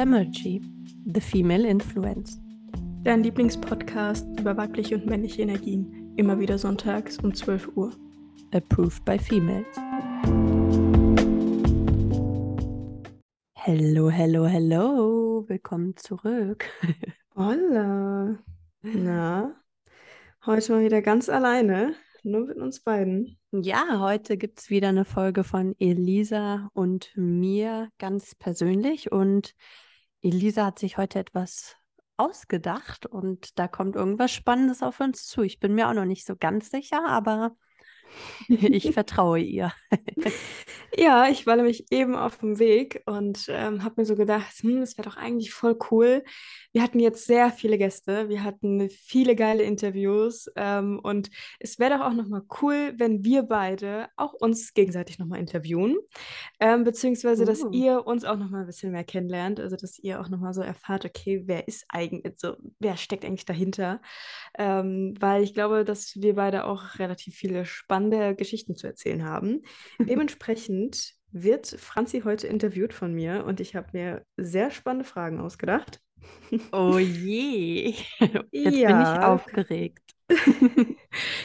Femergy, 0.00 0.62
The 1.12 1.20
Female 1.20 1.66
Influence. 1.68 2.40
Dein 3.04 3.22
Lieblingspodcast 3.22 4.26
über 4.40 4.56
weibliche 4.56 4.94
und 4.94 5.04
männliche 5.04 5.42
Energien. 5.42 6.14
Immer 6.16 6.40
wieder 6.40 6.56
sonntags 6.56 7.18
um 7.18 7.34
12 7.34 7.76
Uhr. 7.76 7.90
Approved 8.52 9.04
by 9.04 9.18
Females. 9.18 9.66
Hello, 13.56 14.08
hello, 14.08 14.46
hello. 14.46 15.44
Willkommen 15.46 15.94
zurück. 15.98 16.64
Holla. 17.36 18.38
Na, 18.80 19.54
heute 20.46 20.72
mal 20.72 20.82
wieder 20.82 21.02
ganz 21.02 21.28
alleine. 21.28 21.94
Nur 22.22 22.46
mit 22.46 22.56
uns 22.56 22.80
beiden. 22.80 23.36
Ja, 23.52 24.00
heute 24.00 24.38
gibt 24.38 24.60
es 24.60 24.70
wieder 24.70 24.88
eine 24.88 25.04
Folge 25.04 25.44
von 25.44 25.74
Elisa 25.78 26.70
und 26.72 27.12
mir 27.16 27.90
ganz 27.98 28.34
persönlich. 28.34 29.12
Und 29.12 29.54
Elisa 30.22 30.66
hat 30.66 30.78
sich 30.78 30.98
heute 30.98 31.18
etwas 31.18 31.76
ausgedacht 32.16 33.06
und 33.06 33.58
da 33.58 33.68
kommt 33.68 33.96
irgendwas 33.96 34.30
Spannendes 34.30 34.82
auf 34.82 35.00
uns 35.00 35.26
zu. 35.26 35.42
Ich 35.42 35.58
bin 35.58 35.74
mir 35.74 35.88
auch 35.88 35.94
noch 35.94 36.04
nicht 36.04 36.26
so 36.26 36.36
ganz 36.36 36.70
sicher, 36.70 37.06
aber 37.06 37.56
ich 38.48 38.92
vertraue 38.92 39.40
ihr. 39.40 39.72
ja, 40.96 41.28
ich 41.28 41.46
war 41.46 41.56
nämlich 41.56 41.90
eben 41.90 42.14
auf 42.14 42.38
dem 42.38 42.58
Weg 42.58 43.02
und 43.06 43.46
ähm, 43.48 43.84
habe 43.84 43.94
mir 43.98 44.04
so 44.04 44.16
gedacht, 44.16 44.52
hm, 44.60 44.80
das 44.80 44.96
wäre 44.96 45.08
doch 45.08 45.16
eigentlich 45.16 45.52
voll 45.52 45.76
cool. 45.90 46.24
Wir 46.72 46.82
hatten 46.82 47.00
jetzt 47.00 47.26
sehr 47.26 47.50
viele 47.50 47.78
Gäste, 47.78 48.28
wir 48.28 48.44
hatten 48.44 48.88
viele 48.90 49.34
geile 49.34 49.62
Interviews 49.62 50.50
ähm, 50.56 51.00
und 51.02 51.30
es 51.58 51.78
wäre 51.78 51.98
doch 51.98 52.06
auch 52.06 52.12
nochmal 52.12 52.42
cool, 52.60 52.94
wenn 52.96 53.24
wir 53.24 53.42
beide 53.42 54.08
auch 54.16 54.34
uns 54.34 54.74
gegenseitig 54.74 55.18
nochmal 55.18 55.40
interviewen, 55.40 55.96
ähm, 56.60 56.84
beziehungsweise, 56.84 57.42
uh. 57.42 57.46
dass 57.46 57.64
ihr 57.72 58.06
uns 58.06 58.24
auch 58.24 58.36
nochmal 58.36 58.62
ein 58.62 58.66
bisschen 58.66 58.92
mehr 58.92 59.04
kennenlernt, 59.04 59.60
also 59.60 59.76
dass 59.76 59.98
ihr 59.98 60.20
auch 60.20 60.28
nochmal 60.28 60.54
so 60.54 60.62
erfahrt, 60.62 61.04
okay, 61.04 61.42
wer 61.46 61.66
ist 61.68 61.84
eigentlich, 61.88 62.34
so, 62.36 62.56
wer 62.78 62.96
steckt 62.96 63.24
eigentlich 63.24 63.44
dahinter, 63.44 64.00
ähm, 64.58 65.14
weil 65.18 65.42
ich 65.42 65.54
glaube, 65.54 65.84
dass 65.84 66.14
wir 66.16 66.34
beide 66.34 66.66
auch 66.66 66.98
relativ 66.98 67.34
viele 67.34 67.64
spannende 67.64 67.99
Geschichten 68.08 68.76
zu 68.76 68.86
erzählen 68.86 69.24
haben. 69.24 69.62
Dementsprechend 69.98 71.14
wird 71.32 71.66
Franzi 71.66 72.22
heute 72.22 72.46
interviewt 72.46 72.94
von 72.94 73.12
mir 73.12 73.44
und 73.44 73.60
ich 73.60 73.76
habe 73.76 73.88
mir 73.92 74.24
sehr 74.36 74.70
spannende 74.70 75.04
Fragen 75.04 75.40
ausgedacht. 75.40 76.00
Oh 76.72 76.98
je, 76.98 77.94
jetzt 78.50 78.76
ja. 78.76 78.88
bin 78.88 79.00
ich 79.02 79.24
aufgeregt. 79.24 80.14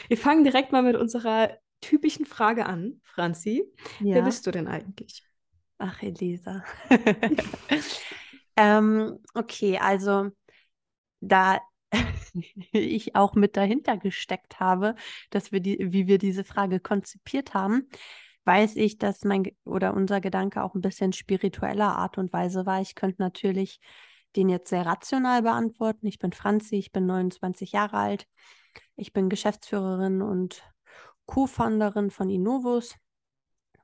Wir 0.08 0.18
fangen 0.18 0.44
direkt 0.44 0.72
mal 0.72 0.84
mit 0.84 0.96
unserer 0.96 1.58
typischen 1.82 2.26
Frage 2.26 2.66
an, 2.66 3.02
Franzi. 3.04 3.64
Ja. 4.00 4.16
Wer 4.16 4.22
bist 4.24 4.46
du 4.46 4.52
denn 4.52 4.68
eigentlich? 4.68 5.24
Ach, 5.78 6.02
Elisa. 6.02 6.64
ähm, 8.56 9.20
okay, 9.34 9.78
also 9.78 10.30
da 11.20 11.60
ich 12.72 13.16
auch 13.16 13.34
mit 13.36 13.58
dahinter 13.58 13.98
gesteckt 13.98 14.60
habe, 14.60 14.96
dass 15.30 15.52
wir 15.52 15.60
die, 15.60 15.92
wie 15.92 16.08
wir 16.08 16.18
diese 16.18 16.44
Frage 16.44 16.80
konzipiert 16.80 17.54
haben, 17.54 17.90
weiß 18.46 18.76
ich, 18.76 18.98
dass 18.98 19.24
mein 19.24 19.52
oder 19.66 19.94
unser 19.94 20.22
Gedanke 20.22 20.64
auch 20.64 20.76
ein 20.76 20.82
bisschen 20.82 21.14
spiritueller 21.14 21.98
Art 21.98 22.18
und 22.18 22.32
Weise 22.32 22.66
war. 22.66 22.82
Ich 22.82 22.96
könnte 22.96 23.22
natürlich 23.22 23.80
den 24.36 24.50
jetzt 24.50 24.70
sehr 24.70 24.86
rational 24.86 25.42
beantworten. 25.42 26.08
Ich 26.08 26.20
bin 26.20 26.34
Franzi, 26.34 26.76
ich 26.76 26.92
bin 26.92 27.06
29 27.06 27.72
Jahre 27.72 27.98
alt. 27.98 28.28
Ich 28.96 29.14
bin 29.14 29.30
Geschäftsführerin 29.30 30.22
und 30.22 30.64
Co-Founderin 31.26 32.12
von 32.12 32.30
Innovus. 32.30 32.96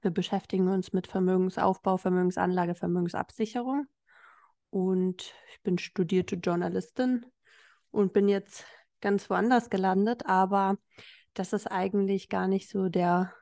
Wir 0.02 0.12
beschäftigen 0.12 0.68
uns 0.68 0.94
mit 0.94 1.08
Vermögensaufbau, 1.08 1.98
Vermögensanlage, 1.98 2.76
Vermögensabsicherung. 2.76 3.88
Und 4.70 5.34
ich 5.52 5.62
bin 5.64 5.78
studierte 5.78 6.36
Journalistin 6.36 7.26
und 7.92 8.14
bin 8.14 8.28
jetzt 8.28 8.66
ganz 9.02 9.30
woanders 9.30 9.70
gelandet, 9.70 10.26
aber 10.26 10.78
das 11.34 11.54
ist 11.54 11.68
eigentlich 11.68 12.30
gar 12.30 12.48
nicht 12.48 12.70
so 12.70 12.90
der 12.90 13.34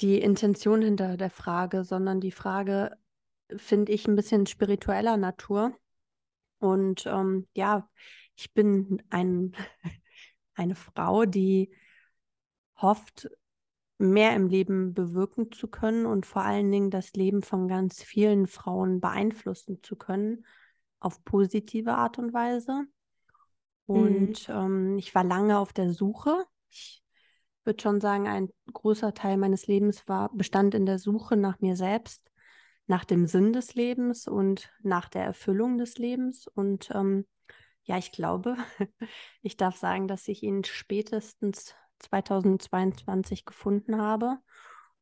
die 0.00 0.20
Intention 0.20 0.82
hinter 0.82 1.16
der 1.16 1.30
Frage, 1.30 1.84
sondern 1.84 2.20
die 2.20 2.30
Frage 2.30 2.96
finde 3.56 3.92
ich 3.92 4.06
ein 4.06 4.16
bisschen 4.16 4.46
spiritueller 4.46 5.16
Natur. 5.16 5.76
Und 6.58 7.06
ähm, 7.06 7.48
ja, 7.54 7.88
ich 8.36 8.52
bin 8.52 9.02
ein, 9.10 9.56
eine 10.54 10.74
Frau, 10.74 11.24
die 11.24 11.74
hofft, 12.76 13.28
mehr 14.00 14.36
im 14.36 14.46
Leben 14.46 14.94
bewirken 14.94 15.50
zu 15.50 15.66
können 15.66 16.06
und 16.06 16.24
vor 16.24 16.42
allen 16.42 16.70
Dingen 16.70 16.90
das 16.90 17.14
Leben 17.14 17.42
von 17.42 17.66
ganz 17.66 18.00
vielen 18.00 18.46
Frauen 18.46 19.00
beeinflussen 19.00 19.82
zu 19.82 19.96
können 19.96 20.46
auf 21.00 21.24
positive 21.24 21.94
Art 21.94 22.18
und 22.18 22.32
Weise. 22.32 22.84
Und 23.88 24.48
mhm. 24.48 24.54
ähm, 24.54 24.98
ich 24.98 25.14
war 25.14 25.24
lange 25.24 25.58
auf 25.58 25.72
der 25.72 25.92
Suche. 25.92 26.44
Ich 26.68 27.02
würde 27.64 27.82
schon 27.82 28.00
sagen, 28.00 28.28
ein 28.28 28.50
großer 28.72 29.14
Teil 29.14 29.36
meines 29.36 29.66
Lebens 29.66 30.06
war, 30.06 30.30
bestand 30.34 30.74
in 30.74 30.86
der 30.86 30.98
Suche 30.98 31.36
nach 31.36 31.60
mir 31.60 31.76
selbst 31.76 32.28
nach 32.88 33.04
dem 33.04 33.26
Sinn 33.26 33.52
des 33.52 33.74
Lebens 33.74 34.26
und 34.26 34.70
nach 34.82 35.08
der 35.08 35.22
Erfüllung 35.22 35.78
des 35.78 35.98
Lebens. 35.98 36.46
Und 36.48 36.90
ähm, 36.94 37.26
ja, 37.84 37.98
ich 37.98 38.12
glaube, 38.12 38.56
ich 39.42 39.56
darf 39.56 39.76
sagen, 39.76 40.08
dass 40.08 40.26
ich 40.26 40.42
ihn 40.42 40.64
spätestens 40.64 41.74
2022 42.00 43.44
gefunden 43.44 44.00
habe 44.00 44.38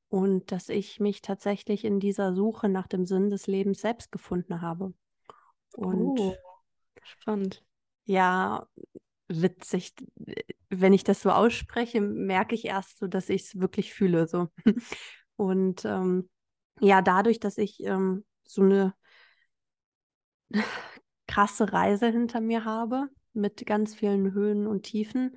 und 0.08 0.50
dass 0.52 0.68
ich 0.68 1.00
mich 1.00 1.22
tatsächlich 1.22 1.84
in 1.84 2.00
dieser 2.00 2.34
Suche 2.34 2.68
nach 2.68 2.88
dem 2.88 3.06
Sinn 3.06 3.30
des 3.30 3.46
Lebens 3.46 3.80
selbst 3.80 4.10
gefunden 4.12 4.60
habe. 4.60 4.92
Und 5.76 6.18
oh, 6.18 6.34
spannend. 7.02 7.65
Ja, 8.06 8.66
witzig. 9.28 9.94
Wenn 10.68 10.92
ich 10.92 11.04
das 11.04 11.20
so 11.22 11.30
ausspreche, 11.30 12.00
merke 12.00 12.54
ich 12.54 12.64
erst 12.64 12.98
so, 12.98 13.06
dass 13.06 13.28
ich 13.28 13.42
es 13.42 13.60
wirklich 13.60 13.92
fühle. 13.92 14.26
So. 14.26 14.48
Und 15.36 15.84
ähm, 15.84 16.30
ja, 16.80 17.02
dadurch, 17.02 17.40
dass 17.40 17.58
ich 17.58 17.82
ähm, 17.84 18.24
so 18.44 18.62
eine 18.62 18.94
krasse 21.26 21.72
Reise 21.72 22.06
hinter 22.06 22.40
mir 22.40 22.64
habe, 22.64 23.08
mit 23.32 23.66
ganz 23.66 23.94
vielen 23.94 24.32
Höhen 24.32 24.66
und 24.66 24.84
Tiefen, 24.84 25.36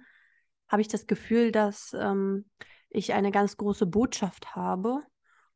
habe 0.70 0.82
ich 0.82 0.88
das 0.88 1.08
Gefühl, 1.08 1.52
dass 1.52 1.94
ähm, 2.00 2.50
ich 2.90 3.14
eine 3.14 3.32
ganz 3.32 3.58
große 3.58 3.86
Botschaft 3.86 4.56
habe 4.56 5.02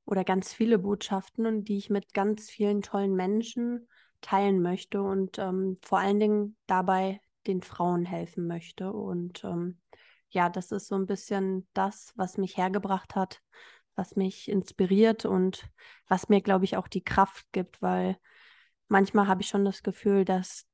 oder 0.06 0.24
ganz 0.24 0.54
viele 0.54 0.80
Botschaften 0.80 1.64
die 1.64 1.78
ich 1.78 1.90
mit 1.90 2.14
ganz 2.14 2.50
vielen 2.50 2.82
tollen 2.82 3.16
Menschen 3.16 3.88
teilen 4.24 4.62
möchte 4.62 5.04
und 5.04 5.38
ähm, 5.38 5.78
vor 5.84 6.00
allen 6.00 6.20
Dingen 6.20 6.58
dabei 6.66 7.22
den 7.46 7.62
Frauen 7.62 8.06
helfen 8.06 8.48
möchte. 8.48 8.92
Und 8.92 9.44
ähm, 9.44 9.80
ja, 10.30 10.50
das 10.50 10.72
ist 10.72 10.88
so 10.88 10.96
ein 10.96 11.06
bisschen 11.06 11.68
das, 11.74 12.14
was 12.16 12.38
mich 12.38 12.58
hergebracht 12.58 13.16
hat, 13.16 13.42
was 13.96 14.16
mich 14.16 14.50
inspiriert 14.50 15.26
und 15.26 15.68
was 16.08 16.30
mir, 16.30 16.42
glaube 16.42 16.66
ich, 16.66 16.78
auch 16.78 16.88
die 16.88 17.04
Kraft 17.04 17.46
gibt, 17.52 17.82
weil 17.82 18.18
manchmal 18.88 19.28
habe 19.28 19.42
ich 19.42 19.50
schon 19.50 19.66
das 19.66 19.84
Gefühl, 19.84 20.26
dass 20.26 20.66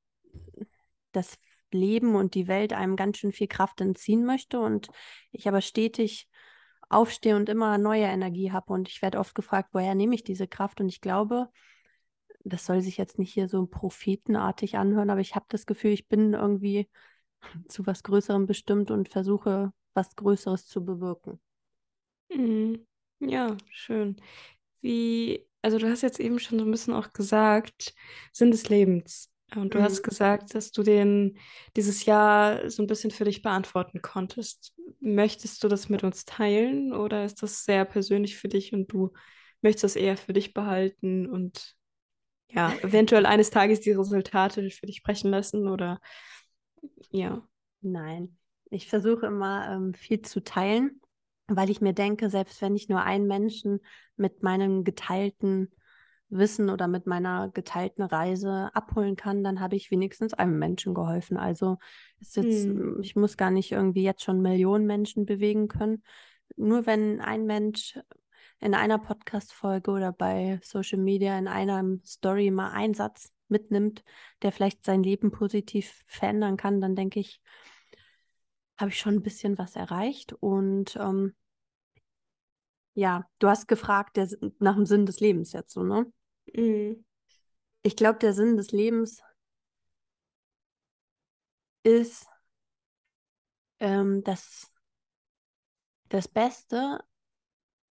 das 1.12 1.38
Leben 1.72 2.14
und 2.14 2.34
die 2.34 2.48
Welt 2.48 2.72
einem 2.72 2.96
ganz 2.96 3.18
schön 3.18 3.32
viel 3.32 3.48
Kraft 3.48 3.80
entziehen 3.80 4.24
möchte 4.24 4.60
und 4.60 4.88
ich 5.32 5.46
aber 5.48 5.60
stetig 5.60 6.28
aufstehe 6.88 7.36
und 7.36 7.48
immer 7.48 7.78
neue 7.78 8.04
Energie 8.04 8.50
habe 8.50 8.72
und 8.72 8.88
ich 8.88 9.02
werde 9.02 9.18
oft 9.18 9.34
gefragt, 9.34 9.70
woher 9.72 9.94
nehme 9.94 10.14
ich 10.14 10.24
diese 10.24 10.48
Kraft 10.48 10.80
und 10.80 10.88
ich 10.88 11.00
glaube, 11.00 11.48
das 12.44 12.66
soll 12.66 12.80
sich 12.80 12.96
jetzt 12.96 13.18
nicht 13.18 13.32
hier 13.32 13.48
so 13.48 13.66
prophetenartig 13.66 14.76
anhören, 14.76 15.10
aber 15.10 15.20
ich 15.20 15.34
habe 15.34 15.46
das 15.48 15.66
Gefühl, 15.66 15.92
ich 15.92 16.08
bin 16.08 16.34
irgendwie 16.34 16.88
zu 17.68 17.86
was 17.86 18.02
Größerem 18.02 18.46
bestimmt 18.46 18.90
und 18.90 19.08
versuche, 19.08 19.72
was 19.94 20.16
Größeres 20.16 20.66
zu 20.66 20.84
bewirken. 20.84 21.40
Mhm. 22.32 22.86
Ja, 23.20 23.56
schön. 23.70 24.16
Wie, 24.80 25.46
also 25.62 25.78
du 25.78 25.90
hast 25.90 26.02
jetzt 26.02 26.20
eben 26.20 26.38
schon 26.38 26.58
so 26.58 26.64
ein 26.64 26.70
bisschen 26.70 26.94
auch 26.94 27.12
gesagt, 27.12 27.94
Sinn 28.32 28.50
des 28.50 28.68
Lebens. 28.68 29.30
Und 29.56 29.74
du 29.74 29.78
mhm. 29.78 29.82
hast 29.82 30.02
gesagt, 30.02 30.54
dass 30.54 30.70
du 30.70 30.82
den 30.82 31.36
dieses 31.76 32.04
Jahr 32.04 32.70
so 32.70 32.82
ein 32.82 32.86
bisschen 32.86 33.10
für 33.10 33.24
dich 33.24 33.42
beantworten 33.42 34.00
konntest. 34.00 34.74
Möchtest 35.00 35.64
du 35.64 35.68
das 35.68 35.88
mit 35.88 36.04
uns 36.04 36.24
teilen 36.24 36.92
oder 36.92 37.24
ist 37.24 37.42
das 37.42 37.64
sehr 37.64 37.84
persönlich 37.84 38.36
für 38.36 38.48
dich 38.48 38.72
und 38.72 38.92
du 38.92 39.12
möchtest 39.60 39.84
das 39.84 39.96
eher 39.96 40.16
für 40.16 40.32
dich 40.32 40.54
behalten 40.54 41.26
und 41.26 41.74
ja, 42.52 42.72
eventuell 42.82 43.26
eines 43.26 43.50
Tages 43.50 43.80
die 43.80 43.92
Resultate 43.92 44.68
für 44.70 44.86
dich 44.86 44.96
sprechen 44.96 45.30
lassen 45.30 45.68
oder 45.68 46.00
ja. 47.10 47.46
Nein, 47.82 48.36
ich 48.70 48.88
versuche 48.88 49.26
immer 49.26 49.70
ähm, 49.70 49.94
viel 49.94 50.20
zu 50.22 50.42
teilen 50.42 51.00
weil 51.50 51.70
ich 51.70 51.80
mir 51.80 51.92
denke, 51.92 52.30
selbst 52.30 52.62
wenn 52.62 52.76
ich 52.76 52.88
nur 52.88 53.02
einen 53.02 53.26
Menschen 53.26 53.80
mit 54.16 54.42
meinem 54.42 54.84
geteilten 54.84 55.72
Wissen 56.28 56.70
oder 56.70 56.86
mit 56.86 57.06
meiner 57.06 57.48
geteilten 57.48 58.04
Reise 58.04 58.70
abholen 58.72 59.16
kann, 59.16 59.42
dann 59.42 59.58
habe 59.58 59.74
ich 59.74 59.90
wenigstens 59.90 60.32
einem 60.32 60.58
Menschen 60.58 60.94
geholfen. 60.94 61.36
Also 61.36 61.78
ist 62.20 62.36
jetzt, 62.36 62.66
hm. 62.66 63.00
ich 63.02 63.16
muss 63.16 63.36
gar 63.36 63.50
nicht 63.50 63.72
irgendwie 63.72 64.04
jetzt 64.04 64.22
schon 64.22 64.40
Millionen 64.40 64.86
Menschen 64.86 65.26
bewegen 65.26 65.66
können. 65.66 66.04
Nur 66.56 66.86
wenn 66.86 67.20
ein 67.20 67.46
Mensch 67.46 67.98
in 68.60 68.74
einer 68.74 68.98
Podcast-Folge 68.98 69.90
oder 69.90 70.12
bei 70.12 70.60
Social 70.62 70.98
Media 70.98 71.38
in 71.38 71.48
einer 71.48 71.82
Story 72.04 72.50
mal 72.50 72.70
einen 72.72 72.94
Satz 72.94 73.32
mitnimmt, 73.48 74.04
der 74.42 74.52
vielleicht 74.52 74.84
sein 74.84 75.02
Leben 75.02 75.30
positiv 75.30 76.04
verändern 76.06 76.56
kann, 76.56 76.80
dann 76.80 76.94
denke 76.94 77.20
ich, 77.20 77.40
habe 78.78 78.90
ich 78.90 78.98
schon 78.98 79.14
ein 79.14 79.22
bisschen 79.22 79.58
was 79.58 79.76
erreicht. 79.76 80.32
Und 80.32 80.96
ähm, 80.96 81.34
ja, 82.94 83.28
du 83.38 83.48
hast 83.48 83.66
gefragt 83.66 84.16
der, 84.16 84.28
nach 84.58 84.74
dem 84.74 84.86
Sinn 84.86 85.06
des 85.06 85.20
Lebens 85.20 85.52
jetzt 85.52 85.72
so, 85.72 85.82
ne? 85.82 86.10
Mhm. 86.54 87.04
Ich 87.82 87.96
glaube, 87.96 88.18
der 88.18 88.34
Sinn 88.34 88.56
des 88.56 88.72
Lebens 88.72 89.22
ist 91.82 92.26
ähm, 93.78 94.22
das, 94.22 94.70
das 96.10 96.28
Beste 96.28 97.00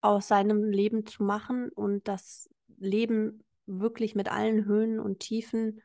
aus 0.06 0.28
seinem 0.28 0.64
Leben 0.70 1.06
zu 1.06 1.24
machen 1.24 1.68
und 1.70 2.06
das 2.08 2.48
Leben 2.78 3.44
wirklich 3.66 4.14
mit 4.14 4.30
allen 4.30 4.64
Höhen 4.64 5.00
und 5.00 5.20
Tiefen 5.20 5.82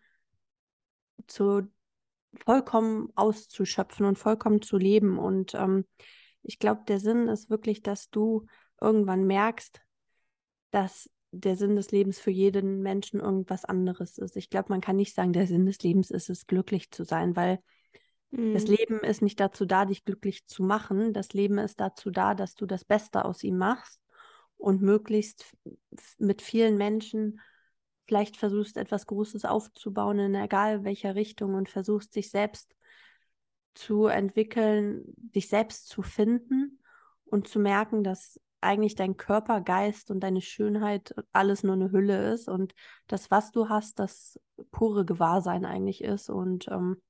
zu 1.27 1.63
vollkommen 2.45 3.09
auszuschöpfen 3.15 4.05
und 4.05 4.17
vollkommen 4.17 4.61
zu 4.61 4.77
leben. 4.77 5.17
Und 5.17 5.53
ähm, 5.55 5.85
ich 6.43 6.59
glaube, 6.59 6.81
der 6.87 6.99
Sinn 6.99 7.27
ist 7.27 7.49
wirklich, 7.49 7.81
dass 7.81 8.09
du 8.09 8.45
irgendwann 8.79 9.25
merkst, 9.25 9.81
dass 10.71 11.09
der 11.31 11.55
Sinn 11.55 11.75
des 11.75 11.91
Lebens 11.91 12.19
für 12.19 12.31
jeden 12.31 12.81
Menschen 12.81 13.19
irgendwas 13.19 13.65
anderes 13.65 14.17
ist. 14.17 14.35
Ich 14.35 14.49
glaube, 14.49 14.67
man 14.69 14.81
kann 14.81 14.97
nicht 14.97 15.15
sagen, 15.15 15.33
der 15.33 15.47
Sinn 15.47 15.65
des 15.65 15.81
Lebens 15.81 16.11
ist 16.11 16.29
es, 16.29 16.45
glücklich 16.45 16.91
zu 16.91 17.03
sein, 17.03 17.35
weil 17.35 17.59
mhm. 18.31 18.53
das 18.53 18.67
Leben 18.67 18.99
ist 18.99 19.21
nicht 19.21 19.39
dazu 19.39 19.65
da, 19.65 19.85
dich 19.85 20.03
glücklich 20.03 20.45
zu 20.45 20.63
machen. 20.63 21.13
Das 21.13 21.33
Leben 21.33 21.57
ist 21.57 21.79
dazu 21.79 22.11
da, 22.11 22.35
dass 22.35 22.55
du 22.55 22.65
das 22.65 22.85
Beste 22.85 23.25
aus 23.25 23.43
ihm 23.43 23.57
machst 23.57 24.01
und 24.61 24.81
möglichst 24.81 25.57
mit 26.19 26.41
vielen 26.41 26.77
Menschen 26.77 27.41
vielleicht 28.05 28.37
versuchst, 28.37 28.77
etwas 28.77 29.07
Großes 29.07 29.45
aufzubauen, 29.45 30.19
in 30.19 30.35
egal 30.35 30.83
welcher 30.83 31.15
Richtung 31.15 31.55
und 31.55 31.67
versuchst, 31.67 32.15
dich 32.15 32.29
selbst 32.29 32.75
zu 33.73 34.05
entwickeln, 34.05 35.03
dich 35.15 35.49
selbst 35.49 35.87
zu 35.87 36.01
finden 36.01 36.79
und 37.25 37.47
zu 37.47 37.59
merken, 37.59 38.03
dass 38.03 38.39
eigentlich 38.59 38.93
dein 38.93 39.17
Körper, 39.17 39.61
Geist 39.61 40.11
und 40.11 40.19
deine 40.19 40.41
Schönheit 40.41 41.15
alles 41.31 41.63
nur 41.63 41.73
eine 41.73 41.91
Hülle 41.91 42.31
ist 42.31 42.47
und 42.47 42.75
das, 43.07 43.31
was 43.31 43.51
du 43.51 43.69
hast, 43.69 43.97
das 43.97 44.39
pure 44.69 45.05
Gewahrsein 45.05 45.65
eigentlich 45.65 46.03
ist. 46.03 46.29
Und 46.29 46.67
ähm, 46.67 47.01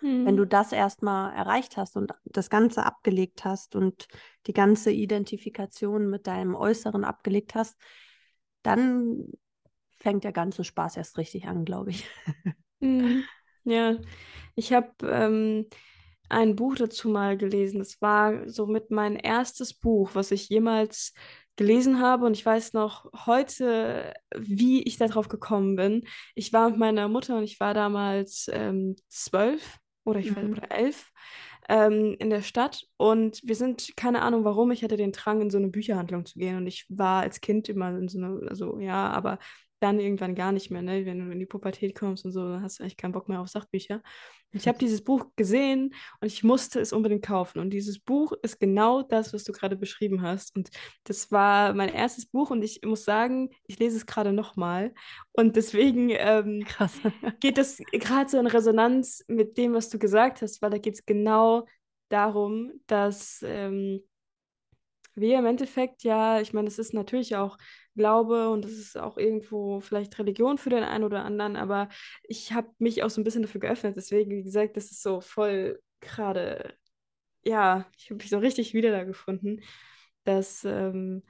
hm. 0.00 0.26
wenn 0.26 0.36
du 0.36 0.42
hm. 0.42 0.48
das 0.48 0.72
erstmal 0.72 1.34
erreicht 1.34 1.76
hast 1.76 1.96
und 1.96 2.12
das 2.24 2.50
Ganze 2.50 2.84
abgelegt 2.84 3.44
hast 3.44 3.76
und 3.76 4.08
die 4.46 4.52
ganze 4.52 4.90
Identifikation 4.90 6.08
mit 6.08 6.26
deinem 6.26 6.54
Äußeren 6.54 7.04
abgelegt 7.04 7.54
hast, 7.54 7.76
dann 8.62 9.26
fängt 9.98 10.24
der 10.24 10.32
ganze 10.32 10.64
Spaß 10.64 10.96
erst 10.96 11.18
richtig 11.18 11.46
an, 11.46 11.64
glaube 11.64 11.90
ich. 11.90 12.08
Hm. 12.80 13.24
Ja, 13.68 13.96
ich 14.54 14.72
habe 14.72 14.92
ähm, 15.02 15.66
ein 16.28 16.54
Buch 16.54 16.76
dazu 16.76 17.08
mal 17.08 17.36
gelesen. 17.36 17.80
Das 17.80 18.00
war 18.00 18.48
somit 18.48 18.92
mein 18.92 19.16
erstes 19.16 19.74
Buch, 19.74 20.10
was 20.14 20.30
ich 20.30 20.48
jemals 20.48 21.12
gelesen 21.56 22.00
habe. 22.00 22.26
Und 22.26 22.34
ich 22.34 22.46
weiß 22.46 22.74
noch 22.74 23.10
heute, 23.26 24.14
wie 24.36 24.82
ich 24.82 24.98
darauf 24.98 25.28
gekommen 25.28 25.74
bin. 25.74 26.06
Ich 26.36 26.52
war 26.52 26.70
mit 26.70 26.78
meiner 26.78 27.08
Mutter 27.08 27.38
und 27.38 27.42
ich 27.42 27.58
war 27.58 27.74
damals 27.74 28.48
ähm, 28.52 28.94
zwölf 29.08 29.80
oder 30.06 30.20
ich 30.20 30.34
mhm. 30.34 30.52
oder 30.52 30.70
elf 30.70 31.12
ähm, 31.68 32.16
in 32.18 32.30
der 32.30 32.42
Stadt. 32.42 32.86
Und 32.96 33.40
wir 33.44 33.54
sind, 33.54 33.96
keine 33.96 34.22
Ahnung 34.22 34.44
warum, 34.44 34.70
ich 34.70 34.82
hatte 34.82 34.96
den 34.96 35.12
Drang, 35.12 35.40
in 35.40 35.50
so 35.50 35.58
eine 35.58 35.68
Bücherhandlung 35.68 36.24
zu 36.24 36.38
gehen. 36.38 36.56
Und 36.56 36.66
ich 36.66 36.86
war 36.88 37.22
als 37.22 37.40
Kind 37.40 37.68
immer 37.68 37.90
in 37.90 38.08
so 38.08 38.18
eine, 38.18 38.48
also 38.48 38.78
ja, 38.80 39.10
aber 39.10 39.38
dann 39.78 40.00
irgendwann 40.00 40.34
gar 40.34 40.52
nicht 40.52 40.70
mehr, 40.70 40.82
ne? 40.82 41.04
Wenn 41.04 41.18
du 41.18 41.30
in 41.30 41.38
die 41.38 41.46
Pubertät 41.46 41.94
kommst 41.94 42.24
und 42.24 42.32
so, 42.32 42.48
dann 42.48 42.62
hast 42.62 42.78
du 42.78 42.82
eigentlich 42.82 42.96
keinen 42.96 43.12
Bock 43.12 43.28
mehr 43.28 43.40
auf 43.40 43.48
Sachbücher. 43.48 43.96
Und 44.52 44.60
ich 44.60 44.68
habe 44.68 44.78
dieses 44.78 45.02
Buch 45.04 45.26
gesehen 45.36 45.94
und 46.20 46.28
ich 46.28 46.42
musste 46.42 46.80
es 46.80 46.92
unbedingt 46.92 47.24
kaufen. 47.24 47.58
Und 47.58 47.70
dieses 47.70 47.98
Buch 47.98 48.32
ist 48.42 48.58
genau 48.58 49.02
das, 49.02 49.34
was 49.34 49.44
du 49.44 49.52
gerade 49.52 49.76
beschrieben 49.76 50.22
hast. 50.22 50.56
Und 50.56 50.70
das 51.04 51.30
war 51.30 51.74
mein 51.74 51.90
erstes 51.90 52.26
Buch 52.26 52.50
und 52.50 52.62
ich 52.62 52.80
muss 52.84 53.04
sagen, 53.04 53.50
ich 53.66 53.78
lese 53.78 53.96
es 53.98 54.06
gerade 54.06 54.32
nochmal. 54.32 54.94
Und 55.32 55.56
deswegen 55.56 56.10
ähm, 56.10 56.64
geht 57.40 57.58
das 57.58 57.78
gerade 57.92 58.30
so 58.30 58.38
in 58.38 58.46
Resonanz 58.46 59.24
mit 59.28 59.58
dem, 59.58 59.74
was 59.74 59.90
du 59.90 59.98
gesagt 59.98 60.40
hast, 60.42 60.62
weil 60.62 60.70
da 60.70 60.78
geht 60.78 60.94
es 60.94 61.04
genau 61.04 61.66
darum, 62.08 62.72
dass 62.86 63.44
ähm, 63.44 64.00
wir 65.16 65.38
im 65.38 65.46
Endeffekt 65.46 66.02
ja, 66.04 66.40
ich 66.40 66.52
meine, 66.52 66.68
es 66.68 66.78
ist 66.78 66.94
natürlich 66.94 67.36
auch 67.36 67.58
Glaube 67.94 68.50
und 68.50 68.64
es 68.64 68.72
ist 68.78 68.98
auch 68.98 69.16
irgendwo 69.16 69.80
vielleicht 69.80 70.18
Religion 70.18 70.58
für 70.58 70.70
den 70.70 70.84
einen 70.84 71.04
oder 71.04 71.24
anderen, 71.24 71.56
aber 71.56 71.88
ich 72.24 72.52
habe 72.52 72.68
mich 72.78 73.02
auch 73.02 73.10
so 73.10 73.20
ein 73.20 73.24
bisschen 73.24 73.42
dafür 73.42 73.60
geöffnet. 73.60 73.96
Deswegen, 73.96 74.30
wie 74.32 74.42
gesagt, 74.42 74.76
das 74.76 74.90
ist 74.90 75.02
so 75.02 75.20
voll 75.20 75.80
gerade, 76.00 76.74
ja, 77.44 77.86
ich 77.98 78.06
habe 78.10 78.16
mich 78.18 78.30
so 78.30 78.38
richtig 78.38 78.74
wieder 78.74 78.92
da 78.92 79.04
gefunden, 79.04 79.62
dass 80.24 80.64
ähm, 80.64 81.22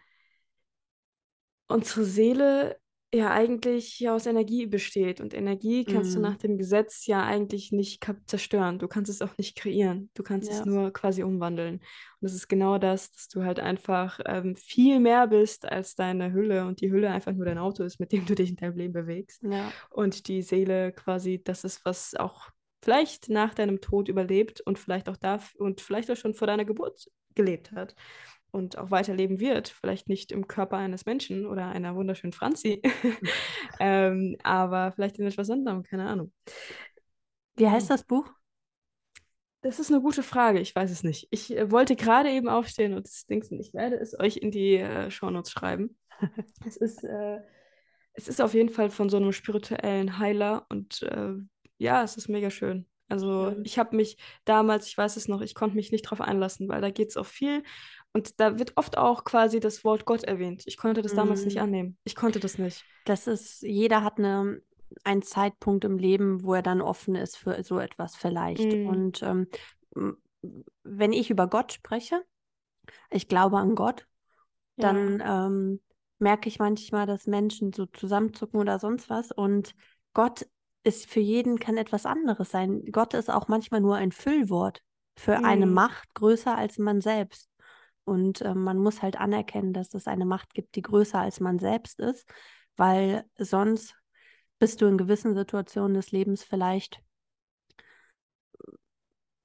unsere 1.69 2.05
Seele 2.05 2.79
ja 3.15 3.31
eigentlich 3.31 4.09
aus 4.09 4.27
Energie 4.27 4.67
besteht. 4.67 5.21
Und 5.21 5.33
Energie 5.35 5.85
kannst 5.85 6.15
du 6.15 6.19
mhm. 6.19 6.25
nach 6.25 6.37
dem 6.37 6.59
Gesetz 6.59 7.07
ja 7.07 7.25
eigentlich 7.25 7.73
nicht 7.73 8.05
zerstören. 8.27 8.79
Du 8.79 8.89
kannst 8.89 9.11
es 9.11 9.23
auch 9.23 9.37
nicht 9.39 9.57
kreieren. 9.57 10.11
Du 10.15 10.23
kannst 10.23 10.51
ja. 10.51 10.59
es 10.59 10.65
nur 10.65 10.93
quasi 10.93 11.23
umwandeln. 11.23 11.77
Und 11.77 11.83
das 12.21 12.35
ist 12.35 12.49
genau 12.49 12.79
das, 12.79 13.13
dass 13.13 13.29
du 13.29 13.45
halt 13.45 13.61
einfach 13.61 14.21
ähm, 14.27 14.55
viel 14.57 15.01
mehr 15.01 15.29
bist 15.29 15.67
als 15.67 15.95
deine 15.95 16.33
Hülle 16.33 16.67
und 16.67 16.81
die 16.81 16.91
Hülle 16.91 17.11
einfach 17.11 17.33
nur 17.33 17.47
dein 17.47 17.59
Auto 17.59 17.85
ist, 17.85 18.01
mit 18.01 18.13
dem 18.13 18.27
du 18.27 18.35
dich 18.35 18.51
in 18.51 18.57
deinem 18.57 18.77
Leben 18.77 18.93
bewegst. 18.93 19.43
Ja. 19.43 19.73
Und 19.91 20.29
die 20.29 20.43
Seele 20.43 20.93
quasi, 20.93 21.41
das 21.43 21.65
ist, 21.65 21.85
was 21.85 22.15
auch 22.15 22.51
vielleicht 22.83 23.29
nach 23.29 23.55
deinem 23.55 23.81
Tod 23.81 24.09
überlebt 24.09 24.61
und 24.61 24.79
vielleicht 24.79 25.09
auch 25.09 25.17
darf 25.17 25.55
und 25.57 25.81
vielleicht 25.81 26.11
auch 26.11 26.17
schon 26.17 26.35
vor 26.35 26.47
deiner 26.47 26.65
Geburt 26.65 27.09
gelebt 27.35 27.73
hat 27.73 27.95
und 28.57 28.79
auch 28.79 28.91
weiterleben 28.91 29.39
wird. 29.39 29.69
Vielleicht 29.69 30.09
nicht 30.09 30.33
im 30.33 30.49
Körper 30.49 30.79
eines 30.79 31.05
Menschen 31.05 31.47
oder 31.47 31.69
einer 31.69 31.95
wunderschönen 31.95 32.33
Franzi, 32.33 32.83
ähm, 33.81 34.37
aber 34.43 34.93
vielleicht 34.93 35.19
in 35.19 35.27
etwas 35.27 35.51
anderem, 35.51 35.83
keine 35.83 36.09
Ahnung. 36.09 36.33
Wie 37.57 37.69
heißt 37.69 37.91
das 37.91 38.05
Buch? 38.05 38.29
Das 39.61 39.79
ist 39.79 39.91
eine 39.91 40.01
gute 40.01 40.23
Frage, 40.23 40.61
ich 40.61 40.75
weiß 40.75 40.91
es 40.91 41.03
nicht. 41.03 41.29
Ich 41.31 41.57
äh, 41.57 41.71
wollte 41.71 41.97
gerade 41.97 42.31
eben 42.31 42.49
aufstehen 42.49 42.95
und 42.95 43.07
das 43.07 43.27
Ding, 43.27 43.45
ich 43.61 43.75
werde 43.75 43.97
es 43.97 44.19
euch 44.19 44.37
in 44.37 44.51
die 44.51 44.77
äh, 44.77 45.11
Shownotes 45.11 45.51
schreiben. 45.51 45.97
es, 46.67 46.77
ist, 46.77 47.05
äh, 47.05 47.41
es 48.15 48.29
ist 48.29 48.41
auf 48.41 48.55
jeden 48.55 48.71
Fall 48.71 48.91
von 48.91 49.11
so 49.11 49.17
einem 49.17 49.33
spirituellen 49.33 50.19
Heiler 50.19 50.67
und 50.71 51.03
äh, 51.03 51.35
ja, 51.79 52.03
es 52.03 52.17
ist 52.17 52.29
mega 52.29 52.51
schön. 52.51 52.87
Also 53.09 53.55
ich 53.63 53.79
habe 53.79 53.97
mich 53.97 54.17
damals, 54.45 54.89
ich 54.89 54.99
weiß 54.99 55.17
es 55.17 55.29
noch, 55.29 55.41
ich 55.41 55.55
konnte 55.55 55.77
mich 55.77 55.93
nicht 55.93 56.03
drauf 56.03 56.21
einlassen, 56.21 56.69
weil 56.69 56.81
da 56.81 56.91
geht 56.91 57.11
es 57.11 57.17
auch 57.17 57.27
viel 57.27 57.63
und 58.13 58.41
da 58.41 58.59
wird 58.59 58.73
oft 58.77 58.99
auch 58.99 59.25
quasi 59.25 59.61
das 59.61 59.85
Wort 59.85 60.05
Gott 60.07 60.25
erwähnt. 60.25 60.63
Ich 60.67 60.77
konnte 60.77 61.03
das 61.03 61.15
damals 61.15 61.45
nicht 61.45 61.57
mhm. 61.57 61.63
annehmen. 61.63 61.99
Ich 62.05 62.17
konnte 62.17 62.41
das 62.41 62.59
nicht. 62.59 62.85
Das 63.05 63.27
ist, 63.27 63.63
jeder 63.63 64.03
hat 64.03 64.19
eine, 64.19 64.61
einen 65.05 65.23
Zeitpunkt 65.23 65.85
im 65.85 65.99
Leben, 65.99 66.43
wo 66.43 66.55
er 66.55 66.63
dann 66.63 66.81
offen 66.81 67.15
ist 67.15 67.37
für 67.37 67.63
so 67.63 67.79
etwas 67.79 68.17
vielleicht. 68.17 68.73
Mm. 68.73 68.87
Und 68.87 69.23
ähm, 69.23 69.47
wenn 70.83 71.13
ich 71.13 71.31
über 71.31 71.47
Gott 71.47 71.73
spreche, 71.73 72.23
ich 73.11 73.29
glaube 73.29 73.59
an 73.59 73.75
Gott, 73.75 74.07
dann 74.77 75.19
ja. 75.19 75.47
ähm, 75.47 75.81
merke 76.19 76.49
ich 76.49 76.59
manchmal, 76.59 77.07
dass 77.07 77.27
Menschen 77.27 77.73
so 77.73 77.87
zusammenzucken 77.87 78.61
oder 78.61 78.79
sonst 78.79 79.11
was. 79.11 79.31
Und 79.31 79.75
Gott 80.15 80.47
ist 80.87 81.11
für 81.11 81.21
jeden, 81.21 81.59
kann 81.59 81.77
etwas 81.77 82.07
anderes 82.07 82.51
sein. 82.51 82.85
Gott 82.93 83.15
ist 83.15 83.31
auch 83.31 83.49
manchmal 83.49 83.81
nur 83.81 83.97
ein 83.97 84.13
Füllwort 84.13 84.83
für 85.19 85.39
mm. 85.41 85.45
eine 85.45 85.67
mhm. 85.67 85.75
Macht 85.75 86.15
größer 86.15 86.57
als 86.57 86.79
man 86.79 87.01
selbst. 87.01 87.51
Und 88.05 88.41
äh, 88.43 88.55
man 88.55 88.79
muss 88.79 89.03
halt 89.03 89.19
anerkennen, 89.19 89.73
dass 89.73 89.93
es 89.95 90.07
eine 90.07 90.25
Macht 90.25 90.55
gibt, 90.55 90.77
die 90.77 90.83
größer 90.83 91.19
als 91.19 91.41
man 91.41 91.59
selbst 91.59 91.99
ist, 91.99 92.25
weil 92.77 93.25
sonst 93.37 93.97
bist 94.59 94.81
du 94.81 94.87
in 94.87 94.97
gewissen 94.97 95.35
Situationen 95.35 95.95
des 95.95 96.13
Lebens 96.13 96.45
vielleicht, 96.45 97.03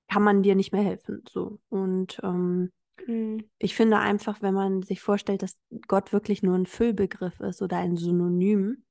kann 0.08 0.24
man 0.24 0.44
dir 0.44 0.56
nicht 0.56 0.74
mehr 0.74 0.84
helfen. 0.84 1.24
So. 1.28 1.60
Und 1.70 2.20
ähm, 2.24 2.72
mhm. 3.08 3.50
ich 3.58 3.76
finde 3.76 3.98
einfach, 3.98 4.42
wenn 4.42 4.54
man 4.54 4.84
sich 4.84 5.02
vorstellt, 5.02 5.42
dass 5.42 5.58
Gott 5.88 6.14
wirklich 6.14 6.44
nur 6.44 6.56
ein 6.56 6.68
Füllbegriff 6.68 7.40
ist 7.40 7.62
oder 7.62 7.78
ein 7.78 7.98
Synonym, 7.98 8.84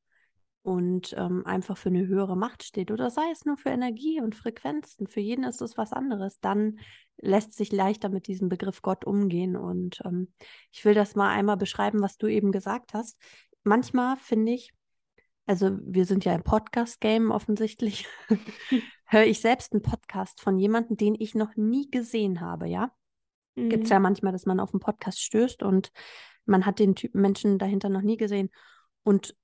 und 0.62 1.14
ähm, 1.16 1.46
einfach 1.46 1.76
für 1.78 1.88
eine 1.88 2.06
höhere 2.06 2.36
Macht 2.36 2.62
steht 2.62 2.90
oder 2.90 3.10
sei 3.10 3.30
es 3.32 3.46
nur 3.46 3.56
für 3.56 3.70
Energie 3.70 4.20
und 4.20 4.34
Frequenzen, 4.34 5.06
für 5.06 5.20
jeden 5.20 5.44
ist 5.44 5.62
es 5.62 5.78
was 5.78 5.92
anderes, 5.92 6.38
dann 6.40 6.78
lässt 7.16 7.54
sich 7.54 7.72
leichter 7.72 8.08
mit 8.08 8.26
diesem 8.26 8.48
Begriff 8.48 8.82
Gott 8.82 9.04
umgehen. 9.04 9.56
Und 9.56 10.00
ähm, 10.04 10.32
ich 10.70 10.84
will 10.84 10.94
das 10.94 11.14
mal 11.14 11.30
einmal 11.30 11.56
beschreiben, 11.56 12.02
was 12.02 12.18
du 12.18 12.26
eben 12.26 12.52
gesagt 12.52 12.92
hast. 12.92 13.18
Manchmal 13.62 14.16
finde 14.16 14.52
ich, 14.52 14.72
also 15.46 15.78
wir 15.82 16.04
sind 16.04 16.24
ja 16.24 16.34
im 16.34 16.42
Podcast-Game 16.42 17.30
offensichtlich, 17.30 18.06
höre 19.06 19.24
ich 19.24 19.40
selbst 19.40 19.72
einen 19.72 19.82
Podcast 19.82 20.40
von 20.40 20.58
jemandem, 20.58 20.96
den 20.96 21.14
ich 21.18 21.34
noch 21.34 21.56
nie 21.56 21.90
gesehen 21.90 22.40
habe, 22.40 22.68
ja? 22.68 22.92
Mhm. 23.54 23.70
Gibt 23.70 23.84
es 23.84 23.90
ja 23.90 23.98
manchmal, 23.98 24.32
dass 24.32 24.46
man 24.46 24.60
auf 24.60 24.74
einen 24.74 24.80
Podcast 24.80 25.22
stößt 25.22 25.62
und 25.62 25.90
man 26.44 26.66
hat 26.66 26.78
den 26.78 26.94
Typ 26.94 27.14
Menschen 27.14 27.58
dahinter 27.58 27.88
noch 27.88 28.02
nie 28.02 28.16
gesehen. 28.16 28.50
Und 29.02 29.34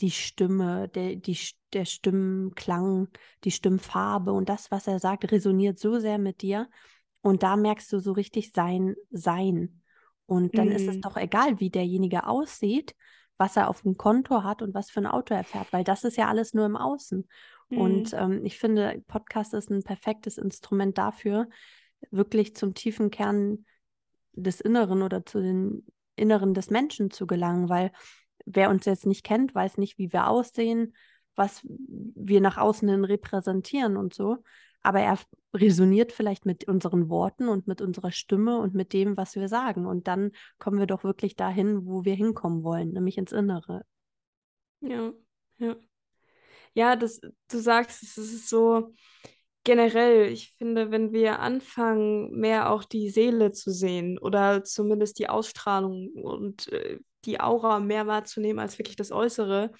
die 0.00 0.10
Stimme, 0.10 0.88
der, 0.88 1.16
die, 1.16 1.38
der 1.72 1.84
Stimmklang, 1.84 3.08
die 3.44 3.50
Stimmfarbe 3.50 4.32
und 4.32 4.48
das, 4.48 4.70
was 4.70 4.86
er 4.86 4.98
sagt, 4.98 5.30
resoniert 5.30 5.78
so 5.78 5.98
sehr 5.98 6.18
mit 6.18 6.42
dir. 6.42 6.68
Und 7.20 7.42
da 7.42 7.56
merkst 7.56 7.92
du 7.92 7.98
so 7.98 8.12
richtig 8.12 8.52
sein 8.52 8.94
Sein. 9.10 9.82
Und 10.26 10.56
dann 10.58 10.68
mhm. 10.68 10.74
ist 10.74 10.86
es 10.86 10.96
mhm. 10.96 11.00
doch 11.00 11.16
egal, 11.16 11.58
wie 11.58 11.70
derjenige 11.70 12.26
aussieht, 12.26 12.94
was 13.38 13.56
er 13.56 13.68
auf 13.68 13.82
dem 13.82 13.96
Konto 13.96 14.42
hat 14.42 14.62
und 14.62 14.74
was 14.74 14.90
für 14.90 15.00
ein 15.00 15.06
Auto 15.06 15.34
er 15.34 15.44
fährt, 15.44 15.72
weil 15.72 15.84
das 15.84 16.04
ist 16.04 16.16
ja 16.16 16.28
alles 16.28 16.54
nur 16.54 16.66
im 16.66 16.76
Außen. 16.76 17.26
Mhm. 17.70 17.78
Und 17.78 18.12
ähm, 18.14 18.44
ich 18.44 18.58
finde, 18.58 19.02
Podcast 19.06 19.54
ist 19.54 19.70
ein 19.70 19.82
perfektes 19.82 20.38
Instrument 20.38 20.98
dafür, 20.98 21.48
wirklich 22.10 22.54
zum 22.54 22.74
tiefen 22.74 23.10
Kern 23.10 23.64
des 24.32 24.60
Inneren 24.60 25.02
oder 25.02 25.24
zu 25.24 25.40
den 25.40 25.86
Inneren 26.14 26.54
des 26.54 26.70
Menschen 26.70 27.10
zu 27.10 27.26
gelangen, 27.26 27.68
weil 27.68 27.92
wer 28.54 28.70
uns 28.70 28.84
jetzt 28.84 29.06
nicht 29.06 29.24
kennt, 29.24 29.54
weiß 29.54 29.78
nicht, 29.78 29.98
wie 29.98 30.12
wir 30.12 30.28
aussehen, 30.28 30.94
was 31.34 31.62
wir 31.64 32.40
nach 32.40 32.56
außen 32.56 32.88
hin 32.88 33.04
repräsentieren 33.04 33.96
und 33.96 34.14
so. 34.14 34.38
Aber 34.82 35.00
er 35.00 35.18
resoniert 35.54 36.12
vielleicht 36.12 36.46
mit 36.46 36.66
unseren 36.68 37.08
Worten 37.08 37.48
und 37.48 37.66
mit 37.66 37.80
unserer 37.80 38.12
Stimme 38.12 38.58
und 38.58 38.74
mit 38.74 38.92
dem, 38.92 39.16
was 39.16 39.34
wir 39.34 39.48
sagen. 39.48 39.86
Und 39.86 40.08
dann 40.08 40.32
kommen 40.58 40.78
wir 40.78 40.86
doch 40.86 41.04
wirklich 41.04 41.36
dahin, 41.36 41.86
wo 41.86 42.04
wir 42.04 42.14
hinkommen 42.14 42.62
wollen, 42.62 42.92
nämlich 42.92 43.18
ins 43.18 43.32
Innere. 43.32 43.84
Ja, 44.80 45.12
ja. 45.58 45.76
Ja, 46.74 46.96
das, 46.96 47.20
du 47.20 47.58
sagst, 47.58 48.02
es 48.02 48.18
ist 48.18 48.48
so 48.48 48.94
generell, 49.64 50.30
ich 50.30 50.52
finde, 50.56 50.90
wenn 50.90 51.12
wir 51.12 51.40
anfangen, 51.40 52.30
mehr 52.38 52.70
auch 52.70 52.84
die 52.84 53.10
Seele 53.10 53.52
zu 53.52 53.70
sehen 53.70 54.18
oder 54.18 54.64
zumindest 54.64 55.18
die 55.18 55.28
Ausstrahlung 55.28 56.08
und 56.12 56.72
äh, 56.72 56.98
die 57.28 57.40
Aura 57.40 57.78
mehr 57.78 58.06
wahrzunehmen 58.06 58.58
als 58.58 58.78
wirklich 58.78 58.96
das 58.96 59.12
Äußere, 59.12 59.70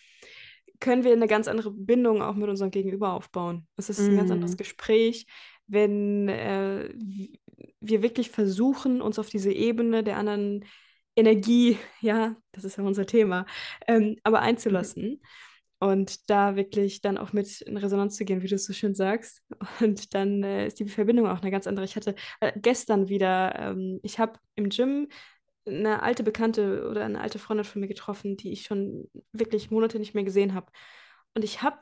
können 0.81 1.03
wir 1.03 1.13
eine 1.13 1.27
ganz 1.27 1.49
andere 1.49 1.73
Bindung 1.73 2.23
auch 2.23 2.35
mit 2.35 2.49
unserem 2.49 2.71
Gegenüber 2.71 3.13
aufbauen. 3.15 3.67
Es 3.77 3.89
ist 3.89 3.99
mm. 4.01 4.11
ein 4.11 4.17
ganz 4.17 4.31
anderes 4.31 4.53
mhm. 4.53 4.59
Gespräch, 4.59 5.27
wenn 5.67 6.29
äh, 6.29 6.91
wir 7.81 8.03
wirklich 8.03 8.31
versuchen, 8.31 9.03
uns 9.03 9.19
auf 9.19 9.29
diese 9.29 9.53
Ebene 9.53 10.05
der 10.05 10.17
anderen 10.19 10.65
Energie, 11.17 11.79
ja, 12.01 12.37
das 12.53 12.65
ist 12.65 12.79
ja 12.79 12.85
unser 12.85 13.07
Thema, 13.07 13.45
ähm, 13.87 14.17
aber 14.23 14.41
einzulassen. 14.41 15.21
Und 15.81 16.29
da 16.29 16.57
wirklich 16.57 17.03
dann 17.03 17.19
auch 17.19 17.33
mit 17.33 17.61
in 17.61 17.77
Resonanz 17.77 18.17
zu 18.17 18.25
gehen, 18.25 18.43
wie 18.43 18.49
du 18.49 18.57
es 18.57 18.65
so 18.65 18.73
schön 18.73 18.97
sagst. 18.97 19.45
Und 19.81 20.13
dann 20.13 20.43
äh, 20.43 20.67
ist 20.67 20.81
die 20.81 20.89
Verbindung 20.89 21.29
auch 21.29 21.41
eine 21.41 21.53
ganz 21.53 21.69
andere. 21.69 21.85
Ich 21.85 21.95
hatte 21.95 22.17
äh, 22.41 22.53
gestern 22.57 23.09
wieder, 23.09 23.55
ähm, 23.57 24.01
ich 24.03 24.19
habe 24.19 24.41
im 24.57 24.71
Gym 24.71 25.09
eine 25.69 26.03
alte 26.03 26.23
Bekannte 26.23 26.89
oder 26.89 27.05
eine 27.05 27.21
alte 27.21 27.39
Freundin 27.39 27.65
von 27.65 27.81
mir 27.81 27.89
getroffen, 27.89 28.37
die 28.37 28.53
ich 28.53 28.63
schon 28.63 29.09
wirklich 29.33 29.71
Monate 29.71 29.99
nicht 29.99 30.15
mehr 30.15 30.25
gesehen 30.25 30.55
habe. 30.55 30.71
Und 31.35 31.45
ich 31.45 31.63
habe, 31.63 31.79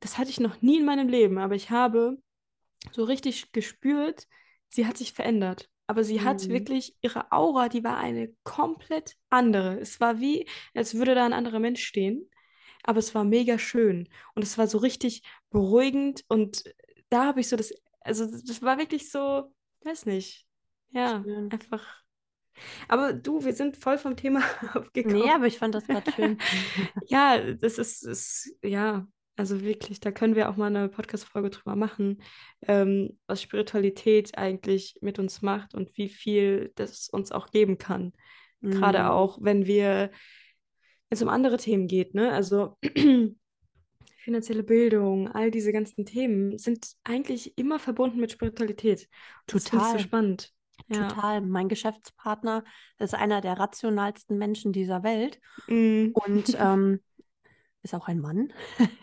das 0.00 0.18
hatte 0.18 0.30
ich 0.30 0.40
noch 0.40 0.62
nie 0.62 0.78
in 0.78 0.84
meinem 0.84 1.08
Leben, 1.08 1.38
aber 1.38 1.54
ich 1.54 1.70
habe 1.70 2.18
so 2.92 3.04
richtig 3.04 3.52
gespürt, 3.52 4.26
sie 4.68 4.86
hat 4.86 4.96
sich 4.96 5.12
verändert. 5.12 5.68
Aber 5.86 6.04
sie 6.04 6.20
mhm. 6.20 6.24
hat 6.24 6.48
wirklich 6.48 6.94
ihre 7.00 7.32
Aura, 7.32 7.68
die 7.68 7.82
war 7.82 7.96
eine 7.96 8.32
komplett 8.44 9.16
andere. 9.28 9.80
Es 9.80 10.00
war 10.00 10.20
wie, 10.20 10.46
als 10.72 10.94
würde 10.94 11.16
da 11.16 11.26
ein 11.26 11.32
anderer 11.32 11.58
Mensch 11.58 11.82
stehen. 11.82 12.30
Aber 12.84 13.00
es 13.00 13.14
war 13.14 13.24
mega 13.24 13.58
schön. 13.58 14.08
Und 14.34 14.42
es 14.42 14.56
war 14.56 14.68
so 14.68 14.78
richtig 14.78 15.22
beruhigend. 15.50 16.24
Und 16.28 16.62
da 17.08 17.24
habe 17.24 17.40
ich 17.40 17.48
so 17.48 17.56
das, 17.56 17.74
also 18.02 18.24
das 18.26 18.62
war 18.62 18.78
wirklich 18.78 19.10
so, 19.10 19.52
weiß 19.82 20.06
nicht. 20.06 20.46
Ja, 20.90 21.22
schön. 21.24 21.50
einfach 21.50 21.84
aber 22.88 23.12
du, 23.12 23.44
wir 23.44 23.52
sind 23.52 23.76
voll 23.76 23.98
vom 23.98 24.16
Thema 24.16 24.42
abgekommen. 24.74 25.16
Nee, 25.24 25.30
aber 25.30 25.46
ich 25.46 25.58
fand 25.58 25.74
das 25.74 25.86
gerade 25.86 26.10
schön. 26.12 26.38
ja, 27.08 27.38
das 27.54 27.78
ist, 27.78 28.04
ist, 28.04 28.54
ja, 28.62 29.06
also 29.36 29.62
wirklich, 29.62 30.00
da 30.00 30.10
können 30.10 30.36
wir 30.36 30.50
auch 30.50 30.56
mal 30.56 30.66
eine 30.66 30.88
Podcast-Folge 30.88 31.50
drüber 31.50 31.74
machen, 31.74 32.22
ähm, 32.66 33.18
was 33.26 33.40
Spiritualität 33.40 34.36
eigentlich 34.36 34.98
mit 35.00 35.18
uns 35.18 35.40
macht 35.40 35.74
und 35.74 35.96
wie 35.96 36.08
viel 36.08 36.72
das 36.74 37.08
uns 37.08 37.32
auch 37.32 37.50
geben 37.50 37.78
kann. 37.78 38.12
Mhm. 38.60 38.72
Gerade 38.72 39.10
auch, 39.10 39.38
wenn 39.40 39.66
wir, 39.66 40.10
wenn 40.10 40.10
es 41.08 41.22
um 41.22 41.28
andere 41.28 41.56
Themen 41.56 41.86
geht, 41.86 42.14
ne? 42.14 42.32
Also 42.32 42.76
finanzielle 44.18 44.62
Bildung, 44.62 45.28
all 45.28 45.50
diese 45.50 45.72
ganzen 45.72 46.04
Themen 46.04 46.58
sind 46.58 46.92
eigentlich 47.04 47.56
immer 47.56 47.78
verbunden 47.78 48.20
mit 48.20 48.32
Spiritualität. 48.32 49.08
Total. 49.46 49.78
Das 49.78 49.88
ich 49.88 49.92
so 49.92 49.98
spannend. 50.00 50.52
Ja. 50.88 51.08
Total. 51.08 51.40
Mein 51.40 51.68
Geschäftspartner 51.68 52.64
ist 52.98 53.14
einer 53.14 53.40
der 53.40 53.58
rationalsten 53.58 54.38
Menschen 54.38 54.72
dieser 54.72 55.02
Welt 55.02 55.40
mm. 55.66 56.08
und 56.12 56.56
ähm, 56.58 57.00
ist 57.82 57.94
auch 57.94 58.08
ein 58.08 58.20
Mann. 58.20 58.52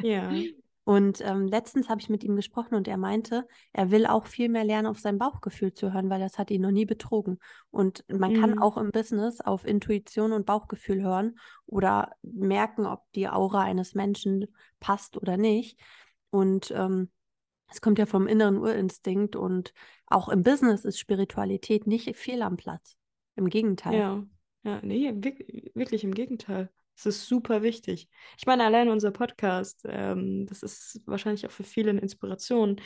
Ja. 0.01 0.31
Und 0.87 1.19
ähm, 1.19 1.49
letztens 1.49 1.89
habe 1.89 1.99
ich 1.99 2.07
mit 2.07 2.23
ihm 2.23 2.37
gesprochen 2.37 2.75
und 2.75 2.87
er 2.87 2.95
meinte, 2.95 3.45
er 3.73 3.91
will 3.91 4.05
auch 4.05 4.25
viel 4.25 4.47
mehr 4.47 4.63
lernen, 4.63 4.87
auf 4.87 4.99
sein 4.99 5.17
Bauchgefühl 5.17 5.73
zu 5.73 5.91
hören, 5.91 6.09
weil 6.09 6.21
das 6.21 6.37
hat 6.37 6.49
ihn 6.49 6.61
noch 6.61 6.71
nie 6.71 6.85
betrogen. 6.85 7.39
Und 7.71 8.05
man 8.07 8.31
mm. 8.31 8.39
kann 8.39 8.51
mhm. 8.51 8.61
auch 8.61 8.77
im 8.77 8.91
Business 8.91 9.41
auf 9.41 9.65
Intuition 9.65 10.31
und 10.31 10.45
Bauchgefühl 10.45 11.01
hören 11.01 11.37
oder 11.65 12.13
merken, 12.21 12.85
ob 12.85 13.01
die 13.15 13.27
Aura 13.27 13.63
eines 13.63 13.95
Menschen 13.95 14.47
passt 14.79 15.17
oder 15.17 15.35
nicht. 15.35 15.77
Und 16.29 16.71
ähm, 16.71 17.09
es 17.67 17.81
kommt 17.81 17.99
ja 17.99 18.05
vom 18.05 18.27
inneren 18.27 18.57
Urinstinkt 18.57 19.35
und 19.35 19.73
auch 20.05 20.29
im 20.29 20.43
Business 20.43 20.85
ist 20.85 20.99
Spiritualität 20.99 21.87
nicht 21.87 22.15
fehl 22.15 22.41
am 22.41 22.57
Platz. 22.57 22.95
Im 23.35 23.49
Gegenteil. 23.49 23.99
Ja, 23.99 24.23
ja, 24.63 24.79
nee, 24.83 25.13
wirklich, 25.13 26.03
im 26.03 26.13
Gegenteil. 26.13 26.69
Es 26.95 27.05
ist 27.05 27.27
super 27.27 27.61
wichtig. 27.61 28.09
Ich 28.37 28.47
meine, 28.47 28.63
allein 28.63 28.89
unser 28.89 29.11
Podcast, 29.11 29.81
ähm, 29.87 30.47
das 30.47 30.63
ist 30.63 31.01
wahrscheinlich 31.05 31.45
auch 31.45 31.51
für 31.51 31.63
viele 31.63 31.91
eine 31.91 32.01
Inspiration. 32.01 32.81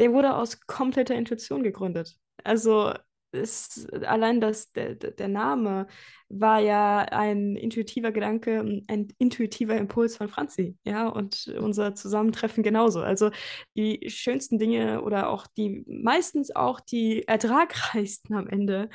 Der 0.00 0.12
wurde 0.12 0.34
aus 0.34 0.60
kompletter 0.66 1.14
Intuition 1.14 1.62
gegründet. 1.62 2.18
Also 2.42 2.92
ist 3.34 3.92
allein 4.04 4.40
das, 4.40 4.72
der, 4.72 4.94
der 4.94 5.28
Name 5.28 5.86
war 6.28 6.60
ja 6.60 7.00
ein 7.00 7.56
intuitiver 7.56 8.12
Gedanke, 8.12 8.60
ein 8.88 9.08
intuitiver 9.18 9.76
Impuls 9.76 10.16
von 10.16 10.28
Franzi, 10.28 10.76
ja, 10.84 11.08
und 11.08 11.48
unser 11.58 11.94
Zusammentreffen 11.94 12.62
genauso. 12.62 13.00
Also 13.02 13.30
die 13.76 14.08
schönsten 14.08 14.58
Dinge 14.58 15.02
oder 15.02 15.28
auch 15.28 15.46
die, 15.46 15.84
meistens 15.86 16.54
auch 16.54 16.80
die 16.80 17.28
ertragreichsten 17.28 18.34
am 18.34 18.48
Ende, 18.48 18.88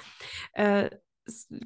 äh, 0.54 0.90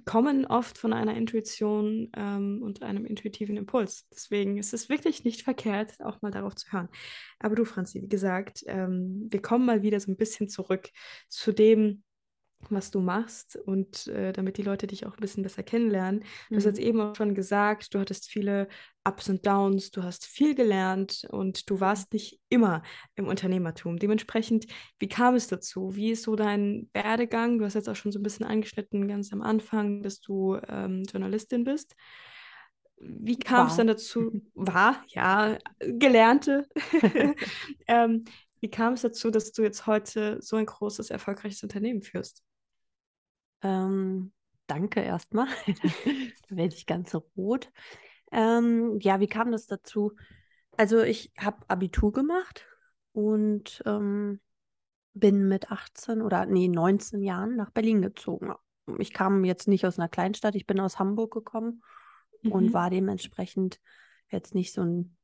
kommen 0.05 0.45
oft 0.45 0.77
von 0.77 0.93
einer 0.93 1.15
Intuition 1.15 2.09
ähm, 2.15 2.61
und 2.61 2.81
einem 2.83 3.05
intuitiven 3.05 3.57
Impuls. 3.57 4.07
Deswegen 4.11 4.57
ist 4.57 4.73
es 4.73 4.89
wirklich 4.89 5.23
nicht 5.23 5.43
verkehrt, 5.43 5.99
auch 6.01 6.21
mal 6.21 6.31
darauf 6.31 6.55
zu 6.55 6.71
hören. 6.71 6.89
Aber 7.39 7.55
du, 7.55 7.65
Franzi, 7.65 8.01
wie 8.01 8.09
gesagt, 8.09 8.63
ähm, 8.67 9.27
wir 9.29 9.41
kommen 9.41 9.65
mal 9.65 9.81
wieder 9.81 9.99
so 9.99 10.11
ein 10.11 10.17
bisschen 10.17 10.49
zurück 10.49 10.89
zu 11.29 11.51
dem, 11.51 12.03
was 12.69 12.91
du 12.91 12.99
machst 12.99 13.55
und 13.55 14.07
äh, 14.07 14.33
damit 14.33 14.57
die 14.57 14.63
Leute 14.63 14.87
dich 14.87 15.05
auch 15.05 15.13
ein 15.13 15.21
bisschen 15.21 15.43
besser 15.43 15.63
kennenlernen. 15.63 16.23
Du 16.49 16.55
hast 16.55 16.65
jetzt 16.65 16.79
mhm. 16.79 16.85
eben 16.85 17.01
auch 17.01 17.15
schon 17.15 17.35
gesagt, 17.35 17.93
du 17.93 17.99
hattest 17.99 18.29
viele 18.29 18.67
Ups 19.05 19.29
und 19.29 19.45
Downs, 19.45 19.91
du 19.91 20.03
hast 20.03 20.25
viel 20.25 20.55
gelernt 20.55 21.27
und 21.29 21.69
du 21.69 21.79
warst 21.79 22.13
nicht 22.13 22.39
immer 22.49 22.83
im 23.15 23.27
Unternehmertum. 23.27 23.97
Dementsprechend, 23.97 24.67
wie 24.99 25.09
kam 25.09 25.35
es 25.35 25.47
dazu? 25.47 25.95
Wie 25.95 26.11
ist 26.11 26.23
so 26.23 26.35
dein 26.35 26.89
Werdegang? 26.93 27.57
Du 27.57 27.65
hast 27.65 27.73
jetzt 27.73 27.89
auch 27.89 27.95
schon 27.95 28.11
so 28.11 28.19
ein 28.19 28.23
bisschen 28.23 28.45
angeschnitten 28.45 29.07
ganz 29.07 29.33
am 29.33 29.41
Anfang, 29.41 30.03
dass 30.03 30.21
du 30.21 30.57
ähm, 30.67 31.03
Journalistin 31.03 31.63
bist. 31.63 31.95
Wie 32.97 33.37
kam 33.37 33.67
es 33.67 33.75
dann 33.75 33.87
dazu? 33.87 34.41
War, 34.53 35.03
ja, 35.07 35.57
gelernte. 35.79 36.67
ähm, 37.87 38.23
wie 38.63 38.69
kam 38.69 38.93
es 38.93 39.01
dazu, 39.01 39.29
dass 39.29 39.51
du 39.51 39.61
jetzt 39.61 39.87
heute 39.87 40.37
so 40.41 40.55
ein 40.55 40.65
großes, 40.65 41.09
erfolgreiches 41.09 41.63
Unternehmen 41.63 42.01
führst? 42.01 42.43
Ähm, 43.63 44.31
danke 44.67 45.01
erstmal. 45.01 45.47
da 46.49 46.55
werde 46.55 46.75
ich 46.75 46.85
ganz 46.85 47.15
rot. 47.35 47.71
Ähm, 48.31 48.99
ja, 48.99 49.19
wie 49.19 49.27
kam 49.27 49.51
das 49.51 49.67
dazu? 49.67 50.13
Also 50.75 51.01
ich 51.01 51.31
habe 51.37 51.57
Abitur 51.67 52.11
gemacht 52.11 52.65
und 53.11 53.83
ähm, 53.85 54.39
bin 55.13 55.47
mit 55.47 55.71
18 55.71 56.21
oder 56.21 56.45
nee, 56.45 56.67
19 56.67 57.21
Jahren 57.21 57.55
nach 57.55 57.69
Berlin 57.69 58.01
gezogen. 58.01 58.53
Ich 58.97 59.13
kam 59.13 59.45
jetzt 59.45 59.67
nicht 59.67 59.85
aus 59.85 59.99
einer 59.99 60.09
Kleinstadt, 60.09 60.55
ich 60.55 60.65
bin 60.65 60.79
aus 60.79 60.99
Hamburg 60.99 61.31
gekommen 61.31 61.83
mhm. 62.41 62.51
und 62.51 62.73
war 62.73 62.89
dementsprechend 62.89 63.79
jetzt 64.29 64.55
nicht 64.55 64.73
so 64.73 64.81
ein 64.81 65.15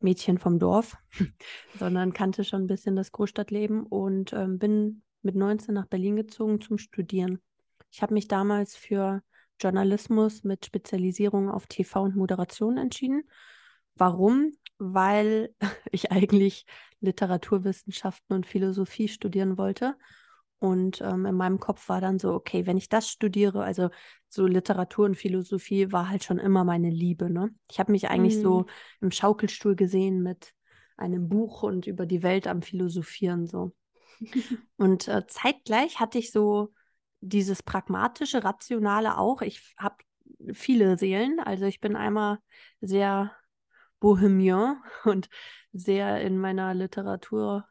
Mädchen 0.00 0.38
vom 0.38 0.58
Dorf, 0.58 0.96
sondern 1.78 2.14
kannte 2.14 2.42
schon 2.42 2.62
ein 2.62 2.68
bisschen 2.68 2.96
das 2.96 3.12
Großstadtleben 3.12 3.84
und 3.84 4.32
ähm, 4.32 4.58
bin 4.58 5.02
mit 5.22 5.34
19 5.34 5.74
nach 5.74 5.86
Berlin 5.86 6.16
gezogen 6.16 6.60
zum 6.62 6.78
Studieren. 6.78 7.40
Ich 7.90 8.02
habe 8.02 8.14
mich 8.14 8.28
damals 8.28 8.76
für 8.76 9.22
Journalismus 9.60 10.44
mit 10.44 10.64
Spezialisierung 10.66 11.50
auf 11.50 11.66
TV 11.66 12.02
und 12.02 12.16
Moderation 12.16 12.78
entschieden. 12.78 13.24
Warum? 13.96 14.52
Weil 14.78 15.54
ich 15.92 16.12
eigentlich 16.12 16.66
Literaturwissenschaften 17.00 18.34
und 18.36 18.46
Philosophie 18.46 19.08
studieren 19.08 19.58
wollte 19.58 19.96
Und 20.58 21.00
ähm, 21.02 21.26
in 21.26 21.34
meinem 21.36 21.60
Kopf 21.60 21.88
war 21.88 22.00
dann 22.00 22.18
so, 22.18 22.34
okay, 22.34 22.66
wenn 22.66 22.76
ich 22.76 22.88
das 22.88 23.08
studiere, 23.08 23.62
also 23.64 23.90
so 24.28 24.46
Literatur 24.46 25.06
und 25.06 25.16
Philosophie 25.16 25.92
war 25.92 26.08
halt 26.10 26.24
schon 26.24 26.38
immer 26.38 26.64
meine 26.64 26.90
Liebe. 26.90 27.30
Ne? 27.30 27.50
Ich 27.70 27.80
habe 27.80 27.92
mich 27.92 28.10
eigentlich 28.10 28.38
Mhm. 28.38 28.40
so 28.40 28.66
im 29.00 29.10
Schaukelstuhl 29.10 29.76
gesehen 29.76 30.22
mit 30.22 30.52
einem 30.96 31.28
Buch 31.28 31.62
und 31.62 31.86
über 31.86 32.06
die 32.06 32.22
Welt 32.22 32.46
am 32.46 32.62
Philosophieren 32.62 33.46
so. 33.46 33.72
Und 34.76 35.08
äh, 35.08 35.26
zeitgleich 35.26 36.00
hatte 36.00 36.18
ich 36.18 36.32
so 36.32 36.72
dieses 37.20 37.62
pragmatische, 37.62 38.44
rationale 38.44 39.18
auch. 39.18 39.42
Ich 39.42 39.74
habe 39.76 39.96
viele 40.52 40.98
Seelen. 40.98 41.40
Also 41.40 41.66
ich 41.66 41.80
bin 41.80 41.96
einmal 41.96 42.38
sehr 42.80 43.32
bohemien 44.00 44.76
und 45.04 45.28
sehr 45.72 46.20
in 46.22 46.38
meiner 46.38 46.74
Literaturblase 46.74 47.66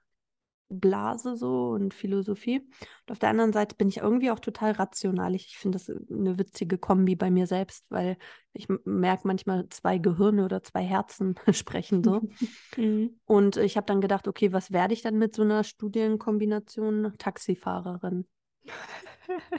so 1.36 1.72
und 1.72 1.94
Philosophie. 1.94 2.60
Und 2.60 3.12
auf 3.12 3.20
der 3.20 3.30
anderen 3.30 3.52
Seite 3.52 3.76
bin 3.76 3.90
ich 3.90 3.98
irgendwie 3.98 4.32
auch 4.32 4.40
total 4.40 4.72
rational. 4.72 5.36
Ich, 5.36 5.48
ich 5.48 5.58
finde 5.58 5.78
das 5.78 5.90
eine 5.90 6.38
witzige 6.38 6.78
Kombi 6.78 7.16
bei 7.16 7.30
mir 7.30 7.48
selbst, 7.48 7.86
weil 7.90 8.18
ich 8.54 8.68
merke 8.86 9.28
manchmal 9.28 9.68
zwei 9.70 9.98
Gehirne 9.98 10.46
oder 10.46 10.64
zwei 10.64 10.84
Herzen 10.84 11.36
sprechen 11.52 12.04
so. 12.04 12.22
Mhm. 12.78 13.20
Und 13.26 13.58
ich 13.58 13.76
habe 13.78 13.88
dann 13.88 14.00
gedacht, 14.00 14.28
okay, 14.28 14.54
was 14.54 14.72
werde 14.72 14.94
ich 14.94 15.02
dann 15.02 15.18
mit 15.18 15.36
so 15.36 15.42
einer 15.42 15.64
Studienkombination? 15.64 17.14
Taxifahrerin. 17.18 18.26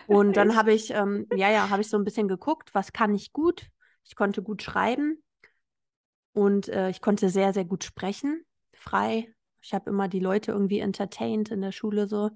Und 0.07 0.37
dann 0.37 0.57
habe 0.57 0.73
ich, 0.73 0.91
ähm, 0.91 1.27
ja, 1.31 1.51
ja, 1.51 1.69
habe 1.71 1.83
ich 1.83 1.89
so 1.89 1.97
ein 1.97 2.05
bisschen 2.05 2.29
geguckt, 2.29 2.75
was 2.75 2.93
kann 2.93 3.15
ich 3.15 3.33
gut? 3.33 3.69
Ich 4.05 4.17
konnte 4.17 4.43
gut 4.43 4.63
schreiben 4.63 5.23
und 6.33 6.69
äh, 6.69 6.91
ich 6.91 7.01
konnte 7.01 7.29
sehr, 7.29 7.53
sehr 7.53 7.65
gut 7.65 7.85
sprechen, 7.85 8.45
frei. 8.73 9.33
Ich 9.63 9.75
habe 9.75 9.91
immer 9.91 10.09
die 10.09 10.21
Leute 10.21 10.53
irgendwie 10.53 10.79
entertained 10.81 11.51
in 11.51 11.61
der 11.61 11.73
Schule 11.73 12.07
so. 12.09 12.31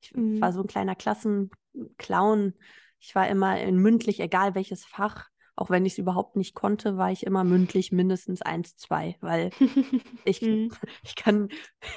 Ich 0.00 0.14
Mhm. 0.14 0.40
war 0.40 0.52
so 0.52 0.60
ein 0.60 0.66
kleiner 0.68 0.94
Klassenclown. 0.94 2.54
Ich 3.00 3.14
war 3.14 3.28
immer 3.28 3.60
in 3.60 3.76
mündlich, 3.76 4.20
egal 4.20 4.54
welches 4.54 4.84
Fach. 4.84 5.29
Auch 5.56 5.70
wenn 5.70 5.86
ich 5.86 5.94
es 5.94 5.98
überhaupt 5.98 6.36
nicht 6.36 6.54
konnte, 6.54 6.96
war 6.96 7.10
ich 7.12 7.24
immer 7.26 7.44
mündlich 7.44 7.92
mindestens 7.92 8.42
eins, 8.42 8.76
zwei, 8.76 9.16
weil 9.20 9.52
ich, 10.24 10.42
Mhm. 10.42 10.70
ich 11.04 11.14
kann, 11.16 11.48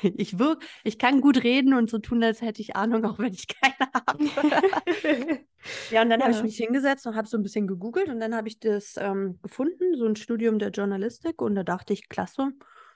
ich 0.02 0.40
wirk, 0.40 0.64
ich 0.84 1.00
kann 1.00 1.22
gut 1.22 1.44
reden 1.44 1.74
und 1.74 1.90
so 1.90 2.00
tun, 2.00 2.24
als 2.24 2.42
hätte 2.42 2.62
ich 2.62 2.76
Ahnung, 2.76 3.06
auch 3.06 3.20
wenn 3.20 3.34
ich 3.34 3.48
keine 3.48 3.92
habe. 3.94 4.20
Ja, 5.90 6.02
und 6.02 6.10
dann 6.10 6.22
habe 6.22 6.32
ich 6.32 6.42
Ja. 6.42 6.44
mich 6.44 6.58
hingesetzt 6.58 7.06
und 7.08 7.16
habe 7.16 7.28
so 7.28 7.38
ein 7.38 7.44
bisschen 7.44 7.68
gegoogelt 7.68 8.10
und 8.10 8.20
dann 8.20 8.36
habe 8.36 8.48
ich 8.48 8.60
das 8.60 8.96
ähm, 8.98 9.40
gefunden, 9.44 9.96
so 9.96 10.06
ein 10.06 10.16
Studium 10.16 10.58
der 10.60 10.72
Journalistik 10.72 11.42
und 11.42 11.56
da 11.56 11.64
dachte 11.64 11.94
ich, 11.94 12.10
klasse, 12.10 12.52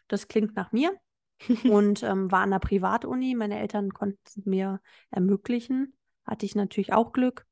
das 0.07 0.27
klingt 0.27 0.55
nach 0.55 0.71
mir 0.71 0.93
und 1.65 2.03
ähm, 2.03 2.31
war 2.31 2.41
an 2.41 2.51
der 2.51 2.59
Privatuni. 2.59 3.35
Meine 3.35 3.59
Eltern 3.59 3.91
konnten 3.93 4.19
es 4.25 4.37
mir 4.45 4.81
ermöglichen, 5.11 5.95
hatte 6.25 6.45
ich 6.45 6.55
natürlich 6.55 6.93
auch 6.93 7.13
Glück. 7.13 7.45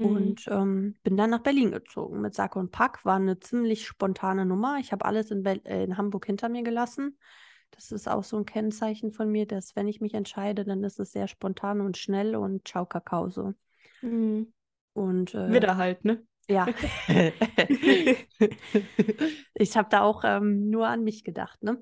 Und 0.00 0.46
ähm, 0.48 0.96
bin 1.02 1.16
dann 1.16 1.30
nach 1.30 1.40
Berlin 1.42 1.72
gezogen 1.72 2.20
mit 2.20 2.34
Sack 2.34 2.56
und 2.56 2.70
Pack. 2.72 3.04
War 3.04 3.16
eine 3.16 3.38
ziemlich 3.40 3.86
spontane 3.86 4.46
Nummer. 4.46 4.78
Ich 4.80 4.92
habe 4.92 5.04
alles 5.04 5.30
in, 5.30 5.44
äh, 5.44 5.84
in 5.84 5.96
Hamburg 5.96 6.26
hinter 6.26 6.48
mir 6.48 6.62
gelassen. 6.62 7.18
Das 7.72 7.92
ist 7.92 8.08
auch 8.08 8.24
so 8.24 8.36
ein 8.38 8.46
Kennzeichen 8.46 9.12
von 9.12 9.30
mir, 9.30 9.46
dass 9.46 9.76
wenn 9.76 9.88
ich 9.88 10.00
mich 10.00 10.14
entscheide, 10.14 10.64
dann 10.64 10.82
ist 10.84 10.98
es 11.00 11.12
sehr 11.12 11.28
spontan 11.28 11.80
und 11.80 11.96
schnell 11.98 12.34
und 12.36 12.66
ciao 12.66 12.86
Kakao 12.86 13.30
so. 13.30 13.54
Mhm. 14.02 14.52
Und 14.94 15.34
äh, 15.34 15.64
Wieder 15.64 15.76
halt, 15.76 16.04
ne? 16.04 16.26
ja, 16.48 16.72
ich 19.54 19.76
habe 19.76 19.88
da 19.90 20.02
auch 20.02 20.22
ähm, 20.24 20.70
nur 20.70 20.86
an 20.88 21.04
mich 21.04 21.24
gedacht, 21.24 21.62
ne? 21.62 21.80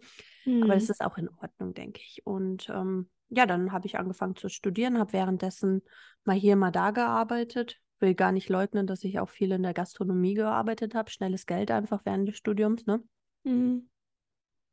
Aber 0.60 0.75
es 0.76 0.88
Mhm. 0.88 0.90
ist 0.90 1.04
auch 1.04 1.18
in 1.18 1.28
Ordnung, 1.28 1.75
denke 1.75 2.00
ich. 2.04 2.26
Und 2.26 2.68
ähm, 2.70 3.10
ja, 3.28 3.46
dann 3.46 3.72
habe 3.72 3.87
ich 3.87 3.98
angefangen 3.98 4.34
zu 4.37 4.48
studieren, 4.48 4.98
habe 4.98 5.12
währenddessen 5.12 5.82
mal 6.25 6.37
hier, 6.37 6.56
mal 6.56 6.72
da 6.72 6.90
gearbeitet. 6.90 7.80
Will 8.00 8.14
gar 8.14 8.33
nicht 8.33 8.49
leugnen, 8.49 8.87
dass 8.87 9.02
ich 9.05 9.19
auch 9.19 9.28
viel 9.28 9.52
in 9.52 9.62
der 9.62 9.75
Gastronomie 9.75 10.35
gearbeitet 10.35 10.95
habe. 10.95 11.11
Schnelles 11.11 11.47
Geld 11.47 11.71
einfach 11.71 12.05
während 12.05 12.28
des 12.28 12.37
Studiums, 12.37 12.87
ne? 12.87 13.02
Mhm. 13.45 13.88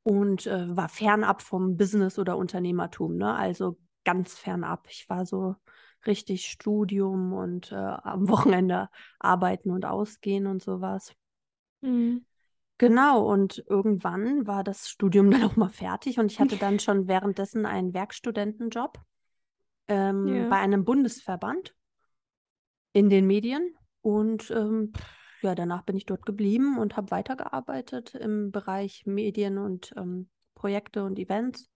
Und 0.04 0.46
äh, 0.46 0.76
war 0.76 0.90
fernab 0.90 1.42
vom 1.42 1.78
Business 1.78 2.20
oder 2.20 2.38
Unternehmertum, 2.38 3.18
ne? 3.18 3.34
Also 3.34 3.78
ganz 4.04 4.36
fernab. 4.38 4.88
Ich 4.90 5.10
war 5.10 5.26
so 5.26 5.56
richtig 6.06 6.46
Studium 6.46 7.34
und 7.34 7.72
äh, 7.72 7.76
am 7.76 8.28
Wochenende 8.30 8.90
arbeiten 9.20 9.72
und 9.72 9.86
ausgehen 9.86 10.46
und 10.46 10.62
sowas. 10.62 11.14
Mhm. 11.82 12.26
Genau, 12.78 13.26
und 13.26 13.64
irgendwann 13.70 14.46
war 14.48 14.64
das 14.64 14.90
Studium 14.90 15.32
dann 15.32 15.44
auch 15.44 15.56
mal 15.56 15.70
fertig 15.70 16.20
und 16.20 16.32
ich 16.32 16.40
hatte 16.40 16.58
dann 16.58 16.80
schon 16.80 17.08
währenddessen 17.08 17.66
einen 17.66 17.94
Werkstudentenjob 17.94 19.00
ähm, 19.88 20.28
Ja. 20.28 20.50
bei 20.50 20.58
einem 20.58 20.84
Bundesverband 20.84 21.74
in 22.96 23.10
den 23.10 23.28
Medien. 23.28 23.76
Und 24.02 24.50
ähm, 24.52 24.94
ja, 25.42 25.54
danach 25.54 25.84
bin 25.84 25.98
ich 25.98 26.06
dort 26.06 26.26
geblieben 26.26 26.80
und 26.80 26.96
habe 26.96 27.12
weitergearbeitet 27.12 28.16
im 28.16 28.52
Bereich 28.52 29.06
Medien 29.06 29.58
und 29.58 29.94
ähm, 29.98 30.30
Projekte 30.56 31.04
und 31.04 31.20
Events. 31.20 31.70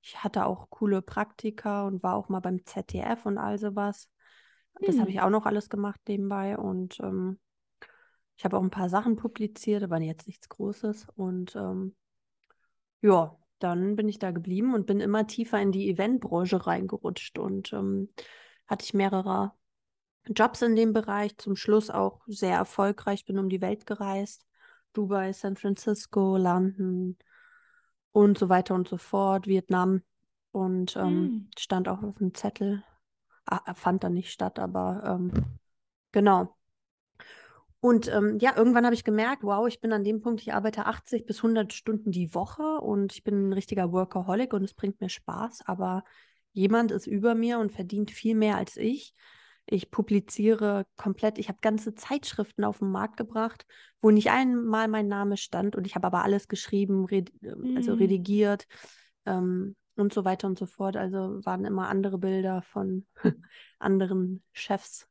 Ich 0.00 0.22
hatte 0.22 0.46
auch 0.46 0.70
coole 0.70 1.02
Praktika 1.02 1.86
und 1.86 2.04
war 2.04 2.14
auch 2.14 2.28
mal 2.28 2.38
beim 2.38 2.64
ZDF 2.64 3.26
und 3.26 3.36
all 3.36 3.58
sowas. 3.58 4.08
Das 4.80 4.96
habe 4.98 5.08
Hm. 5.08 5.16
ich 5.16 5.20
auch 5.20 5.28
noch 5.30 5.44
alles 5.44 5.68
gemacht 5.68 6.00
nebenbei 6.06 6.56
und 6.56 7.00
ähm, 7.00 7.40
ich 8.36 8.44
habe 8.44 8.56
auch 8.56 8.62
ein 8.62 8.70
paar 8.70 8.88
Sachen 8.88 9.16
publiziert, 9.16 9.82
aber 9.82 10.00
jetzt 10.00 10.28
nichts 10.28 10.48
Großes. 10.48 11.08
Und 11.16 11.56
ähm, 11.56 11.96
ja, 13.02 13.36
dann 13.58 13.96
bin 13.96 14.08
ich 14.08 14.20
da 14.20 14.30
geblieben 14.30 14.72
und 14.72 14.86
bin 14.86 15.00
immer 15.00 15.26
tiefer 15.26 15.60
in 15.60 15.72
die 15.72 15.90
Eventbranche 15.90 16.64
reingerutscht 16.64 17.40
und 17.40 17.72
ähm, 17.72 18.08
hatte 18.68 18.84
ich 18.84 18.94
mehrere 18.94 19.52
Jobs 20.34 20.62
in 20.62 20.76
dem 20.76 20.92
Bereich. 20.92 21.36
Zum 21.38 21.56
Schluss 21.56 21.90
auch 21.90 22.20
sehr 22.26 22.56
erfolgreich, 22.56 23.24
bin 23.24 23.38
um 23.38 23.48
die 23.48 23.60
Welt 23.60 23.86
gereist. 23.86 24.46
Dubai, 24.92 25.32
San 25.32 25.56
Francisco, 25.56 26.36
London 26.36 27.16
und 28.12 28.38
so 28.38 28.48
weiter 28.48 28.74
und 28.74 28.88
so 28.88 28.96
fort, 28.96 29.46
Vietnam. 29.46 30.02
Und 30.52 30.96
ähm, 30.96 31.30
Hm. 31.30 31.50
stand 31.58 31.88
auch 31.88 32.02
auf 32.02 32.18
dem 32.18 32.34
Zettel. 32.34 32.82
Ah, 33.46 33.74
fand 33.74 34.04
dann 34.04 34.14
nicht 34.14 34.30
statt, 34.32 34.58
aber 34.58 35.02
ähm, 35.04 35.32
genau. 36.12 36.56
Und 37.80 38.08
ähm, 38.08 38.38
ja, 38.40 38.54
irgendwann 38.56 38.84
habe 38.84 38.94
ich 38.94 39.04
gemerkt, 39.04 39.42
wow, 39.42 39.66
ich 39.66 39.80
bin 39.80 39.92
an 39.92 40.04
dem 40.04 40.20
Punkt, 40.20 40.42
ich 40.42 40.52
arbeite 40.52 40.84
80 40.86 41.24
bis 41.24 41.42
100 41.42 41.72
Stunden 41.72 42.10
die 42.12 42.34
Woche 42.34 42.62
und 42.80 43.12
ich 43.14 43.24
bin 43.24 43.48
ein 43.48 43.52
richtiger 43.54 43.90
Workaholic 43.90 44.52
und 44.52 44.64
es 44.64 44.74
bringt 44.74 45.00
mir 45.00 45.08
Spaß, 45.08 45.62
aber 45.66 46.04
jemand 46.52 46.90
ist 46.92 47.06
über 47.06 47.34
mir 47.34 47.58
und 47.58 47.72
verdient 47.72 48.10
viel 48.10 48.34
mehr 48.34 48.56
als 48.56 48.76
ich. 48.76 49.14
Ich 49.72 49.90
publiziere 49.90 50.84
komplett, 50.96 51.38
ich 51.38 51.48
habe 51.48 51.58
ganze 51.60 51.94
Zeitschriften 51.94 52.64
auf 52.64 52.78
den 52.80 52.90
Markt 52.90 53.16
gebracht, 53.16 53.64
wo 54.00 54.10
nicht 54.10 54.30
einmal 54.30 54.88
mein 54.88 55.06
Name 55.06 55.36
stand 55.36 55.76
und 55.76 55.86
ich 55.86 55.94
habe 55.94 56.08
aber 56.08 56.24
alles 56.24 56.48
geschrieben, 56.48 57.04
red 57.04 57.32
also 57.76 57.92
Hm. 57.92 57.98
redigiert 57.98 58.66
ähm, 59.26 59.76
und 59.96 60.12
so 60.12 60.24
weiter 60.24 60.48
und 60.48 60.58
so 60.58 60.66
fort. 60.66 60.96
Also 60.96 61.40
waren 61.44 61.64
immer 61.64 61.88
andere 61.88 62.18
Bilder 62.18 62.62
von 62.62 63.06
anderen 63.78 64.42
Chefs 64.52 65.06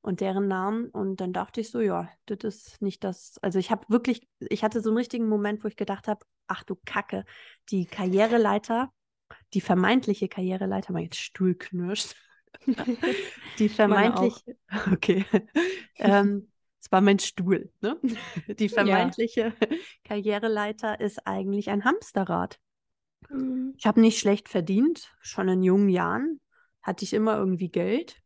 und 0.00 0.20
deren 0.20 0.48
Namen. 0.48 0.88
Und 0.88 1.20
dann 1.20 1.32
dachte 1.32 1.60
ich 1.60 1.70
so, 1.70 1.80
ja, 1.80 2.08
das 2.26 2.38
ist 2.42 2.82
nicht 2.82 3.04
das. 3.04 3.38
Also 3.42 3.58
ich 3.58 3.70
habe 3.70 3.84
wirklich, 3.88 4.26
ich 4.40 4.64
hatte 4.64 4.80
so 4.80 4.90
einen 4.90 4.98
richtigen 4.98 5.28
Moment, 5.28 5.62
wo 5.62 5.68
ich 5.68 5.76
gedacht 5.76 6.08
habe, 6.08 6.24
ach 6.48 6.64
du 6.64 6.76
Kacke, 6.84 7.24
die 7.70 7.86
Karriereleiter, 7.86 8.90
die 9.54 9.60
vermeintliche 9.60 10.28
Karriereleiter, 10.28 10.92
mein 10.92 11.12
Stuhl 11.12 11.54
knirscht. 11.54 12.14
Die 13.58 13.68
vermeintliche, 13.68 14.56
okay, 14.92 15.24
ähm, 15.98 16.48
es 16.80 16.90
war 16.92 17.00
mein 17.00 17.18
Stuhl, 17.18 17.70
ne? 17.80 17.98
Die 18.58 18.68
Ja. 18.68 18.74
vermeintliche 18.74 19.54
Karriereleiter 20.04 21.00
ist 21.00 21.26
eigentlich 21.26 21.70
ein 21.70 21.84
Hamsterrad. 21.84 22.60
Hm. 23.30 23.70
Ich 23.78 23.86
habe 23.86 24.00
nicht 24.00 24.18
schlecht 24.18 24.48
verdient, 24.50 25.14
schon 25.20 25.48
in 25.48 25.62
jungen 25.62 25.88
Jahren 25.88 26.40
hatte 26.82 27.04
ich 27.04 27.12
immer 27.14 27.36
irgendwie 27.38 27.68
Geld, 27.70 28.22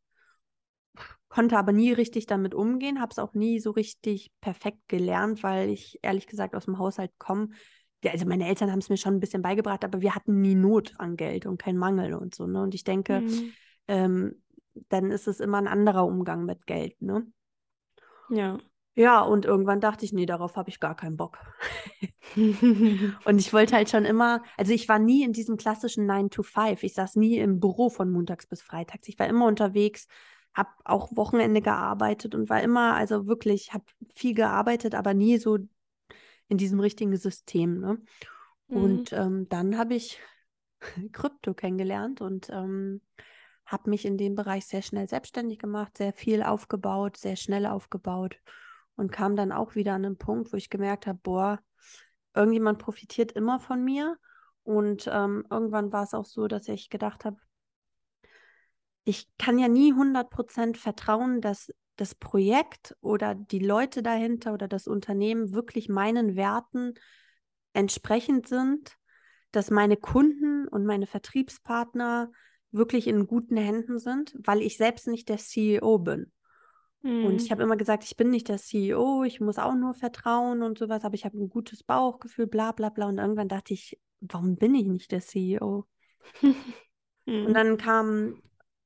konnte 1.28 1.56
aber 1.58 1.72
nie 1.72 1.92
richtig 1.92 2.26
damit 2.26 2.54
umgehen, 2.54 3.00
habe 3.00 3.10
es 3.12 3.18
auch 3.18 3.34
nie 3.34 3.60
so 3.60 3.70
richtig 3.70 4.30
perfekt 4.40 4.80
gelernt, 4.88 5.42
weil 5.42 5.68
ich 5.70 5.98
ehrlich 6.02 6.26
gesagt 6.26 6.54
aus 6.54 6.64
dem 6.64 6.78
Haushalt 6.78 7.12
komme. 7.18 7.48
Ja, 8.02 8.12
also 8.12 8.26
meine 8.26 8.48
Eltern 8.48 8.70
haben 8.72 8.78
es 8.78 8.88
mir 8.88 8.96
schon 8.96 9.14
ein 9.14 9.20
bisschen 9.20 9.42
beigebracht, 9.42 9.84
aber 9.84 10.00
wir 10.00 10.14
hatten 10.14 10.40
nie 10.40 10.54
Not 10.54 10.94
an 10.98 11.16
Geld 11.16 11.46
und 11.46 11.60
keinen 11.60 11.78
Mangel 11.78 12.14
und 12.14 12.34
so. 12.34 12.46
Ne? 12.46 12.62
Und 12.62 12.74
ich 12.74 12.82
denke, 12.84 13.22
Hm. 13.22 13.52
Ähm, 13.90 14.40
dann 14.88 15.10
ist 15.10 15.26
es 15.26 15.40
immer 15.40 15.58
ein 15.58 15.66
anderer 15.66 16.06
Umgang 16.06 16.44
mit 16.44 16.66
Geld. 16.66 17.02
Ne? 17.02 17.26
Ja. 18.30 18.58
Ja, 18.94 19.22
und 19.22 19.44
irgendwann 19.44 19.80
dachte 19.80 20.04
ich, 20.04 20.12
nee, 20.12 20.26
darauf 20.26 20.56
habe 20.56 20.68
ich 20.68 20.80
gar 20.80 20.96
keinen 20.96 21.16
Bock. 21.16 21.38
Und 23.24 23.38
ich 23.38 23.52
wollte 23.52 23.76
halt 23.76 23.88
schon 23.88 24.04
immer, 24.04 24.42
also 24.56 24.72
ich 24.72 24.88
war 24.88 24.98
nie 24.98 25.22
in 25.22 25.32
diesem 25.32 25.56
klassischen 25.56 26.06
9 26.06 26.28
to 26.28 26.42
5. 26.42 26.82
Ich 26.82 26.94
saß 26.94 27.16
nie 27.16 27.38
im 27.38 27.60
Büro 27.60 27.88
von 27.88 28.10
montags 28.10 28.46
bis 28.46 28.62
freitags. 28.62 29.08
Ich 29.08 29.18
war 29.18 29.28
immer 29.28 29.46
unterwegs, 29.46 30.06
habe 30.52 30.70
auch 30.84 31.16
Wochenende 31.16 31.62
gearbeitet 31.62 32.34
und 32.34 32.50
war 32.50 32.60
immer, 32.62 32.94
also 32.94 33.26
wirklich, 33.26 33.72
habe 33.72 33.84
viel 34.12 34.34
gearbeitet, 34.34 34.94
aber 34.94 35.14
nie 35.14 35.38
so 35.38 35.58
in 36.48 36.58
diesem 36.58 36.80
richtigen 36.80 37.16
System. 37.16 37.78
Ne? 37.78 38.02
Hm. 38.68 38.76
Und 38.76 39.12
ähm, 39.12 39.48
dann 39.48 39.78
habe 39.78 39.94
ich 39.94 40.20
Krypto 41.12 41.54
kennengelernt 41.54 42.20
und 42.20 42.50
ähm, 42.50 43.00
habe 43.70 43.88
mich 43.88 44.04
in 44.04 44.18
dem 44.18 44.34
Bereich 44.34 44.66
sehr 44.66 44.82
schnell 44.82 45.08
selbstständig 45.08 45.58
gemacht, 45.58 45.96
sehr 45.96 46.12
viel 46.12 46.42
aufgebaut, 46.42 47.16
sehr 47.16 47.36
schnell 47.36 47.66
aufgebaut 47.66 48.40
und 48.96 49.12
kam 49.12 49.36
dann 49.36 49.52
auch 49.52 49.76
wieder 49.76 49.94
an 49.94 50.04
einen 50.04 50.18
Punkt, 50.18 50.52
wo 50.52 50.56
ich 50.56 50.70
gemerkt 50.70 51.06
habe, 51.06 51.20
boah, 51.22 51.60
irgendjemand 52.34 52.78
profitiert 52.78 53.32
immer 53.32 53.60
von 53.60 53.84
mir. 53.84 54.18
Und 54.64 55.08
ähm, 55.10 55.46
irgendwann 55.50 55.92
war 55.92 56.02
es 56.02 56.14
auch 56.14 56.26
so, 56.26 56.48
dass 56.48 56.68
ich 56.68 56.90
gedacht 56.90 57.24
habe, 57.24 57.38
ich 59.04 59.28
kann 59.38 59.58
ja 59.58 59.68
nie 59.68 59.92
100% 59.92 60.76
vertrauen, 60.76 61.40
dass 61.40 61.72
das 61.96 62.14
Projekt 62.14 62.96
oder 63.00 63.34
die 63.34 63.58
Leute 63.58 64.02
dahinter 64.02 64.52
oder 64.52 64.68
das 64.68 64.86
Unternehmen 64.86 65.52
wirklich 65.52 65.88
meinen 65.88 66.34
Werten 66.34 66.94
entsprechend 67.72 68.48
sind, 68.48 68.96
dass 69.52 69.70
meine 69.70 69.96
Kunden 69.96 70.66
und 70.68 70.84
meine 70.84 71.06
Vertriebspartner 71.06 72.30
wirklich 72.72 73.06
in 73.06 73.26
guten 73.26 73.56
Händen 73.56 73.98
sind, 73.98 74.36
weil 74.44 74.62
ich 74.62 74.76
selbst 74.76 75.08
nicht 75.08 75.28
der 75.28 75.38
CEO 75.38 75.98
bin. 75.98 76.32
Mhm. 77.02 77.26
Und 77.26 77.42
ich 77.42 77.50
habe 77.50 77.62
immer 77.62 77.76
gesagt, 77.76 78.04
ich 78.04 78.16
bin 78.16 78.30
nicht 78.30 78.48
der 78.48 78.58
CEO, 78.58 79.24
ich 79.24 79.40
muss 79.40 79.58
auch 79.58 79.74
nur 79.74 79.94
vertrauen 79.94 80.62
und 80.62 80.78
sowas, 80.78 81.04
aber 81.04 81.14
ich 81.14 81.24
habe 81.24 81.38
ein 81.38 81.48
gutes 81.48 81.82
Bauchgefühl, 81.82 82.46
bla 82.46 82.72
bla 82.72 82.90
bla. 82.90 83.06
Und 83.06 83.18
irgendwann 83.18 83.48
dachte 83.48 83.74
ich, 83.74 83.98
warum 84.20 84.56
bin 84.56 84.74
ich 84.74 84.86
nicht 84.86 85.12
der 85.12 85.20
CEO? 85.20 85.86
mhm. 86.42 87.46
Und 87.46 87.54
dann 87.54 87.76
kamen 87.78 88.42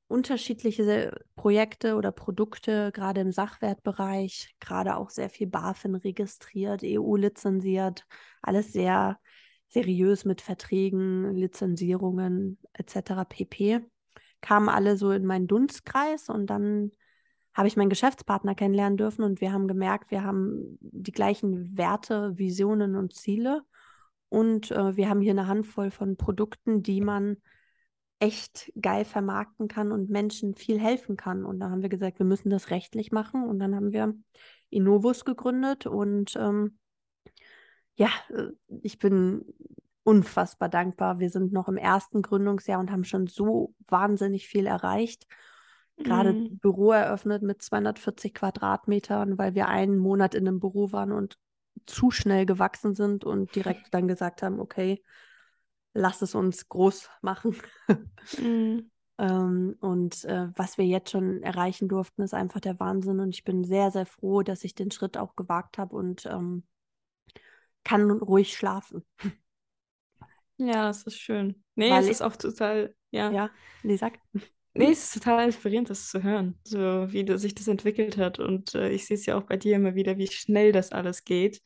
unterschiedliche 0.07 1.19
Projekte 1.35 1.97
oder 1.97 2.13
Produkte, 2.13 2.93
gerade 2.93 3.21
im 3.21 3.33
Sachwertbereich, 3.33 4.55
gerade 4.61 4.97
auch 4.97 5.11
sehr 5.11 5.31
viel 5.31 5.47
BaFin 5.49 5.95
registriert, 5.95 6.83
EU-lizenziert, 6.85 8.07
alles 8.43 8.73
sehr 8.73 9.19
seriös 9.75 10.25
mit 10.25 10.41
Verträgen, 10.41 11.35
Lizenzierungen 11.35 12.59
etc. 12.73 13.25
pp. 13.29 13.81
Kamen 14.41 14.69
alle 14.69 14.97
so 14.97 15.11
in 15.11 15.27
meinen 15.27 15.47
Dunstkreis 15.47 16.29
und 16.29 16.47
dann 16.47 16.93
habe 17.55 17.69
ich 17.69 17.77
meinen 17.77 17.91
Geschäftspartner 17.91 18.55
kennenlernen 18.55 18.97
dürfen 18.97 19.23
und 19.23 19.41
wir 19.41 19.53
haben 19.53 19.69
gemerkt, 19.69 20.11
wir 20.11 20.23
haben 20.23 20.79
die 20.81 21.13
gleichen 21.13 21.77
Werte, 21.77 22.37
Visionen 22.37 22.97
und 22.97 23.15
Ziele. 23.15 23.63
Und 24.29 24.73
äh, 24.73 24.97
wir 24.97 25.09
haben 25.09 25.21
hier 25.21 25.31
eine 25.31 25.47
Handvoll 25.47 25.93
von 25.93 26.17
Produkten, 26.17 26.83
die 26.83 27.01
man 27.01 27.37
echt 28.19 28.73
geil 28.81 29.05
vermarkten 29.05 29.69
kann 29.69 29.93
und 29.93 30.11
Menschen 30.11 30.55
viel 30.57 30.81
helfen 30.81 31.17
kann. 31.17 31.45
Und 31.45 31.61
da 31.61 31.71
haben 31.71 31.83
wir 31.83 31.89
gesagt, 31.89 32.19
wir 32.19 32.27
müssen 32.27 32.51
das 32.51 32.71
rechtlich 32.71 33.13
machen. 33.13 33.45
Und 33.45 33.61
dann 33.61 33.77
haben 33.77 33.93
wir 33.93 34.15
Innovus 34.71 35.25
gegründet. 35.25 35.87
Und 35.87 36.35
ähm, 36.37 36.79
ja, 37.97 38.09
äh, 38.31 38.49
ich 38.83 38.99
bin 38.99 39.45
unfassbar 40.03 40.69
dankbar. 40.69 41.19
Wir 41.19 41.31
sind 41.31 41.53
noch 41.53 41.69
im 41.69 41.77
ersten 41.77 42.23
Gründungsjahr 42.23 42.79
und 42.81 42.91
haben 42.91 43.05
schon 43.05 43.27
so 43.27 43.75
wahnsinnig 43.87 44.47
viel 44.47 44.67
erreicht 44.67 45.27
gerade 45.97 46.33
mhm. 46.33 46.59
Büro 46.59 46.93
eröffnet 46.93 47.43
mit 47.43 47.63
240 47.63 48.35
Quadratmetern, 48.35 49.39
weil 49.39 49.55
wir 49.55 49.69
einen 49.69 49.99
Monat 49.99 50.35
in 50.35 50.49
einem 50.49 50.61
Büro 50.61 50.93
waren 50.93 51.13
und 51.13 51.39
zu 51.87 52.11
schnell 52.11 52.47
gewachsen 52.47 52.95
sind 52.95 53.25
und 53.25 53.55
direkt 53.55 53.93
dann 53.93 54.09
gesagt 54.09 54.43
haben, 54.43 54.61
okay, 54.61 55.03
lass 55.93 56.23
es 56.23 56.35
uns 56.35 56.69
groß 56.69 57.11
machen. 57.23 57.57
mhm. 58.39 58.91
ähm, 59.19 59.77
und 59.81 60.25
äh, 60.25 60.49
was 60.57 60.79
wir 60.79 60.87
jetzt 60.87 61.11
schon 61.11 61.43
erreichen 61.43 61.89
durften, 61.89 62.23
ist 62.23 62.35
einfach 62.35 62.61
der 62.61 62.81
Wahnsinn. 62.81 63.21
Und 63.21 63.31
ich 63.31 63.45
bin 63.45 63.65
sehr, 63.65 63.91
sehr 63.91 64.07
froh, 64.07 64.43
dass 64.43 64.65
ich 64.65 64.75
den 64.75 64.91
Schritt 64.91 65.17
auch 65.17 65.37
gewagt 65.37 65.79
habe 65.79 65.95
und 65.95 66.27
ähm, 66.27 66.65
kann 67.85 68.11
ruhig 68.11 68.57
schlafen. 68.57 69.05
Ja, 70.57 70.87
das 70.87 71.03
ist 71.03 71.19
schön. 71.19 71.65
Nee, 71.75 71.91
Weil 71.91 72.05
es 72.05 72.09
ist 72.09 72.23
auch 72.23 72.37
total, 72.37 72.95
ja. 73.11 73.29
Ja, 73.33 73.51
nee, 73.83 73.97
sag. 73.97 74.21
Nee, 74.73 74.93
es 74.93 75.05
ist 75.05 75.15
total 75.15 75.47
inspirierend, 75.47 75.91
das 75.91 76.09
zu 76.09 76.23
hören, 76.23 76.59
so 76.63 76.79
wie 77.13 77.27
sich 77.39 77.55
das 77.57 77.67
entwickelt 77.67 78.17
hat. 78.17 78.39
Und 78.39 78.75
äh, 78.77 78.91
ich 78.91 79.07
sehe 79.07 79.17
es 79.17 79.27
ja 79.27 79.37
auch 79.37 79.43
bei 79.43 79.57
dir 79.57 79.75
immer 79.75 79.97
wieder, 79.97 80.17
wie 80.17 80.29
schnell 80.29 80.71
das 80.71 80.93
alles 80.93 81.25
geht. 81.25 81.61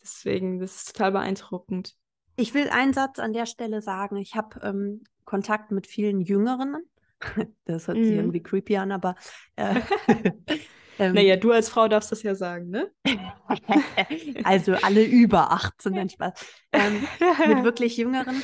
Deswegen, 0.00 0.60
das 0.60 0.76
ist 0.76 0.92
total 0.96 1.12
beeindruckend. 1.12 1.96
Ich 2.36 2.54
will 2.54 2.68
einen 2.70 2.92
Satz 2.92 3.18
an 3.18 3.32
der 3.32 3.46
Stelle 3.46 3.82
sagen. 3.82 4.16
Ich 4.16 4.34
habe 4.34 4.60
ähm, 4.62 5.02
Kontakt 5.24 5.70
mit 5.72 5.86
vielen 5.86 6.20
Jüngeren. 6.20 6.76
Das 7.66 7.86
hört 7.86 7.98
sich 7.98 8.14
mm. 8.14 8.18
irgendwie 8.18 8.42
creepy 8.42 8.78
an, 8.78 8.92
aber. 8.92 9.14
Äh, 9.56 9.80
ähm, 11.00 11.14
naja, 11.14 11.36
du 11.36 11.50
als 11.50 11.70
Frau 11.70 11.88
darfst 11.88 12.12
das 12.12 12.22
ja 12.22 12.34
sagen, 12.34 12.68
ne? 12.68 12.92
also 14.44 14.74
alle 14.74 15.02
über 15.02 15.50
18, 15.50 15.92
nein, 15.94 16.10
Spaß. 16.10 16.32
Ähm, 16.72 17.06
mit 17.48 17.64
wirklich 17.64 17.96
Jüngeren, 17.96 18.42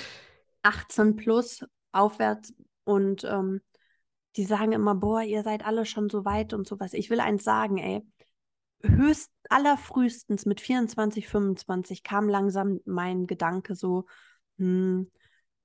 18 0.62 1.16
plus 1.16 1.66
aufwärts 1.92 2.54
und 2.84 3.24
ähm, 3.24 3.60
die 4.36 4.44
sagen 4.44 4.72
immer, 4.72 4.94
boah, 4.94 5.22
ihr 5.22 5.42
seid 5.42 5.66
alle 5.66 5.84
schon 5.84 6.08
so 6.08 6.24
weit 6.24 6.54
und 6.54 6.66
sowas. 6.66 6.94
Ich 6.94 7.10
will 7.10 7.20
eins 7.20 7.44
sagen, 7.44 7.76
ey. 7.76 8.02
Höchst 8.82 9.30
allerfrühestens 9.48 10.46
mit 10.46 10.60
24, 10.60 11.28
25 11.28 12.02
kam 12.02 12.28
langsam 12.28 12.80
mein 12.84 13.26
Gedanke 13.26 13.74
so, 13.74 14.06
hm, 14.58 15.10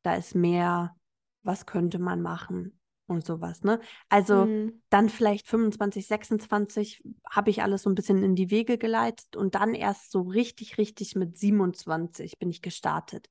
da 0.01 0.15
ist 0.15 0.35
mehr, 0.35 0.95
was 1.43 1.65
könnte 1.65 1.99
man 1.99 2.21
machen 2.21 2.80
und 3.11 3.25
sowas, 3.25 3.63
ne? 3.63 3.79
Also 4.09 4.45
mhm. 4.45 4.81
dann 4.89 5.09
vielleicht 5.09 5.47
25, 5.47 6.07
26 6.07 7.03
habe 7.29 7.49
ich 7.49 7.61
alles 7.61 7.83
so 7.83 7.89
ein 7.89 7.95
bisschen 7.95 8.23
in 8.23 8.35
die 8.35 8.49
Wege 8.49 8.77
geleitet 8.77 9.35
und 9.35 9.55
dann 9.55 9.75
erst 9.75 10.11
so 10.11 10.21
richtig, 10.21 10.77
richtig 10.77 11.15
mit 11.15 11.37
27 11.37 12.39
bin 12.39 12.49
ich 12.49 12.61
gestartet. 12.61 13.29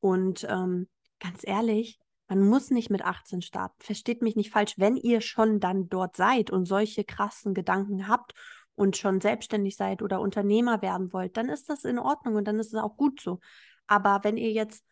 Und 0.00 0.46
ähm, 0.50 0.88
ganz 1.20 1.40
ehrlich, 1.44 1.98
man 2.28 2.40
muss 2.48 2.70
nicht 2.70 2.90
mit 2.90 3.02
18 3.02 3.42
starten. 3.42 3.76
Versteht 3.78 4.22
mich 4.22 4.36
nicht 4.36 4.50
falsch. 4.50 4.74
Wenn 4.76 4.96
ihr 4.96 5.20
schon 5.20 5.60
dann 5.60 5.88
dort 5.88 6.16
seid 6.16 6.50
und 6.50 6.66
solche 6.66 7.04
krassen 7.04 7.54
Gedanken 7.54 8.08
habt 8.08 8.32
und 8.74 8.96
schon 8.96 9.20
selbstständig 9.20 9.76
seid 9.76 10.02
oder 10.02 10.20
Unternehmer 10.20 10.82
werden 10.82 11.12
wollt, 11.12 11.36
dann 11.36 11.48
ist 11.48 11.68
das 11.68 11.84
in 11.84 11.98
Ordnung 11.98 12.36
und 12.36 12.48
dann 12.48 12.58
ist 12.58 12.74
es 12.74 12.80
auch 12.80 12.96
gut 12.96 13.20
so. 13.20 13.40
Aber 13.86 14.20
wenn 14.22 14.36
ihr 14.36 14.50
jetzt 14.50 14.84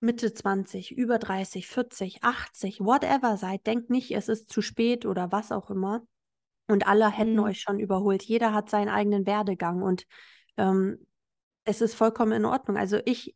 Mitte 0.00 0.32
20, 0.32 0.96
über 0.96 1.18
30, 1.18 1.66
40, 1.66 2.22
80, 2.22 2.80
whatever 2.80 3.36
seid, 3.36 3.66
denkt 3.66 3.90
nicht, 3.90 4.10
es 4.12 4.28
ist 4.28 4.50
zu 4.50 4.60
spät 4.62 5.06
oder 5.06 5.32
was 5.32 5.52
auch 5.52 5.70
immer. 5.70 6.02
Und 6.68 6.86
alle 6.86 7.10
hätten 7.10 7.34
mhm. 7.34 7.44
euch 7.44 7.60
schon 7.60 7.78
überholt. 7.78 8.22
Jeder 8.22 8.52
hat 8.52 8.68
seinen 8.70 8.88
eigenen 8.88 9.26
Werdegang 9.26 9.82
und 9.82 10.04
ähm, 10.56 11.06
es 11.64 11.80
ist 11.80 11.94
vollkommen 11.94 12.32
in 12.32 12.44
Ordnung. 12.44 12.76
Also 12.76 13.00
ich 13.04 13.34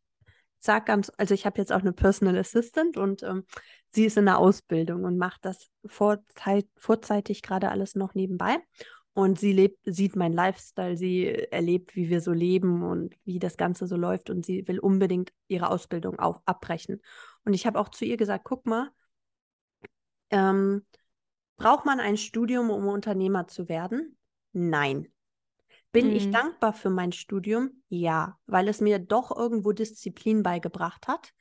sag 0.59 0.87
ganz, 0.87 1.11
also 1.16 1.35
ich 1.35 1.46
habe 1.46 1.59
jetzt 1.59 1.73
auch 1.73 1.81
eine 1.81 1.92
Personal 1.92 2.37
Assistant 2.37 2.96
und 2.96 3.23
ähm, 3.23 3.44
sie 3.92 4.05
ist 4.05 4.16
in 4.16 4.27
der 4.27 4.38
Ausbildung 4.38 5.05
und 5.05 5.16
macht 5.16 5.44
das 5.44 5.68
vorzeit, 5.87 6.66
vorzeitig 6.77 7.42
gerade 7.42 7.70
alles 7.70 7.94
noch 7.94 8.14
nebenbei. 8.14 8.59
Und 9.20 9.38
sie 9.38 9.52
lebt, 9.52 9.80
sieht 9.85 10.16
mein 10.16 10.33
Lifestyle, 10.33 10.96
sie 10.96 11.26
erlebt, 11.26 11.94
wie 11.94 12.09
wir 12.09 12.22
so 12.22 12.33
leben 12.33 12.83
und 12.83 13.14
wie 13.26 13.38
das 13.38 13.59
Ganze 13.59 13.87
so 13.87 13.94
läuft 13.94 14.30
und 14.30 14.46
sie 14.46 14.66
will 14.66 14.78
unbedingt 14.78 15.30
ihre 15.46 15.68
Ausbildung 15.68 16.18
auf, 16.18 16.40
abbrechen. 16.46 17.02
Und 17.44 17.52
ich 17.52 17.66
habe 17.66 17.78
auch 17.78 17.90
zu 17.90 18.06
ihr 18.06 18.16
gesagt, 18.16 18.44
guck 18.44 18.64
mal, 18.64 18.90
ähm, 20.30 20.87
braucht 21.59 21.85
man 21.85 22.00
ein 22.00 22.16
Studium, 22.16 22.70
um 22.70 22.88
Unternehmer 22.88 23.46
zu 23.46 23.68
werden? 23.68 24.16
Nein. 24.52 25.12
Bin 25.92 26.06
mhm. 26.06 26.16
ich 26.16 26.30
dankbar 26.30 26.72
für 26.72 26.88
mein 26.88 27.12
Studium? 27.12 27.83
Ja, 27.90 28.38
weil 28.46 28.68
es 28.68 28.80
mir 28.80 28.98
doch 28.98 29.37
irgendwo 29.37 29.72
Disziplin 29.72 30.42
beigebracht 30.42 31.09
hat, 31.09 31.35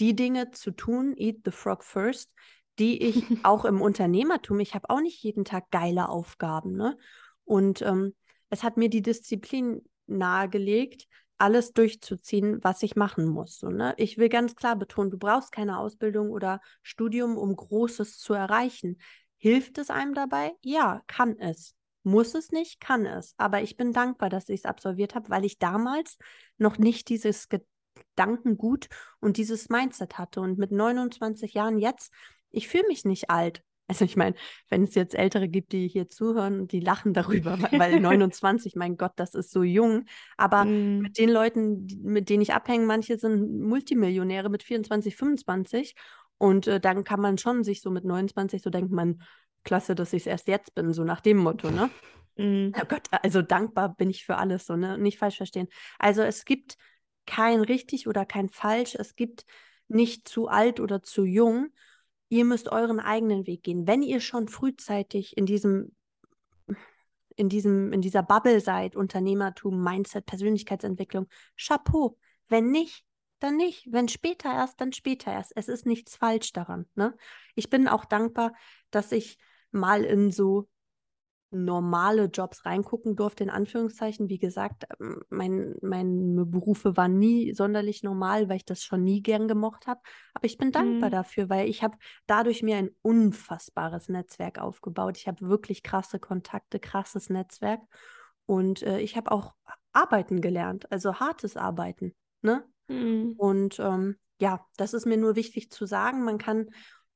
die 0.00 0.16
Dinge 0.16 0.50
zu 0.50 0.72
tun, 0.72 1.14
eat 1.16 1.42
the 1.44 1.52
frog 1.52 1.84
first, 1.84 2.32
die 2.78 3.02
ich 3.02 3.24
auch 3.44 3.64
im 3.64 3.80
Unternehmertum, 3.80 4.60
ich 4.60 4.74
habe 4.74 4.90
auch 4.90 5.00
nicht 5.00 5.22
jeden 5.22 5.44
Tag 5.44 5.70
geile 5.70 6.08
Aufgaben, 6.08 6.72
ne? 6.72 6.96
Und 7.44 7.82
ähm, 7.82 8.14
es 8.50 8.62
hat 8.62 8.76
mir 8.76 8.88
die 8.88 9.02
Disziplin 9.02 9.82
nahegelegt, 10.06 11.06
alles 11.38 11.72
durchzuziehen, 11.72 12.62
was 12.62 12.82
ich 12.82 12.96
machen 12.96 13.26
muss. 13.26 13.58
So, 13.58 13.68
ne? 13.68 13.94
Ich 13.96 14.18
will 14.18 14.28
ganz 14.28 14.54
klar 14.54 14.76
betonen, 14.76 15.10
du 15.10 15.18
brauchst 15.18 15.52
keine 15.52 15.78
Ausbildung 15.78 16.30
oder 16.30 16.60
Studium, 16.82 17.36
um 17.36 17.54
Großes 17.54 18.18
zu 18.18 18.34
erreichen. 18.34 18.98
Hilft 19.36 19.78
es 19.78 19.90
einem 19.90 20.14
dabei? 20.14 20.52
Ja, 20.62 21.02
kann 21.06 21.38
es. 21.38 21.74
Muss 22.02 22.34
es 22.34 22.52
nicht, 22.52 22.80
kann 22.80 23.06
es. 23.06 23.34
Aber 23.36 23.62
ich 23.62 23.76
bin 23.76 23.92
dankbar, 23.92 24.28
dass 24.28 24.48
ich 24.48 24.60
es 24.60 24.64
absolviert 24.64 25.14
habe, 25.14 25.30
weil 25.30 25.44
ich 25.44 25.58
damals 25.58 26.18
noch 26.58 26.78
nicht 26.78 27.08
dieses 27.08 27.48
Gedankengut 27.48 28.88
und 29.20 29.36
dieses 29.36 29.68
Mindset 29.68 30.18
hatte. 30.18 30.40
Und 30.40 30.58
mit 30.58 30.70
29 30.70 31.54
Jahren 31.54 31.78
jetzt, 31.78 32.12
ich 32.54 32.68
fühle 32.68 32.88
mich 32.88 33.04
nicht 33.04 33.30
alt. 33.30 33.62
Also 33.86 34.06
ich 34.06 34.16
meine, 34.16 34.34
wenn 34.70 34.84
es 34.84 34.94
jetzt 34.94 35.14
Ältere 35.14 35.46
gibt, 35.46 35.72
die 35.72 35.88
hier 35.88 36.08
zuhören 36.08 36.60
und 36.60 36.72
die 36.72 36.80
lachen 36.80 37.12
darüber, 37.12 37.58
weil 37.70 38.00
29, 38.00 38.74
mein 38.76 38.96
Gott, 38.96 39.12
das 39.16 39.34
ist 39.34 39.50
so 39.50 39.62
jung. 39.62 40.06
Aber 40.38 40.64
mm. 40.64 41.00
mit 41.00 41.18
den 41.18 41.28
Leuten, 41.28 41.86
mit 42.02 42.30
denen 42.30 42.42
ich 42.42 42.54
abhänge, 42.54 42.86
manche 42.86 43.18
sind 43.18 43.60
Multimillionäre 43.60 44.48
mit 44.48 44.62
24, 44.62 45.16
25. 45.16 45.94
Und 46.38 46.66
äh, 46.66 46.80
dann 46.80 47.04
kann 47.04 47.20
man 47.20 47.36
schon 47.36 47.62
sich 47.62 47.82
so 47.82 47.90
mit 47.90 48.04
29 48.04 48.62
so 48.62 48.70
denkt 48.70 48.90
man, 48.90 49.22
klasse, 49.64 49.94
dass 49.94 50.12
ich 50.12 50.22
es 50.22 50.26
erst 50.26 50.48
jetzt 50.48 50.74
bin, 50.74 50.92
so 50.92 51.04
nach 51.04 51.20
dem 51.20 51.38
Motto, 51.38 51.70
ne? 51.70 51.90
Mhm. 52.36 52.72
Oh 52.76 52.84
Gott, 52.88 53.02
also 53.22 53.42
dankbar 53.42 53.94
bin 53.94 54.10
ich 54.10 54.24
für 54.24 54.38
alles, 54.38 54.66
so, 54.66 54.74
ne? 54.74 54.98
Nicht 54.98 55.18
falsch 55.18 55.36
verstehen. 55.36 55.68
Also 56.00 56.22
es 56.22 56.44
gibt 56.44 56.76
kein 57.26 57.60
richtig 57.60 58.08
oder 58.08 58.26
kein 58.26 58.48
falsch, 58.48 58.96
es 58.96 59.14
gibt 59.14 59.44
nicht 59.86 60.26
zu 60.26 60.48
alt 60.48 60.80
oder 60.80 61.00
zu 61.00 61.24
jung. 61.24 61.68
Ihr 62.28 62.44
müsst 62.44 62.68
euren 62.70 63.00
eigenen 63.00 63.46
Weg 63.46 63.62
gehen. 63.62 63.86
Wenn 63.86 64.02
ihr 64.02 64.20
schon 64.20 64.48
frühzeitig 64.48 65.36
in 65.36 65.46
diesem 65.46 65.92
in 67.36 67.48
diesem 67.48 67.92
in 67.92 68.00
dieser 68.00 68.22
Bubble 68.22 68.60
seid, 68.60 68.96
Unternehmertum, 68.96 69.82
Mindset, 69.82 70.26
Persönlichkeitsentwicklung, 70.26 71.26
Chapeau. 71.56 72.18
Wenn 72.48 72.70
nicht, 72.70 73.04
dann 73.40 73.56
nicht. 73.56 73.88
Wenn 73.90 74.08
später 74.08 74.52
erst, 74.52 74.80
dann 74.80 74.92
später 74.92 75.32
erst. 75.32 75.52
Es 75.56 75.68
ist 75.68 75.86
nichts 75.86 76.16
falsch 76.16 76.52
daran. 76.52 76.86
Ne? 76.94 77.16
Ich 77.54 77.70
bin 77.70 77.88
auch 77.88 78.04
dankbar, 78.04 78.52
dass 78.90 79.12
ich 79.12 79.38
mal 79.70 80.04
in 80.04 80.30
so 80.30 80.68
normale 81.54 82.26
Jobs 82.26 82.64
reingucken 82.66 83.16
durfte, 83.16 83.44
in 83.44 83.50
Anführungszeichen. 83.50 84.28
Wie 84.28 84.38
gesagt, 84.38 84.84
ähm, 85.00 85.22
mein, 85.30 85.74
meine 85.82 86.44
Berufe 86.44 86.96
waren 86.96 87.18
nie 87.18 87.54
sonderlich 87.54 88.02
normal, 88.02 88.48
weil 88.48 88.56
ich 88.56 88.64
das 88.64 88.82
schon 88.82 89.04
nie 89.04 89.22
gern 89.22 89.48
gemocht 89.48 89.86
habe. 89.86 90.00
Aber 90.34 90.44
ich 90.44 90.58
bin 90.58 90.72
dankbar 90.72 91.08
mhm. 91.08 91.12
dafür, 91.12 91.48
weil 91.48 91.68
ich 91.68 91.82
habe 91.82 91.96
dadurch 92.26 92.62
mir 92.62 92.76
ein 92.76 92.90
unfassbares 93.02 94.08
Netzwerk 94.08 94.58
aufgebaut. 94.58 95.16
Ich 95.16 95.28
habe 95.28 95.48
wirklich 95.48 95.82
krasse 95.82 96.18
Kontakte, 96.18 96.80
krasses 96.80 97.30
Netzwerk. 97.30 97.80
Und 98.46 98.82
äh, 98.82 99.00
ich 99.00 99.16
habe 99.16 99.32
auch 99.32 99.54
arbeiten 99.92 100.40
gelernt, 100.40 100.90
also 100.92 101.14
hartes 101.14 101.56
Arbeiten. 101.56 102.14
Ne? 102.42 102.64
Mhm. 102.88 103.34
Und 103.36 103.78
ähm, 103.80 104.16
ja, 104.40 104.66
das 104.76 104.94
ist 104.94 105.06
mir 105.06 105.16
nur 105.16 105.36
wichtig 105.36 105.70
zu 105.70 105.86
sagen. 105.86 106.24
Man 106.24 106.38
kann 106.38 106.68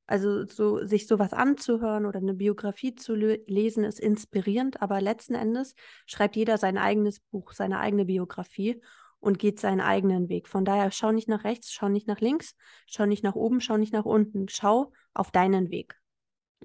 also 0.09 0.43
so, 0.47 0.83
sich 0.87 1.05
sowas 1.05 1.33
anzuhören 1.33 2.07
oder 2.07 2.17
eine 2.17 2.33
Biografie 2.33 2.95
zu 2.95 3.13
lesen, 3.13 3.83
ist 3.83 3.99
inspirierend, 3.99 4.81
aber 4.81 5.01
letzten 5.01 5.35
Endes 5.35 5.75
schreibt 6.07 6.35
jeder 6.35 6.57
sein 6.57 6.79
eigenes 6.79 7.19
Buch, 7.19 7.53
seine 7.53 7.79
eigene 7.79 8.05
Biografie 8.05 8.81
und 9.19 9.37
geht 9.37 9.59
seinen 9.59 9.81
eigenen 9.81 10.27
Weg. 10.27 10.47
Von 10.47 10.65
daher 10.65 10.89
schau 10.89 11.11
nicht 11.11 11.27
nach 11.27 11.43
rechts, 11.43 11.71
schau 11.71 11.89
nicht 11.89 12.07
nach 12.07 12.21
links, 12.21 12.55
schau 12.87 13.05
nicht 13.05 13.23
nach 13.23 13.35
oben, 13.35 13.61
schau 13.61 13.77
nicht 13.77 13.93
nach 13.93 14.05
unten, 14.05 14.49
schau 14.49 14.91
auf 15.13 15.29
deinen 15.29 15.69
Weg. 15.69 15.95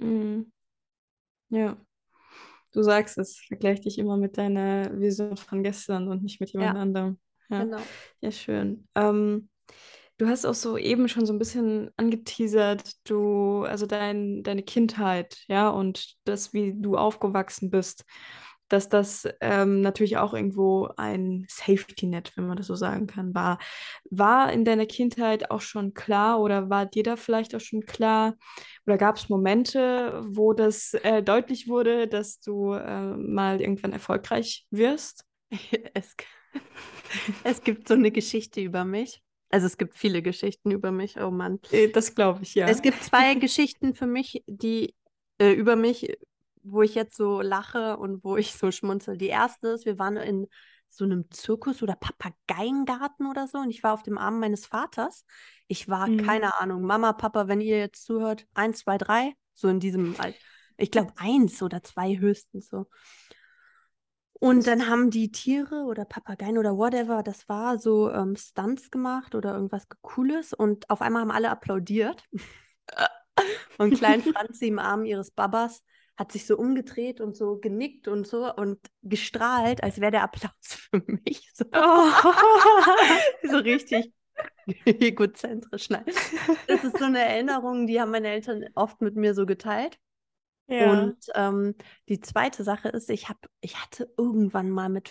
Mhm. 0.01 0.51
Ja. 1.51 1.77
Du 2.73 2.83
sagst 2.83 3.19
es, 3.19 3.39
vergleich 3.47 3.83
dich 3.83 3.99
immer 3.99 4.17
mit 4.17 4.39
deiner 4.39 4.99
Vision 4.99 5.37
von 5.37 5.63
gestern 5.63 6.09
und 6.09 6.23
nicht 6.23 6.41
mit 6.41 6.51
jemand 6.51 6.77
ja. 6.77 6.81
anderem. 6.81 7.21
Ja. 7.51 7.63
Genau. 7.63 7.83
Ja, 8.21 8.31
schön. 8.31 8.89
Ähm, 8.95 9.51
Du 10.17 10.29
hast 10.29 10.47
auch 10.47 10.55
so 10.55 10.79
eben 10.79 11.09
schon 11.09 11.27
so 11.27 11.33
ein 11.33 11.41
bisschen 11.41 11.91
angeteasert, 11.97 12.93
du, 13.05 13.65
also 13.65 13.85
dein, 13.87 14.45
deine 14.45 14.63
Kindheit, 14.63 15.39
ja, 15.49 15.69
und 15.69 16.15
das, 16.25 16.53
wie 16.53 16.73
du 16.77 16.97
aufgewachsen 16.97 17.69
bist, 17.71 18.05
dass 18.69 18.89
das 18.89 19.29
ähm, 19.41 19.81
natürlich 19.81 20.17
auch 20.17 20.33
irgendwo 20.33 20.89
ein 20.97 21.47
Safety-Net, 21.49 22.33
wenn 22.37 22.47
man 22.47 22.57
das 22.57 22.69
so 22.69 22.77
sagen 22.77 23.07
kann, 23.09 23.35
war. 23.35 23.59
War 24.09 24.53
in 24.53 24.65
deiner 24.65 24.87
Kindheit 24.87 25.51
auch 25.51 25.61
schon 25.61 25.95
klar 25.95 26.41
oder 26.41 26.71
war 26.71 26.87
dir 26.87 27.03
da 27.03 27.17
vielleicht 27.17 27.55
auch 27.57 27.61
schon 27.61 27.83
klar 27.85 28.35
oder 28.87 28.97
gab 28.99 29.17
es 29.17 29.29
Momente, 29.29 30.23
wo 30.29 30.53
das 30.53 30.95
äh, 30.95 31.23
deutlich 31.25 31.69
wurde, 31.69 32.07
dass 32.09 32.39
du 32.41 32.73
äh, 32.73 33.17
mal 33.17 33.61
irgendwann 33.61 33.93
erfolgreich 33.93 34.67
wirst? 34.71 35.25
Es, 35.95 36.17
es 37.45 37.63
gibt 37.63 37.89
so 37.89 37.95
eine 37.95 38.11
Geschichte 38.13 38.61
über 38.61 38.85
mich. 38.85 39.24
Also 39.55 39.67
es 39.67 39.77
gibt 39.77 39.97
viele 39.97 40.21
Geschichten 40.21 40.73
über 40.73 40.91
mich, 40.91 41.17
oh 41.21 41.31
Mann. 41.31 41.61
Äh, 41.71 41.89
das 41.89 42.17
glaube 42.17 42.43
ich, 42.43 42.57
ja. 42.57 42.67
Es 42.67 42.83
gibt 42.83 43.01
zwei 43.05 43.37
Geschichten 43.37 43.95
für 43.95 44.09
mich, 44.09 44.43
die 44.49 44.97
äh, 45.39 45.53
über 45.53 45.77
mich, 45.77 46.19
wo 46.65 46.83
ich 46.83 46.97
jetzt 46.97 47.17
so 47.17 47.41
lache 47.41 47.97
und 47.97 48.25
wo 48.25 48.37
ich 48.37 48.53
so 48.55 48.73
schmunzel. 48.73 49.17
Die 49.17 49.29
erste 49.29 49.69
ist, 49.69 49.87
wir 49.87 49.97
waren 49.97 50.17
in 50.17 50.49
so 50.89 51.05
einem 51.05 51.31
Zirkus 51.31 51.85
oder 51.85 51.95
Papageiengarten 51.95 53.29
oder 53.29 53.47
so 53.47 53.59
und 53.59 53.71
ich 53.71 53.85
war 53.85 53.95
auf 53.95 54.03
dem 54.03 54.19
Arm 54.19 54.41
meines 54.41 54.67
Vaters. 54.67 55.25
Ich 55.69 55.89
war, 55.89 56.09
mhm. 56.09 56.27
keine 56.27 56.59
Ahnung, 56.59 56.83
Mama, 56.83 57.13
Papa, 57.13 57.47
wenn 57.47 57.61
ihr 57.61 57.79
jetzt 57.79 58.05
zuhört, 58.05 58.49
eins, 58.55 58.81
zwei, 58.81 58.99
drei, 58.99 59.35
so 59.55 59.69
in 59.69 59.79
diesem, 59.79 60.17
ich 60.79 60.91
glaube 60.91 61.13
eins 61.15 61.63
oder 61.63 61.81
zwei 61.85 62.19
höchstens 62.19 62.71
so. 62.71 62.87
Und 64.45 64.67
dann 64.67 64.91
haben 64.91 65.09
die 65.09 65.33
Tiere 65.33 65.85
oder 65.85 66.05
Papageien 66.05 66.59
oder 66.59 66.77
whatever, 66.77 67.23
das 67.23 67.49
war 67.49 67.79
so 67.79 68.11
ähm, 68.11 68.37
Stunts 68.37 68.91
gemacht 68.91 69.35
oder 69.35 69.55
irgendwas 69.55 69.89
Cooles 70.03 70.53
und 70.53 70.91
auf 70.91 71.01
einmal 71.01 71.23
haben 71.23 71.31
alle 71.31 71.49
applaudiert. 71.49 72.23
und 73.79 73.95
Klein 73.95 74.21
Franzi 74.21 74.67
im 74.67 74.79
Arm 74.79 75.07
ihres 75.07 75.31
Babas 75.31 75.83
hat 76.19 76.31
sich 76.31 76.45
so 76.45 76.59
umgedreht 76.59 77.23
und 77.23 77.35
so 77.35 77.57
genickt 77.57 78.07
und 78.07 78.27
so 78.27 78.55
und 78.55 78.79
gestrahlt, 79.01 79.83
als 79.83 79.99
wäre 80.03 80.13
der 80.13 80.25
Applaus 80.25 80.53
für 80.91 81.03
mich. 81.07 81.51
So, 81.55 81.65
oh. 81.73 82.11
so 83.51 83.57
richtig 83.57 84.13
egozentrisch. 84.85 85.89
Nein. 85.89 86.05
Das 86.67 86.85
ist 86.85 86.99
so 86.99 87.07
eine 87.07 87.21
Erinnerung, 87.21 87.87
die 87.87 87.99
haben 87.99 88.11
meine 88.11 88.29
Eltern 88.29 88.67
oft 88.75 89.01
mit 89.01 89.17
mir 89.17 89.33
so 89.33 89.47
geteilt. 89.47 89.99
Ja. 90.67 90.93
Und 90.93 91.19
ähm, 91.35 91.75
die 92.09 92.21
zweite 92.21 92.65
Sache 92.65 92.89
ist, 92.89 93.11
ich 93.11 93.29
habe, 93.29 93.41
ich 93.61 93.81
hatte 93.81 94.13
irgendwann 94.17 94.71
mal 94.71 94.89
mit 94.89 95.11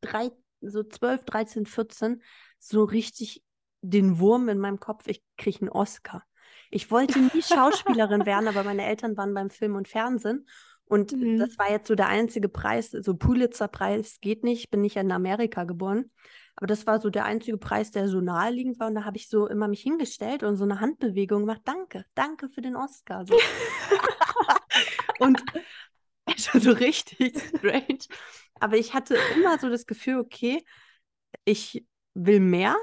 drei, 0.00 0.30
so 0.60 0.82
12, 0.82 1.24
13, 1.24 1.66
14 1.66 2.22
so 2.58 2.84
richtig 2.84 3.42
den 3.82 4.18
Wurm 4.18 4.48
in 4.48 4.58
meinem 4.58 4.80
Kopf, 4.80 5.06
ich 5.06 5.22
kriege 5.36 5.60
einen 5.60 5.68
Oscar. 5.68 6.24
Ich 6.70 6.90
wollte 6.90 7.18
nie 7.18 7.42
Schauspielerin 7.42 8.24
werden, 8.26 8.48
aber 8.48 8.64
meine 8.64 8.84
Eltern 8.84 9.16
waren 9.16 9.34
beim 9.34 9.50
Film 9.50 9.74
und 9.76 9.88
Fernsehen. 9.88 10.46
Und 10.86 11.12
mhm. 11.12 11.38
das 11.38 11.58
war 11.58 11.70
jetzt 11.70 11.88
so 11.88 11.94
der 11.94 12.08
einzige 12.08 12.48
Preis, 12.48 12.90
so 12.90 13.14
Pulitzer-Preis 13.14 14.18
geht 14.20 14.44
nicht, 14.44 14.70
bin 14.70 14.80
nicht 14.80 14.96
in 14.96 15.12
Amerika 15.12 15.64
geboren. 15.64 16.10
Aber 16.56 16.66
das 16.66 16.86
war 16.86 17.00
so 17.00 17.10
der 17.10 17.24
einzige 17.24 17.58
Preis, 17.58 17.90
der 17.90 18.08
so 18.08 18.20
naheliegend 18.20 18.78
war. 18.78 18.88
Und 18.88 18.94
da 18.94 19.04
habe 19.04 19.16
ich 19.16 19.28
so 19.28 19.48
immer 19.48 19.66
mich 19.66 19.82
hingestellt 19.82 20.42
und 20.42 20.56
so 20.56 20.64
eine 20.64 20.80
Handbewegung 20.80 21.40
gemacht. 21.40 21.62
Danke, 21.64 22.04
danke 22.14 22.48
für 22.48 22.62
den 22.62 22.76
Oscar. 22.76 23.26
So. 23.26 23.34
und 25.18 25.42
also 26.26 26.58
so 26.58 26.70
richtig 26.72 27.38
strange. 27.38 27.98
Aber 28.60 28.76
ich 28.76 28.94
hatte 28.94 29.16
immer 29.34 29.58
so 29.58 29.68
das 29.68 29.86
Gefühl, 29.86 30.18
okay, 30.20 30.64
ich 31.44 31.84
will 32.14 32.40
mehr. 32.40 32.76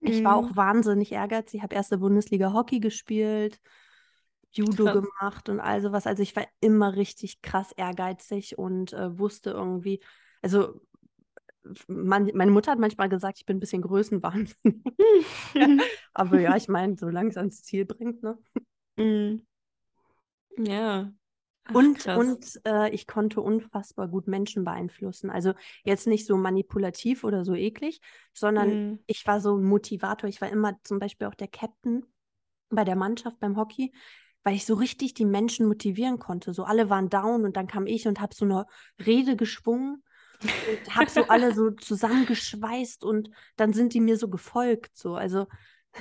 Ich 0.00 0.22
war 0.22 0.36
auch 0.36 0.50
mhm. 0.50 0.56
wahnsinnig 0.56 1.12
ehrgeizig. 1.12 1.58
Ich 1.58 1.62
habe 1.62 1.74
erste 1.74 1.98
Bundesliga 1.98 2.52
Hockey 2.52 2.78
gespielt, 2.78 3.58
Judo 4.50 4.84
krass. 4.84 4.94
gemacht 4.94 5.48
und 5.48 5.60
all 5.60 5.80
sowas. 5.80 6.06
Also 6.06 6.22
ich 6.22 6.36
war 6.36 6.46
immer 6.60 6.94
richtig 6.94 7.40
krass 7.40 7.72
ehrgeizig 7.72 8.58
und 8.58 8.92
äh, 8.92 9.18
wusste 9.18 9.50
irgendwie, 9.50 10.00
also 10.42 10.80
man, 11.88 12.30
meine 12.34 12.50
Mutter 12.50 12.72
hat 12.72 12.78
manchmal 12.78 13.08
gesagt, 13.08 13.38
ich 13.38 13.46
bin 13.46 13.56
ein 13.56 13.60
bisschen 13.60 13.82
größenwahnsinnig. 13.82 14.82
Aber 16.14 16.40
ja, 16.40 16.56
ich 16.56 16.68
meine, 16.68 16.96
solange 16.96 17.30
es 17.30 17.36
ans 17.36 17.62
Ziel 17.62 17.84
bringt, 17.84 18.22
ne? 18.22 18.38
Mhm. 18.96 19.46
Ja. 20.56 21.12
Ach, 21.64 21.74
und 21.74 22.06
und 22.06 22.60
äh, 22.66 22.90
ich 22.90 23.06
konnte 23.06 23.40
unfassbar 23.40 24.08
gut 24.08 24.28
Menschen 24.28 24.64
beeinflussen. 24.64 25.30
Also 25.30 25.54
jetzt 25.82 26.06
nicht 26.06 26.26
so 26.26 26.36
manipulativ 26.36 27.24
oder 27.24 27.44
so 27.44 27.54
eklig, 27.54 28.00
sondern 28.34 28.68
mhm. 28.68 28.98
ich 29.06 29.26
war 29.26 29.40
so 29.40 29.56
ein 29.56 29.64
Motivator. 29.64 30.28
Ich 30.28 30.42
war 30.42 30.50
immer 30.50 30.78
zum 30.82 30.98
Beispiel 30.98 31.26
auch 31.26 31.34
der 31.34 31.48
Captain 31.48 32.04
bei 32.68 32.84
der 32.84 32.96
Mannschaft 32.96 33.40
beim 33.40 33.56
Hockey, 33.56 33.92
weil 34.42 34.54
ich 34.54 34.66
so 34.66 34.74
richtig 34.74 35.14
die 35.14 35.24
Menschen 35.24 35.66
motivieren 35.66 36.18
konnte. 36.18 36.52
So 36.52 36.64
alle 36.64 36.90
waren 36.90 37.08
down 37.08 37.44
und 37.44 37.56
dann 37.56 37.66
kam 37.66 37.86
ich 37.86 38.06
und 38.06 38.20
habe 38.20 38.34
so 38.34 38.44
eine 38.44 38.66
Rede 39.04 39.36
geschwungen 39.36 40.02
und 40.42 40.96
habe 40.96 41.10
so 41.10 41.24
alle 41.28 41.54
so 41.54 41.70
zusammengeschweißt 41.70 43.04
und 43.04 43.30
dann 43.56 43.72
sind 43.72 43.94
die 43.94 44.00
mir 44.00 44.16
so 44.16 44.28
gefolgt. 44.28 44.96
So. 44.96 45.14
Also 45.14 45.46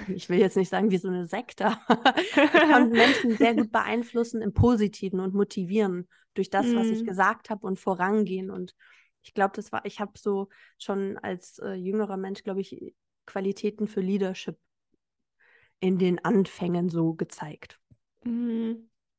ich 0.08 0.30
will 0.30 0.40
jetzt 0.40 0.58
nicht 0.58 0.70
sagen 0.70 0.92
wie 0.92 0.98
so 0.98 1.08
eine 1.08 1.28
Sekte, 1.28 1.78
aber 1.88 2.16
ich 2.18 2.32
konnte 2.32 2.90
Menschen 2.96 3.38
sehr 3.38 3.56
gut 3.56 3.72
beeinflussen 3.72 4.42
im 4.42 4.54
Positiven 4.54 5.20
und 5.20 5.34
motivieren 5.34 6.08
durch 6.34 6.50
das, 6.50 6.68
mm. 6.68 6.76
was 6.76 6.88
ich 6.88 7.02
mhm. 7.02 7.08
gesagt 7.08 7.50
habe 7.50 7.66
und 7.68 7.80
vorangehen. 7.80 8.50
Und 8.50 8.76
ich 9.22 9.34
glaube, 9.34 9.54
das 9.56 9.72
war, 9.72 9.86
ich 9.86 10.00
habe 10.00 10.14
so 10.18 10.50
schon 10.78 11.18
als 11.20 11.60
äh, 11.60 11.74
jüngerer 11.74 12.18
Mensch, 12.18 12.44
glaube 12.44 12.62
ich, 12.62 12.96
Qualitäten 13.26 13.88
für 13.88 14.02
Leadership 14.02 14.58
in 15.80 15.98
den 15.98 16.24
Anfängen 16.24 16.90
so 16.90 17.14
gezeigt. 17.14 17.80
Mm. 18.24 18.74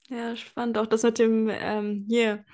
Ja, 0.08 0.36
spannend. 0.36 0.76
Auch 0.76 0.86
das 0.86 1.02
mit 1.02 1.18
dem 1.18 1.48
ähm, 1.50 2.04
hier 2.08 2.44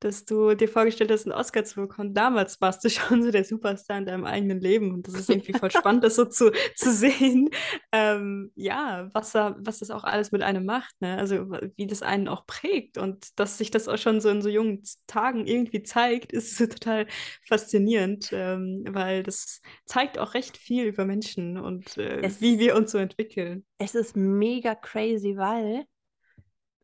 dass 0.00 0.24
du 0.24 0.54
dir 0.54 0.68
vorgestellt 0.68 1.10
hast, 1.10 1.26
einen 1.26 1.34
Oscar 1.34 1.64
zu 1.64 1.82
bekommen. 1.82 2.14
Damals 2.14 2.60
warst 2.60 2.82
du 2.84 2.90
schon 2.90 3.22
so 3.22 3.30
der 3.30 3.44
Superstar 3.44 3.98
in 3.98 4.06
deinem 4.06 4.24
eigenen 4.24 4.60
Leben 4.60 4.92
und 4.92 5.06
das 5.06 5.14
ist 5.14 5.30
irgendwie 5.30 5.52
voll 5.52 5.70
spannend, 5.70 6.02
das 6.04 6.16
so 6.16 6.24
zu, 6.24 6.50
zu 6.74 6.90
sehen. 6.90 7.50
Ähm, 7.92 8.50
ja, 8.54 9.08
was, 9.12 9.32
da, 9.32 9.56
was 9.60 9.78
das 9.78 9.90
auch 9.90 10.04
alles 10.04 10.32
mit 10.32 10.42
einem 10.42 10.64
macht, 10.64 11.00
ne? 11.00 11.18
Also 11.18 11.50
wie 11.76 11.86
das 11.86 12.02
einen 12.02 12.28
auch 12.28 12.46
prägt 12.46 12.98
und 12.98 13.38
dass 13.38 13.58
sich 13.58 13.70
das 13.70 13.88
auch 13.88 13.98
schon 13.98 14.20
so 14.20 14.30
in 14.30 14.42
so 14.42 14.48
jungen 14.48 14.82
Tagen 15.06 15.46
irgendwie 15.46 15.82
zeigt, 15.82 16.32
ist 16.32 16.56
so 16.56 16.66
total 16.66 17.06
faszinierend, 17.46 18.30
ähm, 18.32 18.84
weil 18.88 19.22
das 19.22 19.60
zeigt 19.84 20.18
auch 20.18 20.34
recht 20.34 20.56
viel 20.56 20.84
über 20.86 21.04
Menschen 21.04 21.58
und 21.58 21.96
äh, 21.98 22.20
es, 22.22 22.40
wie 22.40 22.58
wir 22.58 22.74
uns 22.74 22.92
so 22.92 22.98
entwickeln. 22.98 23.64
Es 23.78 23.94
ist 23.94 24.16
mega 24.16 24.74
crazy, 24.74 25.36
weil 25.36 25.84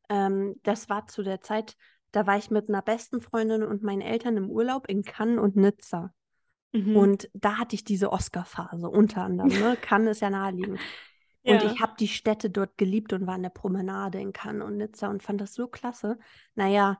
ähm, 0.08 0.54
das 0.62 0.88
war 0.88 1.06
zu 1.06 1.22
der 1.22 1.40
Zeit, 1.40 1.76
da 2.16 2.26
war 2.26 2.38
ich 2.38 2.50
mit 2.50 2.70
einer 2.70 2.80
besten 2.80 3.20
Freundin 3.20 3.62
und 3.62 3.82
meinen 3.82 4.00
Eltern 4.00 4.38
im 4.38 4.50
Urlaub 4.50 4.88
in 4.88 5.02
Cannes 5.02 5.38
und 5.38 5.54
Nizza. 5.54 6.14
Mhm. 6.72 6.96
Und 6.96 7.30
da 7.34 7.58
hatte 7.58 7.74
ich 7.74 7.84
diese 7.84 8.10
Oscar-Phase 8.10 8.88
unter 8.88 9.22
anderem. 9.22 9.50
Ne? 9.50 9.76
Cannes 9.82 10.12
ist 10.12 10.20
ja 10.20 10.30
naheliegend. 10.30 10.80
Und 11.44 11.62
Ja. 11.62 11.70
ich 11.70 11.78
habe 11.78 11.92
die 12.00 12.08
Städte 12.08 12.48
dort 12.48 12.78
geliebt 12.78 13.12
und 13.12 13.26
war 13.26 13.34
an 13.34 13.42
der 13.42 13.50
Promenade 13.50 14.18
in 14.18 14.32
Cannes 14.32 14.64
und 14.66 14.78
Nizza 14.78 15.08
und 15.08 15.22
fand 15.22 15.42
das 15.42 15.52
so 15.52 15.68
klasse. 15.68 16.18
Naja, 16.54 16.98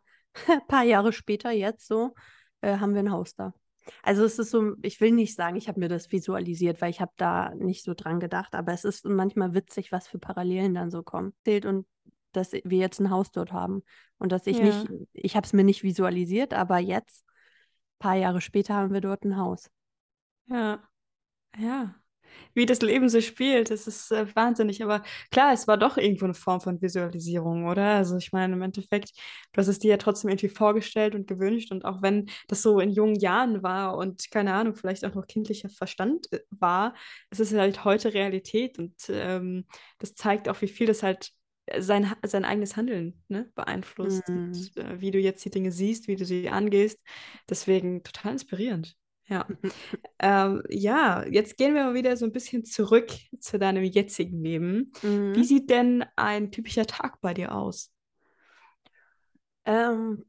ein 0.49 0.61
paar 0.69 0.85
Jahre 0.85 1.15
später, 1.15 1.51
jetzt 1.51 1.87
so, 1.89 2.15
äh, 2.61 2.77
haben 2.77 2.93
wir 2.93 3.01
ein 3.01 3.11
Haus 3.11 3.35
da. 3.35 3.55
Also 4.03 4.23
es 4.23 4.39
ist 4.39 4.51
so, 4.51 4.75
ich 4.83 5.01
will 5.01 5.13
nicht 5.13 5.35
sagen, 5.35 5.57
ich 5.57 5.67
habe 5.67 5.81
mir 5.81 5.89
das 5.89 6.13
visualisiert, 6.13 6.83
weil 6.83 6.91
ich 6.91 7.01
habe 7.01 7.13
da 7.17 7.55
nicht 7.55 7.85
so 7.85 7.95
dran 7.95 8.21
gedacht, 8.21 8.55
aber 8.55 8.75
es 8.75 8.85
ist 8.85 9.07
manchmal 9.07 9.55
witzig, 9.55 9.93
was 9.93 10.09
für 10.09 10.19
Parallelen 10.19 10.75
dann 10.75 10.91
so 10.91 11.03
kommen. 11.03 11.33
Zählt 11.45 11.65
Und 11.65 11.87
dass 12.37 12.53
wir 12.53 12.79
jetzt 12.79 13.01
ein 13.01 13.11
Haus 13.11 13.31
dort 13.33 13.53
haben 13.53 13.83
und 14.19 14.33
dass 14.33 14.47
ich 14.47 14.61
Ja. 14.61 14.63
nicht, 14.63 14.89
ich 15.13 15.37
habe 15.37 15.47
es 15.47 15.53
mir 15.53 15.65
nicht 15.65 15.83
visualisiert, 15.83 16.55
aber 16.55 16.79
jetzt, 16.79 17.25
ein 17.29 18.01
paar 18.01 18.17
Jahre 18.17 18.41
später, 18.41 18.75
haben 18.75 18.93
wir 18.95 19.01
dort 19.03 19.25
ein 19.25 19.37
Haus. 19.39 19.71
Ja, 20.47 20.81
ja. 21.59 21.95
Wie 22.55 22.67
das 22.67 22.83
Leben 22.83 23.09
so 23.11 23.21
spielt, 23.23 23.71
das 23.71 23.87
ist 23.89 24.13
äh, 24.13 24.27
wahnsinnig. 24.37 24.83
Aber 24.85 25.03
klar, 25.31 25.53
es 25.55 25.69
war 25.69 25.79
doch 25.79 25.97
irgendwo 25.99 26.27
eine 26.27 26.35
Form 26.35 26.61
von 26.61 26.83
Visualisierung, 26.83 27.67
oder? 27.67 27.97
Also 27.97 28.17
ich 28.19 28.33
meine, 28.33 28.55
im 28.55 28.63
Endeffekt, 28.63 29.13
du 29.53 29.61
hast 29.61 29.69
es 29.69 29.79
dir 29.81 29.93
ja 29.93 29.97
trotzdem 29.99 30.31
irgendwie 30.31 30.49
vorgestellt 30.51 31.15
und 31.15 31.27
gewünscht. 31.29 31.73
Und 31.73 31.85
auch 31.85 32.03
wenn 32.03 32.31
das 32.49 32.63
so 32.63 32.81
in 32.81 32.91
jungen 32.93 33.17
Jahren 33.17 33.63
war 33.63 33.97
und 33.99 34.31
keine 34.31 34.55
Ahnung, 34.55 34.75
vielleicht 34.77 35.05
auch 35.07 35.15
noch 35.15 35.27
kindlicher 35.29 35.71
Verstand 35.71 36.33
äh, 36.33 36.41
war, 36.51 36.95
es 37.31 37.41
ist 37.41 37.55
halt 37.55 37.85
heute 37.85 38.15
Realität. 38.15 38.79
Und 38.79 38.95
ähm, 39.11 39.67
das 39.99 40.15
zeigt 40.15 40.49
auch, 40.49 40.61
wie 40.63 40.69
viel 40.69 40.87
das 40.89 41.03
halt 41.03 41.33
sein, 41.79 42.13
sein 42.25 42.45
eigenes 42.45 42.77
Handeln 42.77 43.23
ne, 43.29 43.51
beeinflusst. 43.55 44.29
Mhm. 44.29 44.37
Und 44.39 44.77
äh, 44.77 45.01
wie 45.01 45.11
du 45.11 45.19
jetzt 45.19 45.45
die 45.45 45.51
Dinge 45.51 45.73
siehst, 45.73 46.09
wie 46.09 46.17
du 46.17 46.25
sie 46.25 46.49
angehst. 46.49 47.01
Deswegen 47.49 48.03
total 48.03 48.33
inspirierend. 48.33 48.97
Ja. 49.29 49.47
Ähm, 50.19 50.63
ja, 50.71 51.27
jetzt 51.27 51.59
gehen 51.59 51.75
wir 51.75 51.85
mal 51.85 51.95
wieder 51.95 52.17
so 52.17 52.25
ein 52.25 52.33
bisschen 52.33 52.65
zurück 52.65 53.11
zu 53.39 53.59
deinem 53.59 53.85
jetzigen 53.85 54.43
Leben. 54.43 54.93
Wie 55.03 55.09
Mhm. 55.41 55.45
sieht 55.45 55.69
denn 55.69 56.05
ein 56.17 56.51
typischer 56.51 56.87
Tag 56.87 57.21
bei 57.21 57.35
dir 57.35 57.55
aus? 57.55 57.93
Ähm, 59.65 60.25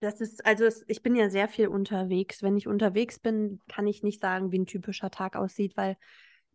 das 0.00 0.20
ist, 0.20 0.44
also 0.46 0.64
es, 0.64 0.84
ich 0.88 1.02
bin 1.02 1.16
ja 1.16 1.28
sehr 1.28 1.48
viel 1.48 1.68
unterwegs. 1.68 2.42
Wenn 2.42 2.56
ich 2.56 2.66
unterwegs 2.68 3.18
bin, 3.18 3.60
kann 3.68 3.86
ich 3.86 4.02
nicht 4.02 4.20
sagen, 4.20 4.52
wie 4.52 4.58
ein 4.58 4.66
typischer 4.66 5.10
Tag 5.10 5.36
aussieht, 5.36 5.76
weil 5.76 5.96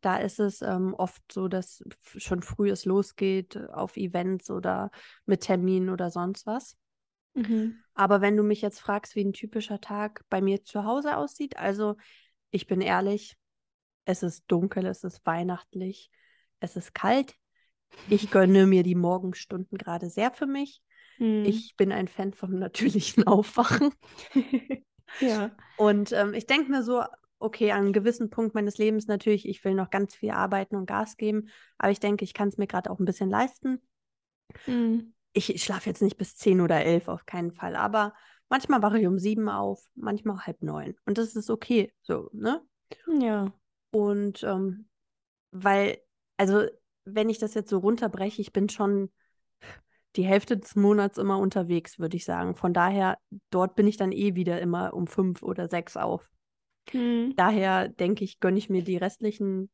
da 0.05 0.17
ist 0.17 0.39
es 0.39 0.61
ähm, 0.61 0.93
oft 0.93 1.21
so, 1.31 1.47
dass 1.47 1.83
schon 2.17 2.41
früh 2.41 2.69
es 2.69 2.85
losgeht 2.85 3.55
äh, 3.55 3.67
auf 3.67 3.97
Events 3.97 4.49
oder 4.49 4.91
mit 5.25 5.41
Terminen 5.41 5.89
oder 5.89 6.11
sonst 6.11 6.45
was. 6.45 6.77
Aber 7.93 8.21
wenn 8.21 8.37
du 8.37 8.43
mich 8.43 8.61
jetzt 8.61 8.79
fragst, 8.79 9.15
wie 9.15 9.23
ein 9.23 9.33
typischer 9.33 9.81
Tag 9.81 10.23
bei 10.29 10.41
mir 10.41 10.63
zu 10.63 10.83
Hause 10.83 11.17
aussieht, 11.17 11.57
also 11.57 11.95
ich 12.51 12.67
bin 12.67 12.81
ehrlich, 12.81 13.35
es 14.05 14.23
ist 14.23 14.43
dunkel, 14.47 14.85
es 14.85 15.03
ist 15.03 15.25
weihnachtlich, 15.25 16.11
es 16.59 16.75
ist 16.75 16.93
kalt. 16.93 17.35
Ich 18.09 18.31
gönne 18.31 18.65
mir 18.65 18.83
die 18.83 18.95
Morgenstunden 18.95 19.77
gerade 19.77 20.09
sehr 20.09 20.31
für 20.31 20.47
mich. 20.47 20.81
Mhm. 21.17 21.45
Ich 21.45 21.75
bin 21.77 21.91
ein 21.91 22.07
Fan 22.07 22.33
vom 22.33 22.51
natürlichen 22.59 23.25
Aufwachen. 23.25 23.91
Ja. 25.19 25.51
Und 25.77 26.11
ähm, 26.11 26.33
ich 26.33 26.47
denke 26.47 26.71
mir 26.71 26.81
so, 26.81 27.03
okay, 27.43 27.71
an 27.71 27.81
einem 27.81 27.93
gewissen 27.93 28.29
Punkt 28.29 28.55
meines 28.55 28.77
Lebens 28.77 29.07
natürlich, 29.07 29.47
ich 29.47 29.63
will 29.63 29.73
noch 29.73 29.89
ganz 29.89 30.15
viel 30.15 30.31
arbeiten 30.31 30.75
und 30.75 30.85
Gas 30.85 31.17
geben, 31.17 31.49
aber 31.77 31.91
ich 31.91 31.99
denke, 31.99 32.23
ich 32.23 32.33
kann 32.33 32.49
es 32.49 32.57
mir 32.57 32.67
gerade 32.67 32.89
auch 32.89 32.99
ein 32.99 33.05
bisschen 33.05 33.29
leisten. 33.29 33.81
Mhm. 34.65 35.13
Ich 35.33 35.63
schlafe 35.63 35.89
jetzt 35.89 36.01
nicht 36.01 36.17
bis 36.17 36.35
10 36.37 36.61
oder 36.61 36.83
11, 36.83 37.07
auf 37.07 37.25
keinen 37.25 37.51
Fall, 37.51 37.75
aber 37.75 38.13
manchmal 38.49 38.81
wache 38.81 38.99
ich 38.99 39.07
um 39.07 39.17
sieben 39.17 39.49
auf, 39.49 39.83
manchmal 39.95 40.45
halb 40.45 40.61
neun. 40.61 40.95
Und 41.05 41.17
das 41.17 41.35
ist 41.35 41.49
okay, 41.49 41.91
so, 42.01 42.29
ne? 42.33 42.61
Ja. 43.19 43.51
Und 43.91 44.43
ähm, 44.43 44.87
weil, 45.51 45.97
also 46.37 46.65
wenn 47.05 47.29
ich 47.29 47.39
das 47.39 47.53
jetzt 47.53 47.69
so 47.69 47.79
runterbreche, 47.79 48.41
ich 48.41 48.53
bin 48.53 48.69
schon 48.69 49.11
die 50.15 50.25
Hälfte 50.25 50.57
des 50.57 50.75
Monats 50.75 51.17
immer 51.17 51.39
unterwegs, 51.39 51.99
würde 51.99 52.17
ich 52.17 52.25
sagen. 52.25 52.55
Von 52.55 52.73
daher, 52.73 53.17
dort 53.49 53.75
bin 53.75 53.87
ich 53.87 53.97
dann 53.97 54.11
eh 54.11 54.35
wieder 54.35 54.61
immer 54.61 54.93
um 54.93 55.07
fünf 55.07 55.41
oder 55.41 55.67
sechs 55.67 55.97
auf. 55.97 56.29
Mhm. 56.91 57.33
Daher 57.35 57.89
denke 57.89 58.23
ich, 58.23 58.39
gönne 58.39 58.57
ich 58.57 58.69
mir 58.69 58.83
die 58.83 58.97
restlichen 58.97 59.69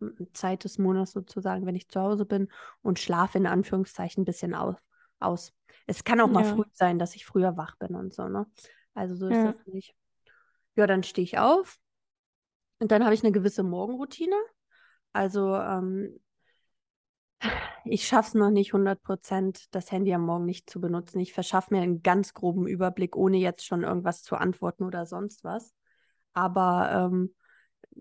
m, 0.00 0.14
Zeit 0.32 0.64
des 0.64 0.78
Monats 0.78 1.12
sozusagen, 1.12 1.66
wenn 1.66 1.76
ich 1.76 1.88
zu 1.88 2.00
Hause 2.00 2.24
bin 2.26 2.48
und 2.82 2.98
schlafe 2.98 3.38
in 3.38 3.46
Anführungszeichen 3.46 4.22
ein 4.22 4.26
bisschen 4.26 4.54
aus. 4.54 4.76
aus. 5.20 5.52
Es 5.86 6.04
kann 6.04 6.20
auch 6.20 6.28
mal 6.30 6.44
Ja. 6.44 6.54
früh 6.54 6.64
sein, 6.72 6.98
dass 6.98 7.14
ich 7.14 7.26
früher 7.26 7.56
wach 7.56 7.76
bin 7.76 7.94
und 7.94 8.12
so, 8.14 8.28
ne? 8.28 8.46
Also 8.94 9.14
so 9.14 9.28
ist 9.28 9.44
Ja. 9.44 9.44
das 9.44 9.66
nicht. 9.66 9.94
Ja, 10.76 10.86
dann 10.86 11.02
stehe 11.02 11.24
ich 11.24 11.38
auf 11.38 11.78
und 12.80 12.92
dann 12.92 13.04
habe 13.04 13.14
ich 13.14 13.22
eine 13.22 13.32
gewisse 13.32 13.62
Morgenroutine. 13.62 14.36
Also 15.12 15.54
ähm, 15.56 16.20
ich 17.84 18.06
schaffe 18.06 18.28
es 18.28 18.34
noch 18.34 18.50
nicht 18.50 18.72
100 18.72 19.02
Prozent, 19.02 19.74
das 19.74 19.90
Handy 19.90 20.12
am 20.14 20.22
Morgen 20.24 20.44
nicht 20.44 20.68
zu 20.70 20.80
benutzen. 20.80 21.20
Ich 21.20 21.32
verschaffe 21.32 21.74
mir 21.74 21.80
einen 21.82 22.02
ganz 22.02 22.34
groben 22.34 22.66
Überblick, 22.66 23.16
ohne 23.16 23.38
jetzt 23.38 23.64
schon 23.66 23.82
irgendwas 23.82 24.22
zu 24.22 24.36
antworten 24.36 24.84
oder 24.84 25.06
sonst 25.06 25.44
was. 25.44 25.72
Aber 26.38 26.90
ähm, 26.92 27.34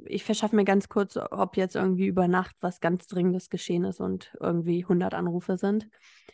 ich 0.06 0.24
verschaffe 0.24 0.56
mir 0.56 0.64
ganz 0.66 0.90
kurz, 0.90 1.18
ob 1.18 1.58
jetzt 1.58 1.76
irgendwie 1.76 2.08
über 2.08 2.28
Nacht 2.28 2.56
was 2.62 2.80
ganz 2.80 3.08
Dringendes 3.08 3.50
geschehen 3.50 3.84
ist 3.84 4.00
und 4.00 4.36
irgendwie 4.40 4.84
100 4.84 5.14
Anrufe 5.14 5.58
sind. 5.58 5.90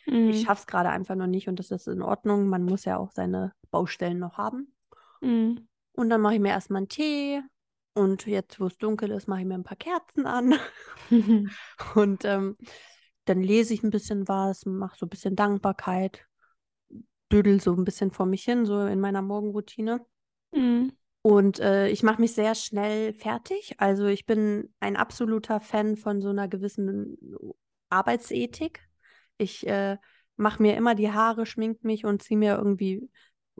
Ich 0.06 0.12
Mhm. 0.12 0.32
schaffe 0.44 0.60
es 0.60 0.66
gerade 0.66 0.90
einfach 0.90 1.14
noch 1.14 1.26
nicht 1.26 1.48
und 1.48 1.58
das 1.58 1.70
ist 1.70 1.88
in 1.88 2.02
Ordnung. 2.02 2.48
Man 2.48 2.64
muss 2.64 2.84
ja 2.84 2.98
auch 2.98 3.10
seine 3.10 3.52
Baustellen 3.70 4.18
noch 4.18 4.36
haben. 4.36 4.74
Mhm. 5.22 5.66
Und 5.94 6.10
dann 6.10 6.20
mache 6.20 6.34
ich 6.34 6.40
mir 6.40 6.50
erstmal 6.50 6.78
einen 6.78 6.88
Tee. 6.88 7.40
Und 7.94 8.26
jetzt, 8.26 8.60
wo 8.60 8.66
es 8.66 8.76
dunkel 8.76 9.12
ist, 9.12 9.28
mache 9.28 9.40
ich 9.40 9.46
mir 9.46 9.54
ein 9.54 9.64
paar 9.64 9.76
Kerzen 9.78 10.26
an. 10.26 10.54
Und 11.94 12.24
ähm, 12.24 12.56
dann 13.24 13.40
lese 13.42 13.72
ich 13.72 13.82
ein 13.82 13.90
bisschen 13.90 14.28
was, 14.28 14.66
mache 14.66 14.98
so 14.98 15.06
ein 15.06 15.10
bisschen 15.10 15.36
Dankbarkeit, 15.36 16.26
dödel 17.32 17.60
so 17.60 17.72
ein 17.72 17.84
bisschen 17.84 18.10
vor 18.10 18.26
mich 18.26 18.44
hin, 18.44 18.66
so 18.66 18.80
in 18.80 19.00
meiner 19.00 19.22
Morgenroutine. 19.22 20.04
Mhm. 20.52 20.92
Und 21.26 21.58
äh, 21.58 21.88
ich 21.88 22.02
mache 22.02 22.20
mich 22.20 22.34
sehr 22.34 22.54
schnell 22.54 23.14
fertig. 23.14 23.76
Also 23.78 24.04
ich 24.04 24.26
bin 24.26 24.74
ein 24.80 24.94
absoluter 24.94 25.58
Fan 25.58 25.96
von 25.96 26.20
so 26.20 26.28
einer 26.28 26.48
gewissen 26.48 27.16
Arbeitsethik. 27.88 28.86
Ich 29.38 29.66
äh, 29.66 29.96
mache 30.36 30.60
mir 30.60 30.76
immer 30.76 30.94
die 30.94 31.10
Haare, 31.12 31.46
schmink 31.46 31.82
mich 31.82 32.04
und 32.04 32.22
ziehe 32.22 32.36
mir 32.36 32.58
irgendwie 32.58 33.08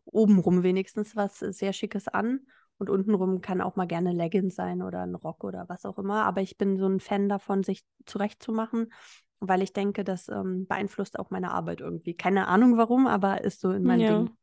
obenrum 0.05 0.63
wenigstens 0.63 1.17
was 1.17 1.39
sehr 1.39 1.73
Schickes 1.73 2.07
an. 2.07 2.41
Und 2.77 2.91
untenrum 2.91 3.41
kann 3.41 3.63
auch 3.63 3.77
mal 3.77 3.87
gerne 3.87 4.13
Leggings 4.13 4.57
sein 4.57 4.83
oder 4.83 5.01
ein 5.01 5.15
Rock 5.15 5.43
oder 5.43 5.65
was 5.67 5.87
auch 5.87 5.97
immer. 5.99 6.27
Aber 6.27 6.43
ich 6.43 6.59
bin 6.59 6.77
so 6.77 6.87
ein 6.87 7.01
Fan 7.01 7.31
davon, 7.31 7.63
sich 7.63 7.83
zurechtzumachen, 8.05 8.93
weil 9.41 9.63
ich 9.63 9.73
denke, 9.73 10.05
das 10.05 10.29
ähm, 10.29 10.67
beeinflusst 10.67 11.19
auch 11.19 11.31
meine 11.31 11.51
Arbeit 11.51 11.81
irgendwie. 11.81 12.15
Keine 12.15 12.47
Ahnung 12.47 12.77
warum, 12.77 13.07
aber 13.07 13.43
ist 13.43 13.63
so 13.63 13.71
in 13.71 13.85
meinem 13.85 14.03
Ja. 14.03 14.19
Ding. 14.25 14.37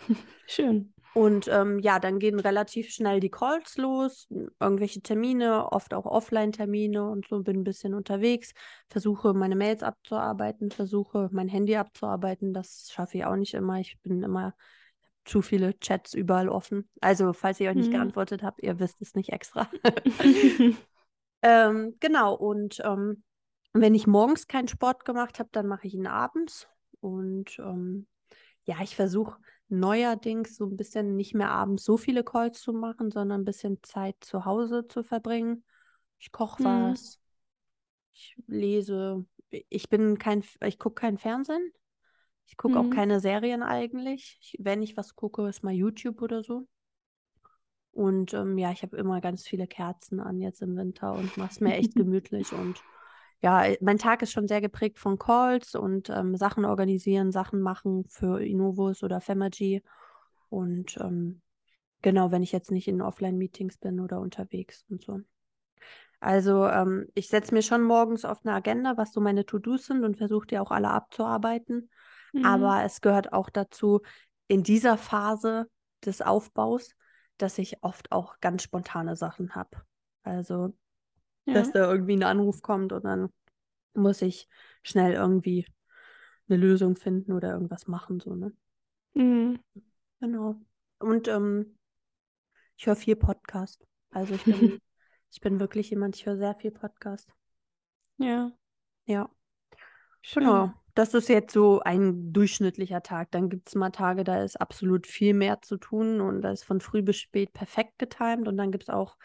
Schön. 0.46 0.92
Und 1.14 1.48
ähm, 1.48 1.78
ja, 1.80 1.98
dann 1.98 2.18
gehen 2.20 2.38
relativ 2.38 2.90
schnell 2.90 3.18
die 3.20 3.30
Calls 3.30 3.76
los, 3.76 4.28
irgendwelche 4.60 5.02
Termine, 5.02 5.72
oft 5.72 5.92
auch 5.92 6.06
Offline-Termine 6.06 7.04
und 7.08 7.26
so, 7.28 7.40
bin 7.42 7.60
ein 7.60 7.64
bisschen 7.64 7.94
unterwegs, 7.94 8.52
versuche 8.88 9.34
meine 9.34 9.56
Mails 9.56 9.82
abzuarbeiten, 9.82 10.70
versuche 10.70 11.28
mein 11.32 11.48
Handy 11.48 11.76
abzuarbeiten. 11.76 12.52
Das 12.52 12.90
schaffe 12.92 13.18
ich 13.18 13.24
auch 13.24 13.36
nicht 13.36 13.54
immer. 13.54 13.80
Ich 13.80 13.98
bin 14.02 14.22
immer 14.22 14.54
zu 15.24 15.42
viele 15.42 15.78
Chats 15.80 16.14
überall 16.14 16.48
offen. 16.48 16.88
Also, 17.00 17.32
falls 17.32 17.60
ihr 17.60 17.70
euch 17.70 17.76
nicht 17.76 17.90
Mhm. 17.90 17.92
geantwortet 17.92 18.42
habt, 18.42 18.62
ihr 18.62 18.78
wisst 18.78 19.02
es 19.02 19.14
nicht 19.14 19.30
extra. 19.30 19.68
ähm, 21.42 21.96
genau, 22.00 22.34
und 22.34 22.80
ähm, 22.84 23.22
wenn 23.72 23.94
ich 23.94 24.06
morgens 24.06 24.46
keinen 24.46 24.68
Sport 24.68 25.04
gemacht 25.04 25.38
habe, 25.38 25.48
dann 25.52 25.66
mache 25.66 25.86
ich 25.86 25.94
ihn 25.94 26.06
abends. 26.06 26.68
Und 27.00 27.58
ähm, 27.58 28.06
ja, 28.64 28.76
ich 28.82 28.96
versuche 28.96 29.40
neuerdings 29.68 30.56
so 30.56 30.66
ein 30.66 30.76
bisschen 30.76 31.16
nicht 31.16 31.34
mehr 31.34 31.50
abends 31.50 31.84
so 31.84 31.96
viele 31.96 32.24
Calls 32.24 32.60
zu 32.60 32.72
machen, 32.72 33.10
sondern 33.10 33.42
ein 33.42 33.44
bisschen 33.44 33.78
Zeit 33.82 34.16
zu 34.20 34.44
Hause 34.44 34.86
zu 34.86 35.02
verbringen. 35.04 35.64
Ich 36.18 36.32
koche 36.32 36.62
Mhm. 36.62 36.64
was, 36.64 37.20
ich 38.12 38.36
lese. 38.46 39.24
Ich 39.68 39.88
bin 39.90 40.18
kein, 40.18 40.44
ich 40.64 40.78
gucke 40.78 41.00
kein 41.02 41.18
Fernsehen. 41.18 41.72
Ich 42.46 42.56
gucke 42.58 42.80
auch 42.80 42.90
Mhm. 42.90 42.90
keine 42.90 43.20
Serien 43.20 43.62
eigentlich. 43.62 44.38
Ich, 44.42 44.56
wenn 44.60 44.82
ich 44.82 44.96
was 44.96 45.16
gucke, 45.16 45.48
ist 45.48 45.64
mal 45.64 45.74
YouTube 45.74 46.22
oder 46.22 46.42
so. 46.42 46.68
Und 47.92 48.34
ähm, 48.34 48.56
ja, 48.58 48.70
ich 48.72 48.82
habe 48.82 48.96
immer 48.96 49.20
ganz 49.20 49.46
viele 49.46 49.66
Kerzen 49.66 50.20
an 50.20 50.38
jetzt 50.40 50.62
im 50.62 50.76
Winter 50.76 51.14
und 51.16 51.36
mache 51.36 51.50
es 51.52 51.60
mir 51.60 51.74
echt 51.74 51.94
gemütlich. 51.96 52.54
Und 52.54 52.84
ja, 53.40 53.64
äh, 53.64 53.78
mein 53.80 53.98
Tag 53.98 54.22
ist 54.22 54.32
schon 54.32 54.48
sehr 54.48 54.60
geprägt 54.60 54.98
von 54.98 55.18
Calls 55.18 55.74
und 55.74 56.10
ähm, 56.10 56.36
Sachen 56.36 56.64
organisieren, 56.64 57.32
Sachen 57.32 57.60
machen 57.60 58.04
für 58.08 58.42
Innovus 58.42 59.02
oder 59.02 59.20
Femergy. 59.20 59.82
Und 60.48 60.98
ähm, 61.00 61.40
genau, 62.02 62.30
wenn 62.30 62.42
ich 62.42 62.52
jetzt 62.52 62.70
nicht 62.70 62.88
in 62.88 63.02
Offline-Meetings 63.02 63.78
bin 63.78 64.00
oder 64.00 64.20
unterwegs 64.20 64.84
und 64.88 65.02
so. 65.02 65.20
Also 66.20 66.66
ähm, 66.66 67.06
ich 67.14 67.28
setze 67.28 67.54
mir 67.54 67.62
schon 67.62 67.82
morgens 67.82 68.26
auf 68.26 68.44
eine 68.44 68.54
Agenda, 68.54 68.98
was 68.98 69.12
so 69.12 69.20
meine 69.22 69.46
To-Dos 69.46 69.86
sind 69.86 70.04
und 70.04 70.18
versuche 70.18 70.46
die 70.46 70.58
auch 70.58 70.70
alle 70.70 70.90
abzuarbeiten. 70.90 71.88
Mhm. 72.34 72.44
Aber 72.44 72.84
es 72.84 73.00
gehört 73.00 73.32
auch 73.32 73.48
dazu, 73.48 74.02
in 74.46 74.62
dieser 74.62 74.98
Phase 74.98 75.70
des 76.04 76.20
Aufbaus, 76.20 76.94
dass 77.38 77.56
ich 77.56 77.82
oft 77.82 78.12
auch 78.12 78.38
ganz 78.40 78.62
spontane 78.62 79.16
Sachen 79.16 79.54
habe. 79.54 79.70
Also 80.22 80.74
Ja. 81.46 81.54
dass 81.54 81.72
da 81.72 81.90
irgendwie 81.90 82.16
ein 82.16 82.22
Anruf 82.22 82.62
kommt 82.62 82.92
und 82.92 83.04
dann 83.04 83.30
muss 83.94 84.22
ich 84.22 84.48
schnell 84.82 85.14
irgendwie 85.14 85.66
eine 86.48 86.58
Lösung 86.58 86.96
finden 86.96 87.32
oder 87.32 87.52
irgendwas 87.52 87.86
machen, 87.86 88.20
so, 88.20 88.34
ne? 88.34 88.52
Mhm. 89.14 89.58
Genau. 90.20 90.56
Und 90.98 91.28
ähm, 91.28 91.78
ich 92.76 92.86
höre 92.86 92.96
viel 92.96 93.16
Podcast. 93.16 93.86
Also 94.10 94.34
ich 94.34 94.44
bin, 94.44 94.80
ich 95.32 95.40
bin 95.40 95.60
wirklich 95.60 95.90
jemand, 95.90 96.16
ich 96.16 96.26
höre 96.26 96.36
sehr 96.36 96.54
viel 96.54 96.70
Podcast. 96.70 97.32
Ja. 98.18 98.52
Ja. 99.06 99.30
Schön. 100.22 100.44
Genau. 100.44 100.72
Das 100.94 101.14
ist 101.14 101.28
jetzt 101.28 101.52
so 101.52 101.80
ein 101.80 102.32
durchschnittlicher 102.32 103.02
Tag. 103.02 103.30
Dann 103.30 103.48
gibt 103.48 103.68
es 103.68 103.74
mal 103.74 103.90
Tage, 103.90 104.24
da 104.24 104.42
ist 104.42 104.60
absolut 104.60 105.06
viel 105.06 105.34
mehr 105.34 105.62
zu 105.62 105.76
tun 105.78 106.20
und 106.20 106.42
da 106.42 106.50
ist 106.50 106.64
von 106.64 106.80
früh 106.80 107.00
bis 107.00 107.16
spät 107.16 107.52
perfekt 107.52 107.98
getimt. 107.98 108.48
Und 108.48 108.56
dann 108.56 108.72
gibt 108.72 108.84
es 108.84 108.90
auch 108.90 109.16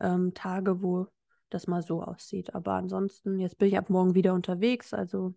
ähm, 0.00 0.34
Tage, 0.34 0.82
wo 0.82 1.08
das 1.50 1.66
mal 1.66 1.82
so 1.82 2.02
aussieht. 2.02 2.54
Aber 2.54 2.72
ansonsten, 2.74 3.38
jetzt 3.38 3.58
bin 3.58 3.68
ich 3.68 3.78
ab 3.78 3.90
morgen 3.90 4.14
wieder 4.14 4.34
unterwegs, 4.34 4.94
also 4.94 5.34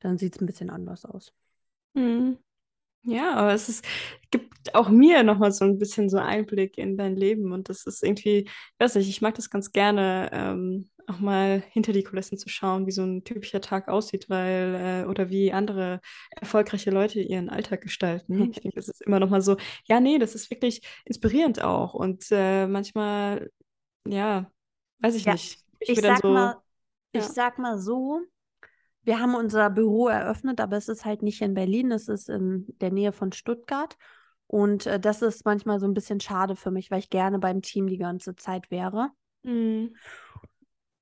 dann 0.00 0.18
sieht 0.18 0.36
es 0.36 0.40
ein 0.40 0.46
bisschen 0.46 0.70
anders 0.70 1.04
aus. 1.04 1.32
Mhm. 1.94 2.38
Ja, 3.02 3.34
aber 3.36 3.54
es 3.54 3.68
ist, 3.68 3.84
gibt 4.30 4.74
auch 4.74 4.88
mir 4.88 5.22
nochmal 5.22 5.52
so 5.52 5.64
ein 5.64 5.78
bisschen 5.78 6.10
so 6.10 6.18
Einblick 6.18 6.76
in 6.78 6.96
dein 6.96 7.16
Leben 7.16 7.52
und 7.52 7.68
das 7.68 7.86
ist 7.86 8.02
irgendwie, 8.02 8.40
ich 8.40 8.50
weiß 8.78 8.96
nicht, 8.96 9.08
ich 9.08 9.22
mag 9.22 9.34
das 9.34 9.50
ganz 9.50 9.72
gerne, 9.72 10.28
ähm, 10.32 10.90
auch 11.06 11.20
mal 11.20 11.62
hinter 11.70 11.92
die 11.92 12.02
Kulissen 12.02 12.36
zu 12.36 12.48
schauen, 12.50 12.86
wie 12.86 12.90
so 12.90 13.02
ein 13.02 13.24
typischer 13.24 13.60
Tag 13.62 13.88
aussieht, 13.88 14.28
weil, 14.28 15.04
äh, 15.04 15.08
oder 15.08 15.30
wie 15.30 15.52
andere 15.52 16.00
erfolgreiche 16.30 16.90
Leute 16.90 17.20
ihren 17.20 17.48
Alltag 17.48 17.80
gestalten. 17.80 18.28
Ich 18.52 18.60
denke, 18.60 18.76
das 18.76 18.88
ist 18.88 19.00
immer 19.02 19.20
nochmal 19.20 19.40
so, 19.40 19.56
ja, 19.86 20.00
nee, 20.00 20.18
das 20.18 20.34
ist 20.34 20.50
wirklich 20.50 20.82
inspirierend 21.06 21.62
auch 21.62 21.94
und 21.94 22.26
äh, 22.30 22.66
manchmal, 22.66 23.50
ja, 24.06 24.50
weiß 25.00 25.14
ich 25.14 25.26
Ja, 25.26 25.32
nicht, 25.34 25.64
ich 25.80 25.88
Ich 25.90 26.00
sag 26.00 26.20
so, 26.22 26.32
mal, 26.32 26.56
ich 27.12 27.22
ja. 27.22 27.28
sag 27.28 27.58
mal 27.58 27.78
so, 27.78 28.20
wir 29.02 29.20
haben 29.20 29.34
unser 29.34 29.70
Büro 29.70 30.08
eröffnet, 30.08 30.60
aber 30.60 30.76
es 30.76 30.88
ist 30.88 31.04
halt 31.04 31.22
nicht 31.22 31.40
in 31.40 31.54
Berlin, 31.54 31.90
es 31.92 32.08
ist 32.08 32.28
in 32.28 32.66
der 32.80 32.92
Nähe 32.92 33.12
von 33.12 33.32
Stuttgart. 33.32 33.96
Und 34.46 34.86
äh, 34.86 35.00
das 35.00 35.22
ist 35.22 35.44
manchmal 35.44 35.78
so 35.80 35.86
ein 35.86 35.94
bisschen 35.94 36.20
schade 36.20 36.56
für 36.56 36.70
mich, 36.70 36.90
weil 36.90 37.00
ich 37.00 37.10
gerne 37.10 37.38
beim 37.38 37.62
Team 37.62 37.86
die 37.86 37.98
ganze 37.98 38.36
Zeit 38.36 38.70
wäre. 38.70 39.10
Mhm. 39.42 39.94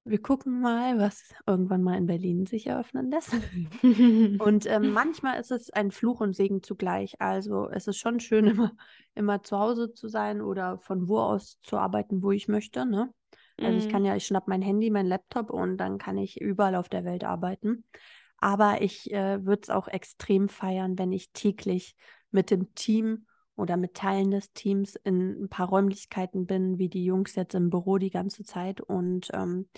Wir 0.05 0.23
gucken 0.23 0.61
mal, 0.61 0.99
was 0.99 1.35
irgendwann 1.47 1.83
mal 1.83 1.97
in 1.99 2.07
Berlin 2.07 2.47
sich 2.47 2.69
eröffnen 2.69 3.11
lässt. 3.11 3.35
Und 4.39 4.67
ähm, 4.67 4.93
manchmal 4.93 5.41
ist 5.41 5.51
es 5.51 5.71
ein 5.71 5.91
Fluch 5.91 6.21
und 6.21 6.35
Segen 6.37 6.63
zugleich. 6.63 7.21
Also 7.21 7.69
es 7.71 7.89
ist 7.89 7.97
schon 7.99 8.21
schön, 8.21 8.47
immer, 8.47 8.73
immer 9.15 9.43
zu 9.43 9.59
Hause 9.59 9.93
zu 9.93 10.09
sein 10.09 10.41
oder 10.43 10.79
von 10.79 11.09
wo 11.09 11.19
aus 11.19 11.59
zu 11.63 11.77
arbeiten, 11.79 12.23
wo 12.23 12.31
ich 12.31 12.47
möchte. 12.47 12.87
Ne? 12.87 13.13
Also 13.63 13.79
ich 13.79 13.89
kann 13.89 14.03
Mhm. 14.03 14.07
ja, 14.07 14.17
ich 14.17 14.27
schnapp 14.27 14.49
mein 14.49 14.63
Handy, 14.63 14.91
mein 14.91 15.07
Laptop 15.07 15.51
und 15.51 15.79
dann 15.79 15.99
kann 15.99 16.19
ich 16.19 16.41
überall 16.41 16.75
auf 16.75 16.89
der 16.89 17.05
Welt 17.05 17.25
arbeiten. 17.25 17.85
Aber 18.39 18.83
ich 18.83 19.13
äh, 19.13 19.45
würde 19.45 19.63
es 19.63 19.71
auch 19.71 19.89
extrem 19.89 20.49
feiern, 20.49 20.99
wenn 20.99 21.13
ich 21.13 21.33
täglich 21.33 21.97
mit 22.31 22.51
dem 22.51 22.75
Team 22.75 23.27
oder 23.57 23.77
mit 23.79 23.95
Teilen 23.95 24.31
des 24.31 24.53
Teams 24.53 24.97
in 24.97 25.45
ein 25.45 25.49
paar 25.49 25.69
Räumlichkeiten 25.69 26.47
bin, 26.47 26.79
wie 26.79 26.91
die 26.91 27.05
Jungs 27.05 27.35
jetzt 27.35 27.55
im 27.55 27.71
Büro 27.71 27.97
die 27.99 28.11
ganze 28.11 28.45
Zeit. 28.45 28.81
Und 28.83 29.29
ähm, 29.33 29.69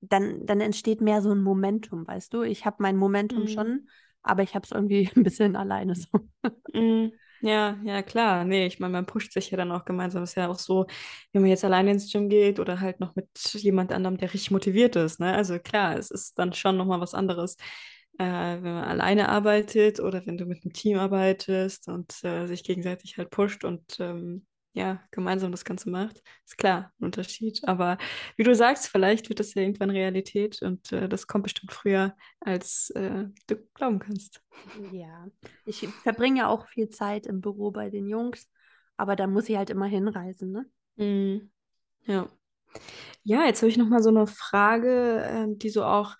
dann, 0.00 0.46
dann 0.46 0.60
entsteht 0.60 1.00
mehr 1.00 1.22
so 1.22 1.32
ein 1.32 1.42
Momentum, 1.42 2.06
weißt 2.06 2.32
du? 2.34 2.42
Ich 2.42 2.64
habe 2.66 2.76
mein 2.80 2.96
Momentum 2.96 3.46
Mhm. 3.46 3.48
schon, 3.48 3.88
aber 4.22 4.42
ich 4.44 4.54
habe 4.54 4.64
es 4.64 4.70
irgendwie 4.72 5.10
ein 5.16 5.22
bisschen 5.24 5.56
alleine 5.56 5.96
so. 5.96 6.08
Mm, 6.72 7.12
Ja, 7.46 7.78
ja, 7.84 8.02
klar. 8.02 8.44
Nee, 8.44 8.66
ich 8.66 8.80
meine, 8.80 8.92
man 8.92 9.06
pusht 9.06 9.32
sich 9.32 9.50
ja 9.50 9.56
dann 9.56 9.70
auch 9.70 9.84
gemeinsam. 9.84 10.24
ist 10.24 10.34
ja 10.34 10.48
auch 10.48 10.58
so, 10.58 10.86
wenn 11.32 11.42
man 11.42 11.50
jetzt 11.50 11.64
alleine 11.64 11.92
ins 11.92 12.10
Gym 12.10 12.28
geht 12.28 12.58
oder 12.58 12.80
halt 12.80 12.98
noch 12.98 13.14
mit 13.14 13.28
jemand 13.54 13.92
anderem, 13.92 14.16
der 14.16 14.32
richtig 14.34 14.50
motiviert 14.50 14.96
ist, 14.96 15.20
ne? 15.20 15.32
Also 15.34 15.58
klar, 15.60 15.96
es 15.96 16.10
ist 16.10 16.38
dann 16.38 16.52
schon 16.54 16.76
nochmal 16.76 17.00
was 17.00 17.14
anderes, 17.14 17.56
äh, 18.18 18.24
wenn 18.24 18.62
man 18.74 18.84
alleine 18.84 19.28
arbeitet 19.28 20.00
oder 20.00 20.26
wenn 20.26 20.38
du 20.38 20.46
mit 20.46 20.64
einem 20.64 20.72
Team 20.72 20.98
arbeitest 20.98 21.88
und 21.88 22.24
äh, 22.24 22.46
sich 22.46 22.64
gegenseitig 22.64 23.16
halt 23.16 23.30
pusht 23.30 23.64
und 23.64 24.00
ähm, 24.00 24.44
ja, 24.76 25.02
gemeinsam 25.10 25.50
das 25.52 25.64
Ganze 25.64 25.88
macht. 25.88 26.22
Ist 26.44 26.58
klar, 26.58 26.92
ein 27.00 27.06
Unterschied. 27.06 27.60
Aber 27.66 27.96
wie 28.36 28.42
du 28.42 28.54
sagst, 28.54 28.88
vielleicht 28.88 29.30
wird 29.30 29.40
das 29.40 29.54
ja 29.54 29.62
irgendwann 29.62 29.88
Realität 29.88 30.60
und 30.60 30.92
äh, 30.92 31.08
das 31.08 31.26
kommt 31.26 31.44
bestimmt 31.44 31.72
früher, 31.72 32.14
als 32.40 32.90
äh, 32.90 33.24
du 33.46 33.56
glauben 33.72 33.98
kannst. 33.98 34.42
Ja, 34.92 35.26
ich 35.64 35.88
verbringe 36.02 36.40
ja 36.40 36.48
auch 36.48 36.66
viel 36.68 36.90
Zeit 36.90 37.26
im 37.26 37.40
Büro 37.40 37.70
bei 37.70 37.88
den 37.88 38.06
Jungs, 38.06 38.50
aber 38.98 39.16
da 39.16 39.26
muss 39.26 39.48
ich 39.48 39.56
halt 39.56 39.70
immer 39.70 39.86
hinreisen, 39.86 40.52
ne? 40.52 40.66
Mm, 40.96 41.50
Ja. 42.06 42.28
Ja, 43.24 43.46
jetzt 43.46 43.62
habe 43.62 43.70
ich 43.70 43.78
noch 43.78 43.88
mal 43.88 44.02
so 44.02 44.10
eine 44.10 44.26
Frage, 44.26 45.22
ähm, 45.26 45.58
die 45.58 45.70
so 45.70 45.84
auch 45.84 46.16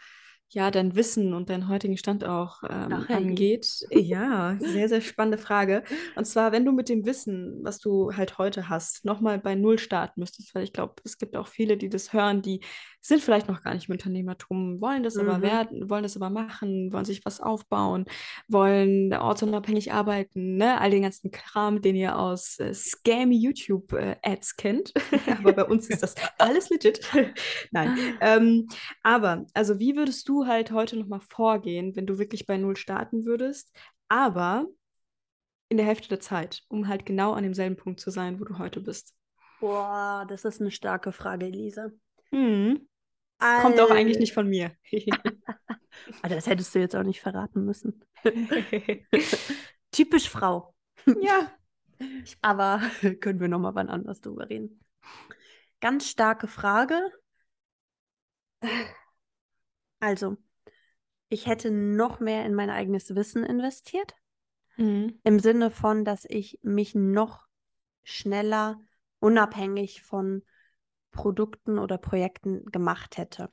ja 0.49 0.71
dein 0.71 0.95
Wissen 0.95 1.35
und 1.35 1.51
deinen 1.51 1.69
heutigen 1.69 1.97
Stand 1.97 2.25
auch 2.25 2.63
ähm, 2.69 2.93
Ach, 2.93 3.11
angeht. 3.11 3.69
Ja, 3.91 4.57
sehr, 4.61 4.89
sehr 4.89 5.01
spannende 5.01 5.39
Frage. 5.39 5.83
Und 6.15 6.25
zwar, 6.25 6.53
wenn 6.53 6.65
du 6.65 6.73
mit 6.73 6.89
dem 6.89 7.05
Wissen, 7.05 7.61
was 7.63 7.79
du 7.79 8.13
halt 8.17 8.39
heute 8.39 8.69
hast, 8.69 9.05
noch 9.05 9.21
mal 9.21 9.39
bei 9.39 9.55
Null 9.55 9.79
starten 9.79 10.21
müsstest, 10.21 10.55
weil 10.55 10.63
ich 10.65 10.73
glaube, 10.73 10.95
es 11.05 11.19
gibt 11.19 11.37
auch 11.37 11.49
viele, 11.49 11.77
die 11.77 11.89
das 11.89 12.13
hören, 12.13 12.43
die 12.43 12.61
sind 13.01 13.23
vielleicht 13.23 13.49
noch 13.49 13.63
gar 13.63 13.75
nicht 13.75 13.89
im 13.89 13.93
Unternehmertum, 13.93 14.81
wollen 14.81 15.03
das 15.03 15.19
aber 15.19 15.39
Mhm. 15.39 15.43
werden, 15.43 15.91
wollen 15.91 16.03
das 16.03 16.17
aber 16.17 16.31
machen, 16.31 16.93
wollen 16.93 17.05
sich 17.05 17.25
was 17.25 17.41
aufbauen, 17.41 18.05
wollen 18.49 19.13
ortsunabhängig 19.13 19.93
arbeiten, 19.93 20.57
ne? 20.57 20.81
All 20.81 20.91
den 20.91 21.03
ganzen 21.03 21.31
Kram, 21.31 21.81
den 21.83 21.95
ihr 21.97 22.19
aus 22.19 22.59
äh, 22.59 22.75
scammy 22.75 23.37
YouTube-Ads 23.37 24.57
kennt. 24.57 24.93
aber 25.39 25.53
bei 25.53 25.65
uns 25.65 25.89
ist 25.89 26.03
das 26.03 26.15
alles 26.39 26.69
legit. 26.71 27.01
Nein. 27.71 27.93
Ähm, 28.21 28.69
aber, 29.03 29.47
also 29.55 29.79
wie 29.79 29.97
würdest 29.97 30.29
du 30.29 30.36
halt 30.45 30.73
heute 30.73 30.99
nochmal 30.99 31.21
vorgehen, 31.21 31.97
wenn 31.97 32.07
du 32.07 32.19
wirklich 32.19 32.45
bei 32.47 32.59
Null 32.59 32.77
starten 32.77 33.25
würdest, 33.25 33.75
aber 34.09 34.67
in 35.69 35.79
der 35.79 35.87
Hälfte 35.87 36.09
der 36.09 36.21
Zeit, 36.21 36.63
um 36.69 36.89
halt 36.89 37.07
genau 37.07 37.33
an 37.33 37.43
demselben 37.43 37.77
Punkt 37.77 38.01
zu 38.01 38.11
sein, 38.11 38.39
wo 38.41 38.45
du 38.45 38.59
heute 38.59 38.81
bist? 38.81 39.15
Boah, 39.61 40.27
das 40.29 40.45
ist 40.45 40.61
eine 40.61 40.71
starke 40.71 41.13
Frage, 41.13 41.47
Elisa. 41.47 41.91
Hm. 42.31 42.87
Kommt 43.39 43.81
auch 43.81 43.91
eigentlich 43.91 44.19
nicht 44.19 44.33
von 44.33 44.49
mir. 44.49 44.73
Alter, 46.23 46.37
das 46.37 46.47
hättest 46.47 46.75
du 46.75 46.79
jetzt 46.79 46.97
auch 46.97 47.03
nicht 47.03 47.21
verraten 47.21 47.65
müssen. 47.65 48.05
Typisch 49.91 50.29
Frau. 50.29 50.75
ja. 51.21 51.51
Aber 52.43 52.83
können 53.21 53.41
wir 53.41 53.49
nochmal 53.49 53.75
wann 53.75 53.89
anders 53.89 54.21
drüber 54.21 54.49
reden. 54.51 54.85
Ganz 55.81 56.09
starke 56.09 56.47
Frage. 56.47 57.11
Also, 60.01 60.37
ich 61.29 61.47
hätte 61.47 61.71
noch 61.71 62.21
mehr 62.21 62.45
in 62.45 62.55
mein 62.55 62.71
eigenes 62.71 63.15
Wissen 63.15 63.45
investiert. 63.45 64.15
Mhm. 64.77 65.19
Im 65.25 65.39
Sinne 65.39 65.71
von, 65.71 66.05
dass 66.05 66.25
ich 66.29 66.61
mich 66.63 66.95
noch 66.95 67.47
schneller 68.05 68.81
unabhängig 69.19 70.03
von 70.03 70.43
Produkten 71.11 71.79
oder 71.79 71.99
Projekten 71.99 72.65
gemacht 72.67 73.17
hätte. 73.17 73.51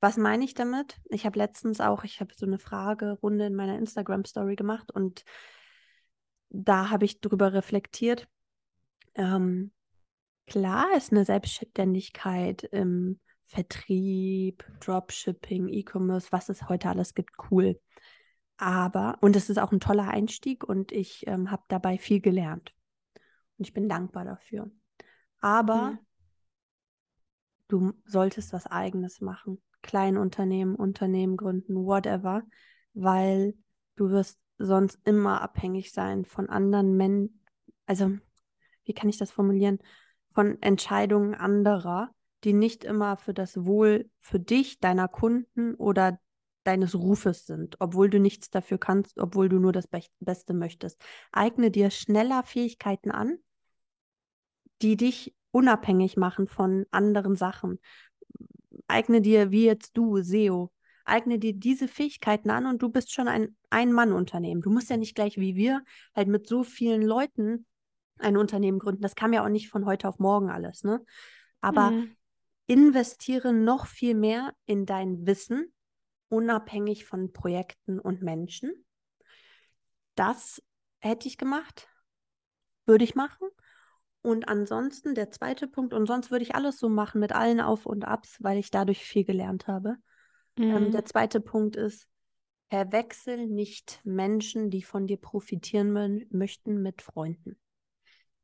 Was 0.00 0.16
meine 0.16 0.44
ich 0.44 0.54
damit? 0.54 0.98
Ich 1.10 1.26
habe 1.26 1.38
letztens 1.38 1.80
auch, 1.80 2.04
ich 2.04 2.20
habe 2.20 2.34
so 2.34 2.46
eine 2.46 2.58
Fragerunde 2.58 3.46
in 3.46 3.54
meiner 3.54 3.78
Instagram-Story 3.78 4.56
gemacht 4.56 4.90
und 4.90 5.24
da 6.48 6.90
habe 6.90 7.04
ich 7.04 7.20
drüber 7.20 7.52
reflektiert. 7.52 8.28
Ähm, 9.14 9.72
klar 10.46 10.88
ist 10.96 11.12
eine 11.12 11.24
Selbstständigkeit 11.24 12.64
im 12.64 13.20
Vertrieb, 13.50 14.64
Dropshipping, 14.78 15.68
E-Commerce, 15.68 16.28
was 16.30 16.48
es 16.48 16.68
heute 16.68 16.88
alles 16.88 17.14
gibt, 17.14 17.32
cool. 17.50 17.80
Aber, 18.58 19.18
und 19.20 19.34
es 19.34 19.50
ist 19.50 19.58
auch 19.58 19.72
ein 19.72 19.80
toller 19.80 20.06
Einstieg 20.06 20.62
und 20.62 20.92
ich 20.92 21.26
ähm, 21.26 21.50
habe 21.50 21.64
dabei 21.66 21.98
viel 21.98 22.20
gelernt. 22.20 22.72
Und 23.58 23.66
ich 23.66 23.72
bin 23.72 23.88
dankbar 23.88 24.24
dafür. 24.24 24.70
Aber 25.40 25.92
Mhm. 25.92 25.98
du 27.66 27.92
solltest 28.04 28.52
was 28.52 28.68
Eigenes 28.68 29.20
machen. 29.20 29.60
Kleinunternehmen, 29.82 30.76
Unternehmen 30.76 31.36
gründen, 31.36 31.74
whatever, 31.74 32.44
weil 32.94 33.54
du 33.96 34.10
wirst 34.10 34.38
sonst 34.58 35.00
immer 35.04 35.40
abhängig 35.42 35.92
sein 35.92 36.24
von 36.24 36.48
anderen 36.48 36.96
Menschen. 36.96 37.42
Also, 37.86 38.16
wie 38.84 38.92
kann 38.92 39.08
ich 39.08 39.18
das 39.18 39.32
formulieren? 39.32 39.78
Von 40.34 40.62
Entscheidungen 40.62 41.34
anderer, 41.34 42.14
die 42.44 42.52
nicht 42.52 42.84
immer 42.84 43.16
für 43.16 43.34
das 43.34 43.64
Wohl 43.64 44.10
für 44.18 44.40
dich, 44.40 44.80
deiner 44.80 45.08
Kunden 45.08 45.74
oder 45.74 46.18
deines 46.64 46.94
Rufes 46.94 47.46
sind, 47.46 47.76
obwohl 47.80 48.10
du 48.10 48.20
nichts 48.20 48.50
dafür 48.50 48.78
kannst, 48.78 49.18
obwohl 49.18 49.48
du 49.48 49.58
nur 49.58 49.72
das 49.72 49.86
Be 49.86 50.00
Beste 50.20 50.54
möchtest. 50.54 51.02
Eigne 51.32 51.70
dir 51.70 51.90
schneller 51.90 52.42
Fähigkeiten 52.42 53.10
an, 53.10 53.38
die 54.82 54.96
dich 54.96 55.34
unabhängig 55.52 56.16
machen 56.16 56.46
von 56.46 56.86
anderen 56.90 57.36
Sachen. 57.36 57.78
Eigne 58.88 59.20
dir, 59.20 59.50
wie 59.50 59.64
jetzt 59.64 59.96
du, 59.96 60.18
SEO, 60.18 60.70
eigne 61.04 61.38
dir 61.38 61.52
diese 61.52 61.88
Fähigkeiten 61.88 62.50
an 62.50 62.66
und 62.66 62.82
du 62.82 62.88
bist 62.88 63.12
schon 63.12 63.28
ein 63.28 63.56
Ein-Mann-Unternehmen. 63.70 64.62
Du 64.62 64.70
musst 64.70 64.90
ja 64.90 64.96
nicht 64.96 65.14
gleich 65.14 65.38
wie 65.38 65.56
wir 65.56 65.82
halt 66.14 66.28
mit 66.28 66.46
so 66.46 66.62
vielen 66.62 67.02
Leuten 67.02 67.66
ein 68.18 68.36
Unternehmen 68.36 68.78
gründen. 68.78 69.02
Das 69.02 69.14
kam 69.14 69.32
ja 69.32 69.44
auch 69.44 69.48
nicht 69.48 69.68
von 69.70 69.86
heute 69.86 70.08
auf 70.08 70.18
morgen 70.18 70.50
alles, 70.50 70.84
ne? 70.84 71.04
Aber 71.60 71.94
Mhm. 71.94 72.16
Investiere 72.70 73.52
noch 73.52 73.86
viel 73.86 74.14
mehr 74.14 74.54
in 74.64 74.86
dein 74.86 75.26
Wissen, 75.26 75.74
unabhängig 76.28 77.04
von 77.04 77.32
Projekten 77.32 77.98
und 77.98 78.22
Menschen. 78.22 78.70
Das 80.14 80.62
hätte 81.00 81.26
ich 81.26 81.36
gemacht, 81.36 81.88
würde 82.86 83.04
ich 83.04 83.14
machen. 83.16 83.48
Und 84.22 84.48
ansonsten 84.48 85.14
der 85.14 85.30
zweite 85.30 85.66
Punkt, 85.66 85.94
und 85.94 86.06
sonst 86.06 86.30
würde 86.30 86.44
ich 86.44 86.54
alles 86.54 86.78
so 86.78 86.88
machen 86.88 87.20
mit 87.20 87.32
allen 87.32 87.60
Auf 87.60 87.86
und 87.86 88.04
Abs, 88.04 88.36
weil 88.42 88.58
ich 88.58 88.70
dadurch 88.70 89.02
viel 89.04 89.24
gelernt 89.24 89.66
habe. 89.66 89.96
Ähm, 90.68 90.90
Mhm. 90.90 90.92
der 90.92 91.04
zweite 91.06 91.40
Punkt 91.40 91.76
ist, 91.76 92.06
verwechsel 92.70 93.46
nicht 93.48 94.00
Menschen, 94.04 94.70
die 94.70 94.82
von 94.82 95.08
dir 95.08 95.16
profitieren 95.18 95.92
mö- 95.96 96.26
möchten, 96.30 96.82
mit 96.82 97.02
Freunden. 97.02 97.58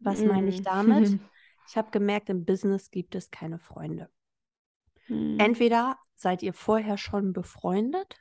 Was 0.02 0.24
meine 0.24 0.50
ich 0.50 0.62
Mhm. 0.62 0.62
damit? 0.62 1.18
Ich 1.66 1.76
habe 1.76 1.90
gemerkt, 1.90 2.30
im 2.30 2.44
Business 2.44 2.90
gibt 2.90 3.14
es 3.14 3.30
keine 3.30 3.58
Freunde. 3.58 4.10
Mhm. 5.08 5.38
Entweder 5.38 5.98
seid 6.14 6.42
ihr 6.42 6.52
vorher 6.52 6.98
schon 6.98 7.32
befreundet 7.32 8.16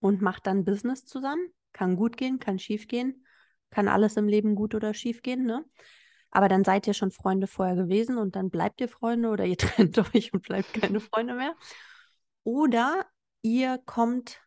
und 0.00 0.22
macht 0.22 0.46
dann 0.46 0.64
Business 0.64 1.04
zusammen. 1.04 1.52
Kann 1.72 1.96
gut 1.96 2.16
gehen, 2.16 2.38
kann 2.38 2.58
schief 2.58 2.88
gehen, 2.88 3.24
kann 3.70 3.88
alles 3.88 4.16
im 4.16 4.28
Leben 4.28 4.54
gut 4.54 4.74
oder 4.74 4.92
schief 4.94 5.22
gehen, 5.22 5.44
ne? 5.44 5.64
Aber 6.30 6.48
dann 6.48 6.64
seid 6.64 6.86
ihr 6.86 6.94
schon 6.94 7.10
Freunde 7.10 7.46
vorher 7.46 7.76
gewesen 7.76 8.16
und 8.16 8.36
dann 8.36 8.48
bleibt 8.50 8.80
ihr 8.80 8.88
Freunde 8.88 9.28
oder 9.28 9.44
ihr 9.44 9.56
trennt 9.58 9.98
euch 9.98 10.32
und 10.32 10.42
bleibt 10.42 10.72
keine 10.74 11.00
Freunde 11.00 11.34
mehr. 11.34 11.54
Oder 12.42 13.06
ihr 13.42 13.78
kommt 13.84 14.40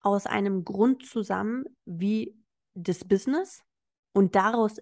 aus 0.00 0.26
einem 0.26 0.64
Grund 0.64 1.06
zusammen 1.06 1.64
wie 1.84 2.36
das 2.74 3.04
Business 3.04 3.62
und 4.12 4.34
daraus 4.34 4.76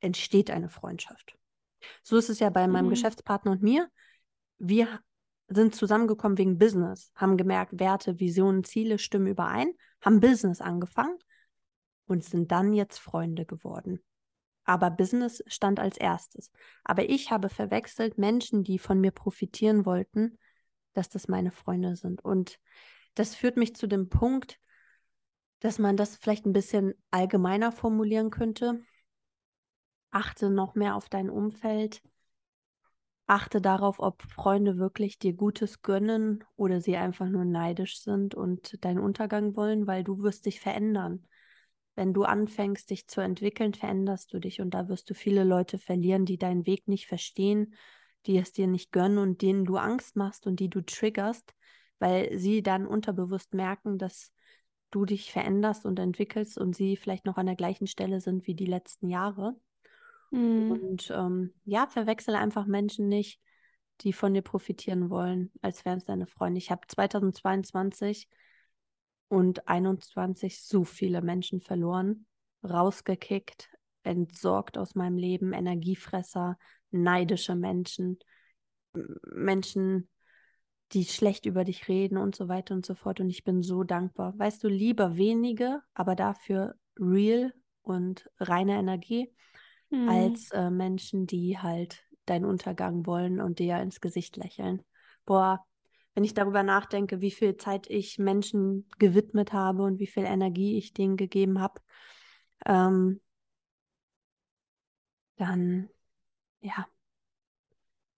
entsteht 0.00 0.50
eine 0.50 0.68
Freundschaft. 0.68 1.36
So 2.02 2.16
ist 2.16 2.28
es 2.30 2.40
ja 2.40 2.50
bei 2.50 2.66
meinem 2.66 2.86
Mhm. 2.86 2.90
Geschäftspartner 2.90 3.52
und 3.52 3.62
mir. 3.62 3.88
Wir 4.58 5.00
sind 5.48 5.74
zusammengekommen 5.74 6.38
wegen 6.38 6.58
Business, 6.58 7.12
haben 7.14 7.36
gemerkt, 7.36 7.78
Werte, 7.78 8.18
Visionen, 8.18 8.64
Ziele 8.64 8.98
stimmen 8.98 9.28
überein, 9.28 9.72
haben 10.00 10.20
Business 10.20 10.60
angefangen 10.60 11.18
und 12.06 12.24
sind 12.24 12.50
dann 12.50 12.72
jetzt 12.72 12.98
Freunde 12.98 13.44
geworden. 13.44 14.00
Aber 14.64 14.90
Business 14.90 15.44
stand 15.46 15.78
als 15.78 15.96
erstes. 15.96 16.50
Aber 16.82 17.08
ich 17.08 17.30
habe 17.30 17.48
verwechselt 17.48 18.18
Menschen, 18.18 18.64
die 18.64 18.78
von 18.78 19.00
mir 19.00 19.12
profitieren 19.12 19.86
wollten, 19.86 20.38
dass 20.92 21.08
das 21.08 21.28
meine 21.28 21.52
Freunde 21.52 21.94
sind. 21.94 22.24
Und 22.24 22.58
das 23.14 23.34
führt 23.34 23.56
mich 23.56 23.76
zu 23.76 23.86
dem 23.86 24.08
Punkt, 24.08 24.58
dass 25.60 25.78
man 25.78 25.96
das 25.96 26.16
vielleicht 26.16 26.46
ein 26.46 26.52
bisschen 26.52 26.94
allgemeiner 27.10 27.70
formulieren 27.70 28.30
könnte. 28.30 28.82
Achte 30.10 30.50
noch 30.50 30.74
mehr 30.74 30.96
auf 30.96 31.08
dein 31.08 31.30
Umfeld. 31.30 32.02
Achte 33.26 33.60
darauf, 33.60 33.98
ob 33.98 34.22
Freunde 34.22 34.78
wirklich 34.78 35.18
dir 35.18 35.32
Gutes 35.32 35.82
gönnen 35.82 36.44
oder 36.56 36.80
sie 36.80 36.96
einfach 36.96 37.28
nur 37.28 37.44
neidisch 37.44 38.00
sind 38.00 38.34
und 38.34 38.84
deinen 38.84 39.00
Untergang 39.00 39.56
wollen, 39.56 39.86
weil 39.86 40.04
du 40.04 40.22
wirst 40.22 40.46
dich 40.46 40.60
verändern. 40.60 41.26
Wenn 41.96 42.12
du 42.12 42.22
anfängst, 42.22 42.90
dich 42.90 43.08
zu 43.08 43.20
entwickeln, 43.20 43.74
veränderst 43.74 44.32
du 44.32 44.38
dich 44.38 44.60
und 44.60 44.74
da 44.74 44.88
wirst 44.88 45.10
du 45.10 45.14
viele 45.14 45.42
Leute 45.44 45.78
verlieren, 45.78 46.24
die 46.24 46.38
deinen 46.38 46.66
Weg 46.66 46.86
nicht 46.86 47.06
verstehen, 47.06 47.74
die 48.26 48.38
es 48.38 48.52
dir 48.52 48.68
nicht 48.68 48.92
gönnen 48.92 49.18
und 49.18 49.42
denen 49.42 49.64
du 49.64 49.76
Angst 49.76 50.14
machst 50.14 50.46
und 50.46 50.60
die 50.60 50.68
du 50.68 50.82
triggerst, 50.82 51.54
weil 51.98 52.38
sie 52.38 52.62
dann 52.62 52.86
unterbewusst 52.86 53.54
merken, 53.54 53.98
dass 53.98 54.32
du 54.90 55.04
dich 55.04 55.32
veränderst 55.32 55.84
und 55.84 55.98
entwickelst 55.98 56.58
und 56.58 56.76
sie 56.76 56.96
vielleicht 56.96 57.24
noch 57.24 57.38
an 57.38 57.46
der 57.46 57.56
gleichen 57.56 57.86
Stelle 57.86 58.20
sind 58.20 58.46
wie 58.46 58.54
die 58.54 58.66
letzten 58.66 59.08
Jahre. 59.08 59.56
Mhm. 60.36 60.70
Und 60.70 61.10
ähm, 61.14 61.54
ja, 61.64 61.86
verwechsel 61.86 62.34
einfach 62.34 62.66
Menschen 62.66 63.08
nicht, 63.08 63.40
die 64.02 64.12
von 64.12 64.34
dir 64.34 64.42
profitieren 64.42 65.08
wollen, 65.08 65.50
als 65.62 65.84
wären 65.84 65.98
es 65.98 66.04
deine 66.04 66.26
Freunde. 66.26 66.58
Ich 66.58 66.70
habe 66.70 66.86
2022 66.86 68.28
und 69.28 69.66
21 69.66 70.62
so 70.62 70.84
viele 70.84 71.22
Menschen 71.22 71.60
verloren, 71.60 72.26
rausgekickt, 72.62 73.70
entsorgt 74.02 74.76
aus 74.76 74.94
meinem 74.94 75.16
Leben, 75.16 75.54
Energiefresser, 75.54 76.58
neidische 76.90 77.54
Menschen, 77.54 78.18
Menschen, 79.32 80.08
die 80.92 81.04
schlecht 81.04 81.46
über 81.46 81.64
dich 81.64 81.88
reden 81.88 82.18
und 82.18 82.36
so 82.36 82.48
weiter 82.48 82.74
und 82.74 82.84
so 82.84 82.94
fort. 82.94 83.20
Und 83.20 83.30
ich 83.30 83.42
bin 83.42 83.62
so 83.62 83.82
dankbar. 83.82 84.38
Weißt 84.38 84.62
du, 84.62 84.68
lieber 84.68 85.16
wenige, 85.16 85.82
aber 85.94 86.14
dafür 86.14 86.76
real 86.98 87.52
und 87.82 88.30
reine 88.38 88.78
Energie, 88.78 89.34
Mhm. 89.96 90.08
als 90.08 90.50
äh, 90.52 90.70
Menschen, 90.70 91.26
die 91.26 91.58
halt 91.58 92.04
deinen 92.26 92.44
Untergang 92.44 93.06
wollen 93.06 93.40
und 93.40 93.58
dir 93.58 93.78
ins 93.80 94.00
Gesicht 94.00 94.36
lächeln. 94.36 94.82
Boah, 95.24 95.64
wenn 96.14 96.24
ich 96.24 96.34
darüber 96.34 96.62
nachdenke, 96.62 97.20
wie 97.20 97.30
viel 97.30 97.56
Zeit 97.56 97.88
ich 97.88 98.18
Menschen 98.18 98.88
gewidmet 98.98 99.52
habe 99.52 99.82
und 99.82 99.98
wie 99.98 100.06
viel 100.06 100.24
Energie 100.24 100.78
ich 100.78 100.92
denen 100.92 101.16
gegeben 101.16 101.60
habe, 101.60 101.80
ähm, 102.66 103.20
dann, 105.36 105.88
ja, 106.60 106.88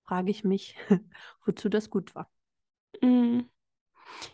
frage 0.04 0.30
ich 0.30 0.44
mich, 0.44 0.74
wozu 1.44 1.68
das 1.68 1.90
gut 1.90 2.14
war. 2.14 2.30
Mhm. 3.02 3.48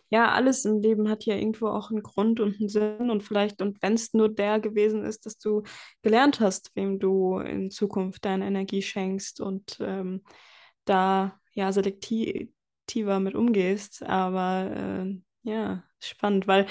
Ja, 0.09 0.31
alles 0.31 0.65
im 0.65 0.79
Leben 0.81 1.09
hat 1.09 1.25
ja 1.25 1.35
irgendwo 1.35 1.67
auch 1.67 1.89
einen 1.91 2.03
Grund 2.03 2.39
und 2.39 2.59
einen 2.59 2.69
Sinn 2.69 3.09
und 3.09 3.23
vielleicht, 3.23 3.61
und 3.61 3.81
wenn 3.81 3.93
es 3.93 4.13
nur 4.13 4.29
der 4.29 4.59
gewesen 4.59 5.03
ist, 5.03 5.25
dass 5.25 5.37
du 5.37 5.63
gelernt 6.01 6.39
hast, 6.39 6.71
wem 6.75 6.99
du 6.99 7.39
in 7.39 7.71
Zukunft 7.71 8.25
deine 8.25 8.45
Energie 8.47 8.81
schenkst 8.81 9.41
und 9.41 9.77
ähm, 9.79 10.23
da 10.85 11.39
ja 11.53 11.71
selektiver 11.71 13.19
mit 13.19 13.35
umgehst. 13.35 14.03
Aber 14.03 15.05
äh, 15.05 15.17
ja, 15.43 15.83
spannend, 15.99 16.47
weil 16.47 16.67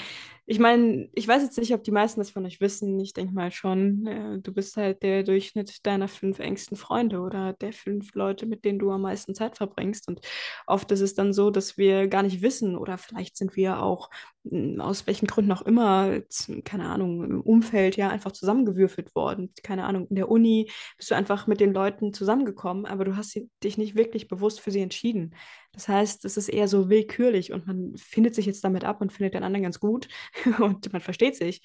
ich 0.47 0.59
meine, 0.59 1.09
ich 1.13 1.27
weiß 1.27 1.41
jetzt 1.41 1.57
nicht, 1.57 1.73
ob 1.73 1.83
die 1.83 1.91
meisten 1.91 2.19
das 2.19 2.29
von 2.29 2.45
euch 2.45 2.61
wissen. 2.61 2.99
Ich 2.99 3.13
denke 3.13 3.33
mal 3.33 3.51
schon, 3.51 4.05
äh, 4.05 4.39
du 4.39 4.53
bist 4.53 4.77
halt 4.77 5.01
der 5.01 5.23
Durchschnitt 5.23 5.83
deiner 5.87 6.07
fünf 6.07 6.37
engsten 6.37 6.77
Freunde 6.77 7.19
oder 7.21 7.53
der 7.53 7.73
fünf 7.73 8.13
Leute, 8.13 8.45
mit 8.45 8.63
denen 8.63 8.77
du 8.77 8.91
am 8.91 9.01
meisten 9.01 9.33
Zeit 9.33 9.57
verbringst. 9.57 10.07
Und 10.07 10.21
oft 10.67 10.91
ist 10.91 11.01
es 11.01 11.15
dann 11.15 11.33
so, 11.33 11.49
dass 11.49 11.77
wir 11.79 12.07
gar 12.07 12.21
nicht 12.21 12.43
wissen 12.43 12.75
oder 12.77 12.99
vielleicht 12.99 13.37
sind 13.37 13.55
wir 13.55 13.81
auch 13.81 14.11
mh, 14.43 14.83
aus 14.83 15.07
welchen 15.07 15.25
Gründen 15.25 15.51
auch 15.51 15.63
immer, 15.63 16.19
keine 16.63 16.89
Ahnung, 16.89 17.23
im 17.23 17.41
Umfeld 17.41 17.97
ja 17.97 18.09
einfach 18.09 18.31
zusammengewürfelt 18.31 19.15
worden. 19.15 19.51
Keine 19.63 19.85
Ahnung, 19.85 20.07
in 20.09 20.15
der 20.15 20.29
Uni 20.29 20.69
bist 20.97 21.09
du 21.09 21.15
einfach 21.15 21.47
mit 21.47 21.59
den 21.59 21.73
Leuten 21.73 22.13
zusammengekommen, 22.13 22.85
aber 22.85 23.03
du 23.03 23.17
hast 23.17 23.39
dich 23.63 23.77
nicht 23.79 23.95
wirklich 23.95 24.27
bewusst 24.27 24.59
für 24.59 24.69
sie 24.69 24.81
entschieden. 24.81 25.33
Das 25.75 25.89
heißt, 25.89 26.23
es 26.23 26.37
ist 26.37 26.47
eher 26.47 26.67
so 26.67 26.89
willkürlich 26.89 27.51
und 27.51 27.67
man 27.67 27.97
findet 27.97 28.33
sich 28.33 28.45
jetzt 28.45 28.63
damit 28.63 28.85
ab 28.85 29.01
und 29.01 29.11
findet 29.15 29.33
den 29.35 29.43
anderen 29.43 29.63
ganz 29.63 29.79
gut 29.79 30.07
und 30.59 30.91
man 30.93 31.01
versteht 31.01 31.35
sich. 31.35 31.61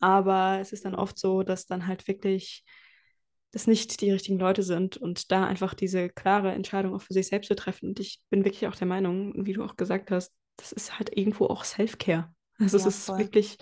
Aber 0.00 0.58
es 0.60 0.72
ist 0.72 0.84
dann 0.84 0.94
oft 0.94 1.18
so, 1.18 1.42
dass 1.42 1.66
dann 1.66 1.86
halt 1.86 2.08
wirklich 2.08 2.64
das 3.52 3.66
nicht 3.66 4.00
die 4.02 4.10
richtigen 4.10 4.38
Leute 4.38 4.62
sind 4.62 4.96
und 4.96 5.32
da 5.32 5.46
einfach 5.46 5.74
diese 5.74 6.10
klare 6.10 6.52
Entscheidung 6.52 6.94
auch 6.94 7.00
für 7.02 7.14
sich 7.14 7.28
selbst 7.28 7.48
zu 7.48 7.56
treffen. 7.56 7.90
Und 7.90 8.00
ich 8.00 8.20
bin 8.30 8.44
wirklich 8.44 8.66
auch 8.68 8.76
der 8.76 8.86
Meinung, 8.86 9.32
wie 9.46 9.54
du 9.54 9.64
auch 9.64 9.76
gesagt 9.76 10.10
hast, 10.10 10.32
das 10.56 10.72
ist 10.72 10.98
halt 10.98 11.16
irgendwo 11.16 11.46
auch 11.46 11.64
Self-Care. 11.64 12.32
Also 12.58 12.76
es 12.76 12.84
Ja, 12.84 12.86
ist 12.86 13.16
voll. 13.16 13.18
wirklich 13.18 13.56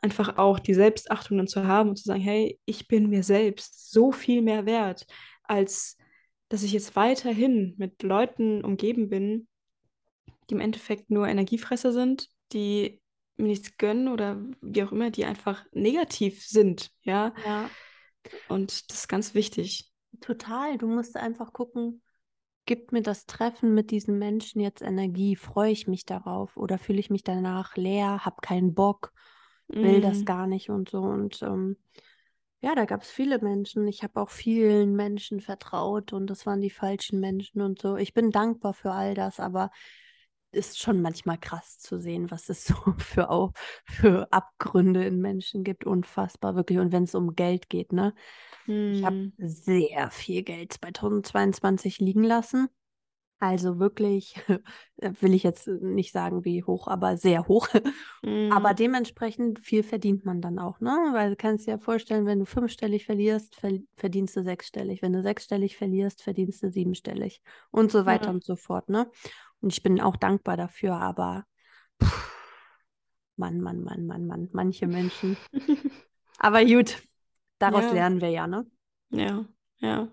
einfach 0.00 0.38
auch 0.38 0.58
die 0.60 0.74
Selbstachtung 0.74 1.38
dann 1.38 1.48
zu 1.48 1.66
haben 1.66 1.88
und 1.90 1.96
zu 1.96 2.04
sagen, 2.04 2.20
hey, 2.20 2.60
ich 2.64 2.86
bin 2.86 3.08
mir 3.08 3.24
selbst 3.24 3.90
so 3.90 4.12
viel 4.12 4.42
mehr 4.42 4.64
wert, 4.66 5.06
als 5.44 5.96
dass 6.48 6.62
ich 6.62 6.72
jetzt 6.72 6.94
weiterhin 6.96 7.74
mit 7.78 8.02
Leuten 8.02 8.64
umgeben 8.64 9.08
bin, 9.08 9.48
die 10.50 10.54
im 10.54 10.60
Endeffekt 10.60 11.10
nur 11.10 11.28
Energiefresser 11.28 11.92
sind, 11.92 12.28
die 12.52 13.02
mir 13.36 13.48
nichts 13.48 13.76
gönnen 13.78 14.08
oder 14.08 14.38
wie 14.60 14.82
auch 14.82 14.92
immer, 14.92 15.10
die 15.10 15.24
einfach 15.24 15.64
negativ 15.72 16.46
sind, 16.46 16.92
ja. 17.02 17.34
Ja, 17.36 17.70
Und 18.48 18.90
das 18.90 18.98
ist 19.00 19.08
ganz 19.08 19.34
wichtig. 19.34 19.92
total. 20.20 20.78
Du 20.78 20.86
musst 20.86 21.16
einfach 21.16 21.52
gucken, 21.52 22.02
gibt 22.66 22.92
mir 22.92 23.02
das 23.02 23.26
Treffen 23.26 23.74
mit 23.74 23.90
diesen 23.90 24.18
Menschen 24.18 24.60
jetzt 24.60 24.82
Energie? 24.82 25.36
Freue 25.36 25.72
ich 25.72 25.86
mich 25.88 26.06
darauf 26.06 26.56
oder 26.56 26.78
fühle 26.78 27.00
ich 27.00 27.10
mich 27.10 27.24
danach 27.24 27.76
leer, 27.76 28.24
habe 28.24 28.36
keinen 28.42 28.74
Bock, 28.74 29.12
will 29.80 30.00
das 30.00 30.24
Mm, 30.24 30.26
gar 30.26 30.46
nicht 30.46 30.70
und 30.70 30.90
so. 30.90 31.00
Und 31.02 31.42
ähm, 31.42 31.76
ja, 32.62 32.74
da 32.74 32.86
gab 32.86 33.02
es 33.02 33.10
viele 33.10 33.40
Menschen. 33.40 33.86
Ich 33.88 34.02
habe 34.02 34.20
auch 34.20 34.30
vielen 34.30 34.96
Menschen 34.96 35.40
vertraut 35.40 36.12
und 36.12 36.28
das 36.28 36.46
waren 36.46 36.60
die 36.60 36.70
falschen 36.70 37.20
Menschen 37.20 37.62
und 37.62 37.80
so. 37.80 37.96
Ich 37.96 38.14
bin 38.14 38.30
dankbar 38.32 38.74
für 38.74 38.92
all 38.92 39.14
das, 39.14 39.40
aber 39.40 39.70
ist 40.52 40.78
schon 40.80 41.02
manchmal 41.02 41.38
krass 41.38 41.78
zu 41.78 41.98
sehen, 42.00 42.30
was 42.30 42.48
es 42.48 42.64
so 42.66 42.74
für, 42.98 43.30
Au- 43.30 43.52
für 43.84 44.32
Abgründe 44.32 45.04
in 45.04 45.20
Menschen 45.20 45.64
gibt. 45.64 45.84
Unfassbar, 45.86 46.54
wirklich. 46.56 46.78
Und 46.78 46.92
wenn 46.92 47.04
es 47.04 47.14
um 47.14 47.34
Geld 47.34 47.68
geht, 47.68 47.92
ne? 47.92 48.14
Ich 48.90 49.04
habe 49.04 49.16
mm, 49.16 49.32
sehr 49.38 50.10
viel 50.10 50.42
Geld 50.42 50.72
2022 50.74 52.00
liegen 52.00 52.24
lassen 52.24 52.68
Also 53.40 53.78
wirklich, 53.78 54.34
will 54.96 55.34
ich 55.34 55.42
jetzt 55.44 55.68
nicht 55.68 56.12
sagen, 56.12 56.44
wie 56.44 56.64
hoch, 56.64 56.88
aber 56.88 57.16
sehr 57.16 57.46
hoch. 57.48 57.68
Aber 58.50 58.72
Mm, 58.72 58.74
dementsprechend 58.74 59.58
viel 59.60 59.82
verdient 59.82 60.24
man 60.24 60.40
dann 60.40 60.58
auch, 60.58 60.80
ne? 60.80 60.90
Weil 61.12 61.28
du 61.30 61.36
kannst 61.36 61.66
dir 61.66 61.72
ja 61.72 61.78
vorstellen, 61.78 62.24
wenn 62.24 62.38
du 62.38 62.46
fünfstellig 62.46 63.04
verlierst, 63.04 63.56
ver 63.56 63.72
verdienst 63.96 64.36
du 64.36 64.42
sechsstellig. 64.42 65.02
Wenn 65.02 65.12
du 65.12 65.22
sechsstellig 65.22 65.76
verlierst, 65.76 66.22
verdienst 66.22 66.62
du 66.62 66.70
siebenstellig. 66.70 67.42
Und 67.70 67.92
so 67.92 68.06
weiter 68.06 68.30
ja. 68.30 68.32
und 68.32 68.42
so 68.42 68.56
fort, 68.56 68.88
ne? 68.88 69.10
Und 69.60 69.72
ich 69.74 69.82
bin 69.82 70.00
auch 70.00 70.16
dankbar 70.16 70.56
dafür, 70.56 70.94
aber 70.94 71.44
pff, 72.02 72.30
Mann, 73.36 73.60
Mann, 73.62 73.82
Mann, 73.84 74.06
Mann, 74.06 74.26
Mann, 74.26 74.48
manche 74.52 74.86
Menschen. 74.86 75.38
Aber 76.38 76.64
gut, 76.64 77.02
daraus 77.58 77.90
Ja, 77.90 77.92
lernen 77.92 78.20
wir 78.20 78.30
ja, 78.30 78.46
ne? 78.46 78.66
ja, 79.10 79.44
ja. 79.80 80.08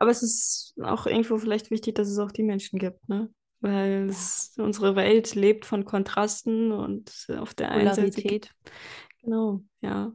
Aber 0.00 0.10
es 0.10 0.22
ist 0.22 0.74
auch 0.82 1.06
irgendwo 1.06 1.38
vielleicht 1.38 1.70
wichtig, 1.70 1.94
dass 1.94 2.08
es 2.08 2.18
auch 2.18 2.32
die 2.32 2.42
Menschen 2.42 2.78
gibt, 2.78 3.08
ne? 3.08 3.30
Weil 3.60 4.08
es, 4.08 4.54
unsere 4.56 4.96
Welt 4.96 5.34
lebt 5.34 5.66
von 5.66 5.84
Kontrasten 5.84 6.72
und 6.72 7.26
auf 7.38 7.52
der 7.52 7.70
einen 7.70 7.92
Seite 7.92 8.22
Polarität. 8.22 8.50
genau, 9.22 9.62
ja. 9.82 10.14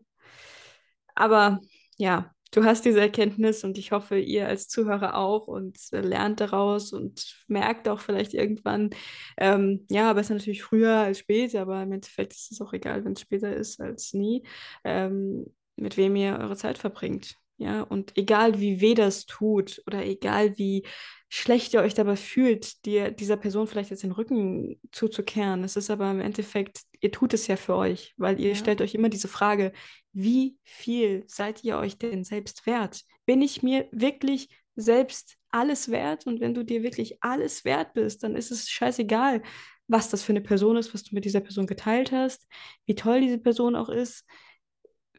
Aber 1.14 1.62
ja, 1.98 2.32
du 2.52 2.64
hast 2.64 2.84
diese 2.86 3.00
Erkenntnis 3.00 3.64
und 3.64 3.78
ich 3.78 3.92
hoffe, 3.92 4.18
ihr 4.18 4.48
als 4.48 4.68
Zuhörer 4.68 5.16
auch 5.16 5.46
und 5.48 5.78
lernt 5.92 6.40
daraus 6.40 6.92
und 6.92 7.46
merkt 7.48 7.88
auch 7.88 8.00
vielleicht 8.00 8.34
irgendwann, 8.34 8.90
ähm, 9.38 9.86
ja, 9.92 10.12
besser 10.14 10.34
natürlich 10.34 10.64
früher 10.64 10.98
als 10.98 11.20
später, 11.20 11.62
aber 11.62 11.84
im 11.84 11.92
Endeffekt 11.92 12.34
ist 12.34 12.52
es 12.52 12.62
auch 12.62 12.74
egal, 12.74 13.06
wenn 13.06 13.14
es 13.14 13.22
später 13.22 13.56
ist 13.56 13.80
als 13.80 14.14
nie, 14.14 14.44
ähm, 14.84 15.46
mit 15.76 15.98
wem 15.98 16.16
ihr 16.16 16.40
eure 16.40 16.56
Zeit 16.56 16.80
verbringt. 16.80 17.38
Ja, 17.58 17.84
und 17.84 18.18
egal 18.18 18.60
wie 18.60 18.82
weh 18.82 18.96
das 18.96 19.26
tut 19.26 19.82
oder 19.88 20.06
egal 20.06 20.58
wie 20.58 20.86
schlecht 21.30 21.74
ihr 21.74 21.80
euch 21.82 21.94
dabei 21.94 22.18
fühlt, 22.18 22.86
dir, 22.86 23.12
dieser 23.12 23.38
Person 23.38 23.68
vielleicht 23.68 23.92
jetzt 23.92 24.04
den 24.04 24.12
Rücken 24.12 24.80
zuzukehren, 24.92 25.64
es 25.64 25.78
ist 25.78 25.90
aber 25.90 26.12
im 26.12 26.20
Endeffekt, 26.20 26.82
ihr 27.00 27.12
tut 27.12 27.34
es 27.34 27.48
ja 27.48 27.56
für 27.56 27.76
euch, 27.76 28.14
weil 28.18 28.40
ihr 28.42 28.50
Ja. 28.50 28.56
stellt 28.56 28.82
euch 28.82 28.94
immer 28.94 29.08
diese 29.10 29.30
Frage, 29.30 29.72
wie 30.12 30.58
viel 30.64 31.24
seid 31.28 31.64
ihr 31.64 31.78
euch 31.78 31.98
denn 31.98 32.26
selbst 32.26 32.66
wert? 32.66 33.02
Bin 33.26 33.42
ich 33.42 33.64
mir 33.64 33.88
wirklich 33.92 34.50
selbst 34.76 35.38
alles 35.50 35.90
wert? 35.90 36.28
Und 36.28 36.42
wenn 36.42 36.54
du 36.54 36.64
dir 36.64 36.84
wirklich 36.84 37.24
alles 37.24 37.64
wert 37.64 37.94
bist, 37.94 38.24
dann 38.24 38.36
ist 38.36 38.52
es 38.52 38.70
scheißegal, 38.70 39.42
was 39.88 40.10
das 40.10 40.24
für 40.24 40.34
eine 40.34 40.42
Person 40.42 40.76
ist, 40.78 40.94
was 40.94 41.04
du 41.04 41.16
mit 41.16 41.24
dieser 41.26 41.42
Person 41.42 41.68
geteilt 41.68 42.12
hast, 42.12 42.48
wie 42.86 42.96
toll 42.96 43.22
diese 43.22 43.38
Person 43.38 43.76
auch 43.76 43.90
ist, 43.90 44.26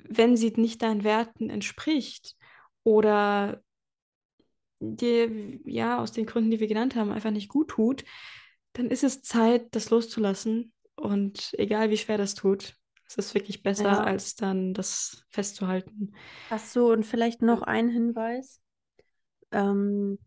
wenn 0.09 0.37
sie 0.37 0.53
nicht 0.57 0.83
deinen 0.83 1.05
Werten 1.05 1.51
entspricht 1.51 2.37
oder 2.85 3.63
dir, 4.81 5.31
ja, 5.65 5.99
aus 5.99 6.13
den 6.13 6.27
Gründen, 6.27 6.51
die 6.51 6.61
wir 6.61 6.67
genannt 6.69 6.97
haben, 6.97 7.11
einfach 7.13 7.31
nicht 7.31 7.49
gut 7.49 7.69
tut, 7.69 8.05
dann 8.75 8.89
ist 8.91 9.05
es 9.05 9.23
Zeit, 9.23 9.75
das 9.75 9.91
loszulassen. 9.91 10.73
Und 10.97 11.55
egal 11.59 11.91
wie 11.91 11.97
schwer 11.97 12.19
das 12.19 12.35
tut, 12.35 12.75
es 13.09 13.17
ist 13.17 13.35
wirklich 13.35 13.63
besser, 13.63 13.85
Ja. 13.85 14.05
als 14.05 14.35
dann 14.35 14.75
das 14.75 15.25
festzuhalten. 15.29 16.13
Ach 16.51 16.59
so, 16.59 16.91
und 16.91 17.05
vielleicht 17.05 17.43
noch 17.43 17.63
ein 17.63 17.89
Hinweis. 17.89 18.61
Ähm, 19.53 20.19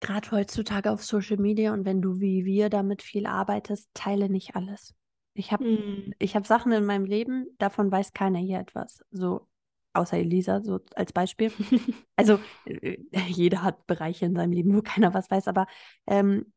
gerade 0.00 0.30
heutzutage 0.32 0.90
auf 0.90 1.04
Social 1.04 1.38
Media 1.38 1.72
und 1.72 1.84
wenn 1.84 2.02
du 2.02 2.20
wie 2.20 2.44
wir 2.44 2.68
damit 2.68 3.02
viel 3.02 3.26
arbeitest, 3.26 3.88
teile 3.94 4.28
nicht 4.28 4.56
alles. 4.56 4.94
Ich 5.34 5.52
habe 5.52 6.12
ich 6.18 6.36
hab 6.36 6.46
Sachen 6.46 6.72
in 6.72 6.84
meinem 6.86 7.04
Leben, 7.04 7.46
davon 7.58 7.90
weiß 7.90 8.12
keiner 8.12 8.38
hier 8.38 8.60
etwas. 8.60 9.04
So, 9.10 9.48
außer 9.92 10.16
Elisa, 10.16 10.62
so 10.62 10.80
als 10.94 11.12
Beispiel. 11.12 11.52
Also, 12.16 12.38
äh, 12.64 12.98
jeder 13.28 13.62
hat 13.62 13.86
Bereiche 13.86 14.26
in 14.26 14.36
seinem 14.36 14.52
Leben, 14.52 14.74
wo 14.74 14.82
keiner 14.82 15.12
was 15.14 15.30
weiß, 15.30 15.48
aber 15.48 15.66
ähm, 16.06 16.52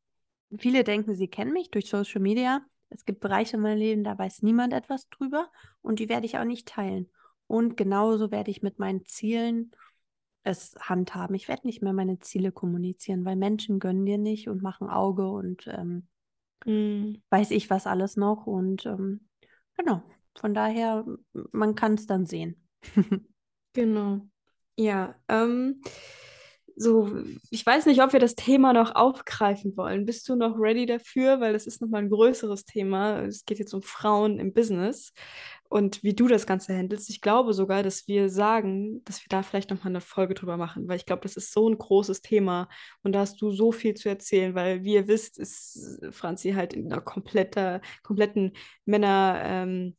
viele 0.58 0.84
denken, 0.84 1.16
sie 1.16 1.28
kennen 1.28 1.52
mich 1.52 1.72
durch 1.72 1.90
Social 1.90 2.22
Media. 2.22 2.62
Es 2.90 3.06
gibt 3.06 3.20
Bereiche 3.20 3.58
in 3.58 3.64
meinem 3.64 3.80
Leben, 3.80 4.04
da 4.04 4.18
weiß 4.18 4.44
niemand 4.44 4.74
etwas 4.74 5.10
drüber 5.10 5.52
und 5.82 6.00
die 6.00 6.10
werde 6.10 6.26
ich 6.26 6.38
auch 6.38 6.46
nicht 6.46 6.68
teilen. 6.68 7.10
Und 7.48 7.76
genauso 7.78 8.30
werde 8.32 8.52
ich 8.52 8.62
mit 8.62 8.78
meinen 8.80 9.06
Zielen 9.06 9.72
es 10.44 10.76
handhaben. 10.80 11.36
Ich 11.36 11.48
werde 11.48 11.68
nicht 11.68 11.82
mehr 11.82 11.94
meine 11.94 12.20
Ziele 12.20 12.52
kommunizieren, 12.52 13.26
weil 13.26 13.36
Menschen 13.36 13.80
gönnen 13.80 14.06
dir 14.06 14.18
nicht 14.18 14.48
und 14.48 14.62
machen 14.62 14.90
Auge 14.90 15.28
und 15.28 15.68
ähm, 15.68 16.08
Hm. 16.66 17.22
weiß 17.30 17.52
ich 17.52 17.70
was 17.70 17.88
alles 17.88 18.18
noch. 18.18 18.48
Und 18.48 18.86
ähm, 18.86 19.28
genau, 19.78 20.02
von 20.40 20.54
daher, 20.54 21.06
man 21.52 21.76
kann 21.76 21.96
es 21.96 22.08
dann 22.08 22.26
sehen. 22.26 22.68
Genau. 23.74 24.22
Ja, 24.76 25.14
ähm, 25.28 25.84
so, 26.76 27.12
ich 27.52 27.66
weiß 27.66 27.86
nicht, 27.88 28.02
ob 28.02 28.14
wir 28.14 28.20
das 28.20 28.36
Thema 28.36 28.74
noch 28.74 28.96
aufgreifen 28.96 29.76
wollen. 29.78 30.06
Bist 30.06 30.28
du 30.30 30.36
noch 30.36 30.58
ready 30.58 30.86
dafür? 30.86 31.40
Weil 31.40 31.54
das 31.54 31.68
ist 31.68 31.82
nochmal 31.82 32.04
ein 32.04 32.10
größeres 32.10 32.66
Thema. 32.66 33.22
Es 33.24 33.46
geht 33.46 33.60
jetzt 33.60 33.74
um 33.74 33.82
Frauen 33.82 34.40
im 34.40 34.54
Business 34.54 35.14
und 35.70 36.04
wie 36.04 36.14
du 36.14 36.28
das 36.28 36.46
Ganze 36.46 36.76
handelst. 36.76 37.10
Ich 37.10 37.22
glaube 37.22 37.54
sogar, 37.54 37.84
dass 37.84 38.08
wir 38.08 38.30
sagen, 38.30 39.04
dass 39.06 39.22
wir 39.22 39.28
da 39.30 39.44
vielleicht 39.44 39.70
nochmal 39.70 39.90
eine 39.92 40.02
Folge 40.02 40.34
drüber 40.34 40.58
machen, 40.58 40.88
weil 40.88 40.98
ich 40.98 41.06
glaube, 41.06 41.24
das 41.24 41.38
ist 41.38 41.54
so 41.54 41.70
ein 41.70 41.78
großes 41.78 42.22
Thema 42.22 42.70
und 43.04 43.14
da 43.14 43.20
hast 43.20 43.42
du 43.42 43.52
so 43.52 43.72
viel 43.72 43.94
zu 43.96 44.10
erzählen, 44.10 44.56
weil 44.56 44.84
wie 44.84 44.94
ihr 44.96 45.08
wisst, 45.08 45.38
ist 45.40 46.00
Franzi 46.12 46.52
halt 46.52 46.74
in 46.74 46.92
einer 46.92 47.02
kompletter, 47.02 47.82
kompletten 48.04 48.54
Männer, 48.86 49.42
ähm, 49.44 49.96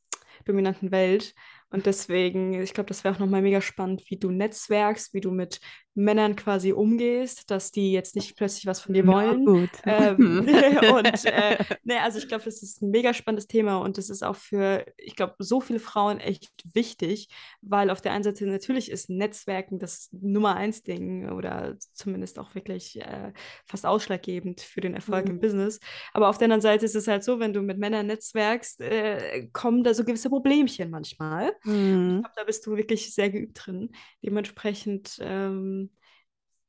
Welt. 0.46 1.34
Und 1.70 1.84
deswegen, 1.84 2.54
ich 2.54 2.72
glaube, 2.72 2.88
das 2.88 3.04
wäre 3.04 3.14
auch 3.14 3.18
nochmal 3.18 3.42
mega 3.42 3.60
spannend, 3.60 4.02
wie 4.08 4.16
du 4.16 4.30
netzwerkst, 4.30 5.12
wie 5.12 5.20
du 5.20 5.30
mit 5.30 5.60
Männern 5.98 6.36
quasi 6.36 6.72
umgehst, 6.72 7.50
dass 7.50 7.70
die 7.72 7.92
jetzt 7.92 8.16
nicht 8.16 8.36
plötzlich 8.36 8.66
was 8.66 8.80
von 8.80 8.94
dir 8.94 9.06
wollen. 9.06 9.48
gut. 9.48 9.82
Ähm, 9.86 10.42
und 10.86 11.24
äh, 11.24 11.58
ne, 11.84 12.00
also 12.02 12.18
ich 12.18 12.28
glaube, 12.28 12.44
das 12.44 12.62
ist 12.62 12.82
ein 12.82 12.90
mega 12.90 13.12
spannendes 13.14 13.46
Thema 13.46 13.78
und 13.78 13.98
das 13.98 14.10
ist 14.10 14.22
auch 14.22 14.36
für, 14.36 14.84
ich 14.96 15.16
glaube, 15.16 15.34
so 15.38 15.60
viele 15.60 15.80
Frauen 15.80 16.20
echt 16.20 16.50
wichtig, 16.74 17.28
weil 17.62 17.90
auf 17.90 18.00
der 18.00 18.12
einen 18.12 18.24
Seite 18.24 18.46
natürlich 18.46 18.90
ist 18.90 19.10
Netzwerken 19.10 19.78
das 19.78 20.08
Nummer 20.12 20.56
eins 20.56 20.82
Ding 20.82 21.30
oder 21.30 21.76
zumindest 21.94 22.38
auch 22.38 22.54
wirklich 22.54 23.00
äh, 23.00 23.32
fast 23.66 23.86
ausschlaggebend 23.86 24.60
für 24.60 24.80
den 24.80 24.94
Erfolg 24.94 25.28
im 25.28 25.38
Mhm. 25.38 25.40
Business. 25.40 25.80
Aber 26.12 26.28
auf 26.28 26.38
der 26.38 26.46
anderen 26.46 26.60
Seite 26.60 26.84
ist 26.84 26.94
es 26.96 27.08
halt 27.08 27.24
so, 27.24 27.40
wenn 27.40 27.52
du 27.52 27.62
mit 27.62 27.78
Männern 27.78 28.06
netzwerkst, 28.06 28.80
äh, 28.80 29.48
kommen 29.52 29.84
da 29.84 29.94
so 29.94 30.04
gewisse 30.04 30.28
Problemchen 30.30 30.90
manchmal. 30.90 31.52
Ich 31.52 31.52
Mhm. 31.64 32.20
glaube, 32.20 32.34
da 32.36 32.44
bist 32.44 32.66
du 32.66 32.76
wirklich 32.76 33.14
sehr 33.14 33.30
geübt 33.30 33.60
drin. 33.66 33.90
Dementsprechend, 34.24 35.18
ähm, 35.20 35.87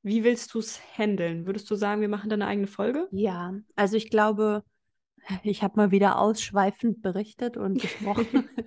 wie 0.01 0.23
willst 0.23 0.53
du 0.53 0.59
es 0.59 0.79
handeln? 0.97 1.45
Würdest 1.45 1.69
du 1.69 1.75
sagen, 1.75 2.01
wir 2.01 2.09
machen 2.09 2.29
da 2.29 2.35
eine 2.35 2.47
eigene 2.47 2.67
Folge? 2.67 3.07
Ja, 3.11 3.53
also 3.75 3.97
ich 3.97 4.09
glaube, 4.09 4.63
ich 5.43 5.63
habe 5.63 5.75
mal 5.77 5.91
wieder 5.91 6.19
ausschweifend 6.19 7.01
berichtet 7.01 7.57
und 7.57 7.81
gesprochen. 7.81 8.49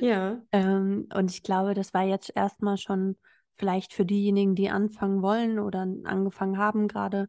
Ja. 0.00 0.40
Ähm, 0.52 1.08
und 1.14 1.30
ich 1.30 1.42
glaube, 1.42 1.74
das 1.74 1.92
war 1.92 2.04
jetzt 2.04 2.32
erstmal 2.34 2.78
schon 2.78 3.16
vielleicht 3.56 3.92
für 3.92 4.06
diejenigen, 4.06 4.54
die 4.54 4.70
anfangen 4.70 5.20
wollen 5.22 5.58
oder 5.58 5.80
angefangen 6.04 6.56
haben, 6.56 6.88
gerade 6.88 7.28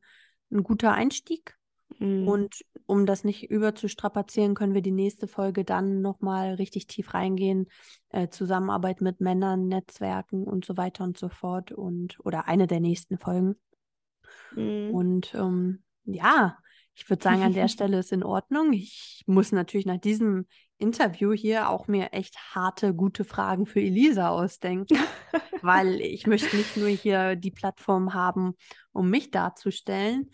ein 0.49 0.63
guter 0.63 0.93
Einstieg. 0.93 1.57
Mm, 1.99 2.27
Und 2.27 2.65
um 2.85 3.05
das 3.05 3.23
nicht 3.23 3.49
überzustrapazieren, 3.49 4.55
können 4.55 4.73
wir 4.73 4.81
die 4.81 4.91
nächste 4.91 5.27
Folge 5.27 5.63
dann 5.63 6.01
nochmal 6.01 6.55
richtig 6.55 6.87
tief 6.87 7.13
reingehen. 7.13 7.67
Äh, 8.09 8.29
Zusammenarbeit 8.29 9.01
mit 9.01 9.21
Männern, 9.21 9.67
Netzwerken 9.67 10.43
und 10.43 10.65
so 10.65 10.77
weiter 10.77 11.03
und 11.03 11.17
so 11.17 11.29
fort. 11.29 11.71
Und 11.71 12.19
oder 12.23 12.47
eine 12.47 12.67
der 12.67 12.79
nächsten 12.79 13.17
Folgen. 13.17 13.55
mm. 14.55 14.91
Und 14.91 15.33
ähm, 15.35 15.83
ja, 16.05 16.57
ich 16.95 17.09
würde 17.09 17.23
sagen, 17.23 17.41
an 17.41 17.53
der 17.53 17.67
Stelle 17.69 17.99
ist 17.99 18.11
in 18.11 18.23
Ordnung. 18.23 18.73
Ich 18.73 19.23
muss 19.25 19.51
natürlich 19.51 19.85
nach 19.85 19.99
diesem 19.99 20.45
Interview 20.77 21.31
hier 21.31 21.69
auch 21.69 21.87
mir 21.87 22.11
echt 22.11 22.37
harte, 22.55 22.93
gute 22.93 23.23
Fragen 23.23 23.65
für 23.65 23.81
Elisa 23.81 24.29
ausdenken, 24.29 24.97
weil 25.61 26.01
ich 26.01 26.25
möchte 26.27 26.55
nicht 26.55 26.75
nur 26.75 26.89
hier 26.89 27.35
die 27.35 27.51
Plattform 27.51 28.13
haben, 28.13 28.55
um 28.91 29.09
mich 29.09 29.31
darzustellen, 29.31 30.31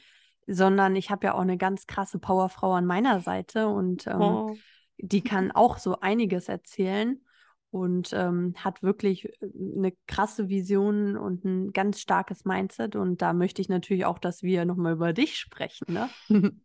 sondern 0.48 0.96
ich 0.96 1.10
habe 1.12 1.28
ja 1.28 1.34
auch 1.36 1.42
eine 1.42 1.58
ganz 1.58 1.88
krasse 1.88 2.20
Powerfrau 2.20 2.74
an 2.74 2.86
meiner 2.86 3.20
Seite 3.20 3.68
und 3.68 4.08
ähm, 4.08 4.22
Oh. 4.22 4.58
die 4.98 5.22
kann 5.22 5.52
auch 5.56 5.78
so 5.78 6.00
einiges 6.00 6.48
erzählen 6.50 7.22
und 7.70 8.12
ähm, 8.14 8.54
hat 8.58 8.82
wirklich 8.82 9.26
äh, 9.26 9.50
eine 9.78 9.94
krasse 10.08 10.50
Vision 10.50 11.18
und 11.18 11.44
ein 11.46 11.72
ganz 11.74 12.00
starkes 12.00 12.46
Mindset. 12.46 12.96
Und 12.96 13.22
da 13.22 13.34
möchte 13.34 13.62
ich 13.62 13.70
natürlich 13.70 14.06
auch, 14.06 14.20
dass 14.20 14.42
wir 14.42 14.66
nochmal 14.66 14.94
über 14.94 15.14
dich 15.14 15.38
sprechen, 15.38 15.86
ne? 15.94 16.10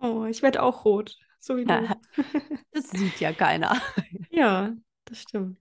Oh, 0.00 0.26
ich 0.26 0.42
werde 0.42 0.62
auch 0.62 0.84
rot, 0.84 1.16
so 1.40 1.56
wie 1.56 1.64
du. 1.64 1.88
Das 2.72 2.90
sieht 2.90 3.18
ja 3.20 3.32
keiner. 3.32 3.76
Ja, 4.30 4.72
das 5.06 5.22
stimmt. 5.22 5.58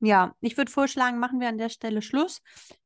Ja, 0.00 0.34
ich 0.40 0.56
würde 0.56 0.70
vorschlagen, 0.70 1.18
machen 1.18 1.40
wir 1.40 1.48
an 1.48 1.58
der 1.58 1.68
Stelle 1.68 2.02
Schluss. 2.02 2.40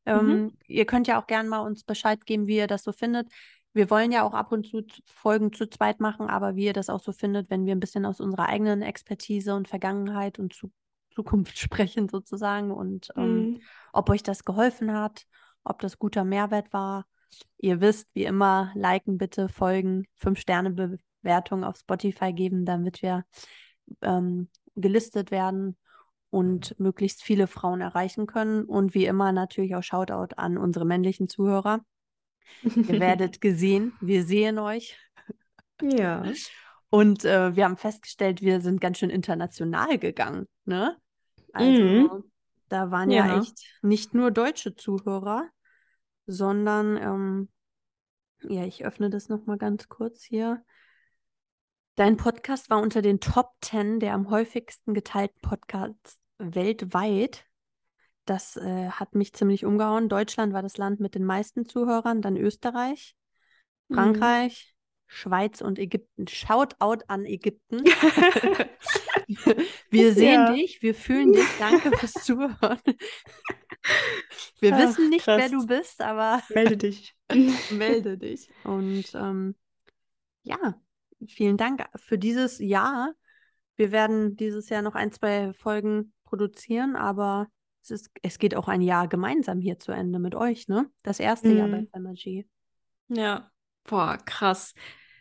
Mhm. 0.05 0.13
Ähm, 0.13 0.53
ihr 0.67 0.87
könnt 0.87 1.07
ja 1.07 1.21
auch 1.21 1.27
gerne 1.27 1.49
mal 1.49 1.61
uns 1.61 1.85
Bescheid 1.85 2.25
geben, 2.25 2.47
wie 2.47 2.57
ihr 2.57 2.67
das 2.67 2.83
so 2.85 2.93
findet. 2.93 3.29
Wir 3.75 3.91
wollen 3.91 4.13
ja 4.13 4.23
auch 4.23 4.35
ab 4.35 4.53
und 4.53 4.67
zu 4.67 4.83
Folgen 5.07 5.53
zu 5.53 5.69
zweit 5.69 6.01
machen, 6.01 6.29
aber 6.29 6.57
wie 6.57 6.67
ihr 6.67 6.73
das 6.73 6.91
auch 6.91 7.03
so 7.03 7.13
findet, 7.13 7.51
wenn 7.51 7.65
wir 7.65 7.75
ein 7.75 7.81
bisschen 7.81 8.05
aus 8.05 8.21
unserer 8.21 8.49
eigenen 8.49 8.83
Expertise 8.83 9.55
und 9.55 9.69
Vergangenheit 9.69 10.39
und 10.39 10.53
zu 10.53 10.71
Zukunft 11.15 11.59
sprechen 11.59 12.09
sozusagen 12.09 12.71
und 12.71 13.09
ähm, 13.17 13.53
Mm. 13.53 13.61
ob 13.93 14.11
euch 14.11 14.23
das 14.23 14.45
geholfen 14.45 14.93
hat, 14.93 15.25
ob 15.65 15.81
das 15.81 15.99
guter 15.99 16.25
Mehrwert 16.25 16.73
war. 16.73 17.07
ihr 17.59 17.81
wisst, 17.81 18.09
wie 18.15 18.25
immer, 18.25 18.73
liken 18.75 19.17
bitte, 19.17 19.49
folgen, 19.49 20.07
5-Sterne-Bewertung 20.19 21.65
auf 21.65 21.77
Spotify 21.79 22.33
geben, 22.33 22.67
damit 22.67 23.01
wir 23.03 23.25
ähm, 24.03 24.49
gelistet 24.75 25.31
werden 25.31 25.77
und 26.33 26.75
möglichst 26.81 27.23
viele 27.23 27.47
Frauen 27.47 27.83
erreichen 27.83 28.27
können. 28.27 28.65
Und 28.65 28.95
wie 28.95 29.05
immer 29.05 29.33
natürlich 29.33 29.77
auch 29.77 29.83
Shoutout 29.83 30.35
an 30.39 30.57
unsere 30.57 30.87
männlichen 30.87 31.29
Zuhörer. 31.29 31.85
Ihr 32.63 32.73
werdet 33.01 33.43
gesehen, 33.43 33.93
wir 34.01 34.25
sehen 34.25 34.59
euch. 34.59 34.99
Ja. 35.83 36.25
Und 36.89 37.27
äh, 37.27 37.55
wir 37.55 37.65
haben 37.67 37.77
festgestellt, 37.77 38.41
wir 38.41 38.63
sind 38.63 38.81
ganz 38.81 38.99
schön 38.99 39.11
international 39.11 39.99
gegangen. 39.99 40.49
Ne? 40.65 40.97
Also 41.53 41.83
Mhm. 41.83 42.25
da 42.71 42.91
waren 42.91 43.11
ja. 43.11 43.27
Ja. 43.27 43.41
echt 43.43 43.67
nicht 43.83 44.15
nur 44.15 44.31
deutsche 44.31 44.75
Zuhörer, 44.75 45.51
sondern 46.27 46.97
ähm, 46.97 47.49
ja, 48.49 48.65
ich 48.65 48.87
öffne 48.87 49.11
das 49.11 49.29
nochmal 49.29 49.59
ganz 49.59 49.91
kurz 49.91 50.25
hier. 50.25 50.65
Dein 51.97 52.17
Podcast 52.17 52.71
war 52.71 52.81
unter 52.81 53.03
den 53.03 53.21
Top 53.21 53.51
10 53.61 54.01
der 54.01 54.15
am 54.15 54.31
häufigsten 54.31 54.95
geteilten 54.95 55.39
Podcasts 55.43 56.22
weltweit. 56.39 57.45
Das 58.25 58.57
äh, 58.57 58.89
hat 58.91 59.15
mich 59.15 59.33
ziemlich 59.33 59.65
umgehauen. 59.65 60.09
Deutschland 60.09 60.53
war 60.53 60.63
das 60.63 60.77
Land 60.77 61.01
mit 61.01 61.15
den 61.15 61.25
meisten 61.25 61.67
Zuhörern, 61.67 62.23
dann 62.23 62.37
Österreich, 62.37 63.17
Mhm. 63.89 63.95
Frankreich, 63.97 64.75
Schweiz 65.09 65.61
und 65.61 65.79
Ägypten. 65.79 66.27
Shoutout 66.29 67.05
an 67.09 67.27
Ägypten. 67.27 67.83
Wir 69.91 70.13
sehen 70.15 70.47
Ja. 70.47 70.53
dich, 70.53 70.83
wir 70.83 70.95
fühlen 70.95 71.33
dich. 71.33 71.47
Danke 71.59 71.97
fürs 71.99 72.13
Zuhören. 72.25 72.81
Wir 74.61 74.75
Ach, 74.75 74.79
wissen 74.79 75.09
nicht, 75.11 75.27
wer 75.27 75.39
krass. 75.39 75.51
du 75.51 75.67
bist, 75.67 76.01
aber 76.01 76.43
Melde 76.51 76.77
dich. 76.77 77.15
melde 77.71 78.19
dich. 78.19 78.49
Und 78.65 79.05
ähm, 79.15 79.55
ja, 80.45 80.75
vielen 81.27 81.57
Dank 81.57 81.85
für 81.97 82.19
dieses 82.19 82.59
Jahr. 82.59 83.13
Wir 83.77 83.91
werden 83.93 84.37
dieses 84.37 84.69
Jahr 84.69 84.83
noch 84.83 84.95
ein, 84.95 85.13
zwei 85.13 85.53
Folgen 85.55 86.13
produzieren, 86.33 86.97
aber 86.97 87.49
es, 87.83 87.91
ist, 87.91 88.11
es 88.23 88.39
geht 88.39 88.55
auch 88.55 88.69
ein 88.69 88.81
Jahr 88.81 89.07
gemeinsam 89.09 89.61
hier 89.61 89.79
zu 89.79 89.93
Ende 89.93 90.19
mit 90.19 90.35
euch, 90.35 90.67
ne? 90.69 90.89
Das 91.03 91.21
erste 91.21 91.53
Jahr 91.53 91.69
bei 91.69 91.83
Mhm. 91.83 91.89
Femergy. 91.93 92.49
Ja. 93.09 93.51
Boah, 93.85 94.17
krass. 94.25 94.75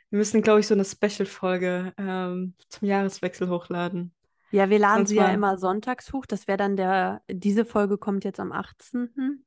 Wir 0.10 0.20
müssen, 0.20 0.42
glaube 0.42 0.60
ich, 0.62 0.68
so 0.68 0.74
eine 0.74 0.86
Special-Folge 0.86 1.94
ähm, 1.98 2.54
zum 2.70 2.88
Jahreswechsel 2.88 3.50
hochladen. 3.50 4.14
Ja, 4.52 4.70
wir 4.70 4.80
laden 4.80 5.06
sie 5.06 5.16
ja 5.16 5.34
immer 5.34 5.58
sonntags 5.58 6.14
hoch. 6.14 6.26
Das 6.26 6.48
wäre 6.48 6.58
dann 6.58 6.76
der, 6.78 7.22
diese 7.30 7.66
Folge 7.66 7.98
kommt 7.98 8.24
jetzt 8.24 8.40
am 8.40 8.52
18. 8.52 9.44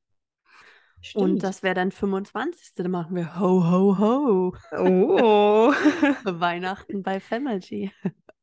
Und 1.13 1.43
das 1.43 1.61
wäre 1.63 1.75
dann 1.75 1.91
25. 1.91 2.73
Dann 2.73 2.91
machen 2.91 3.15
wir 3.15 3.39
ho, 3.39 3.63
ho, 3.63 3.97
ho. 3.99 4.55
Oh. 4.77 5.71
Weihnachten 6.23 7.03
bei 7.03 7.19
Femergy. 7.19 7.91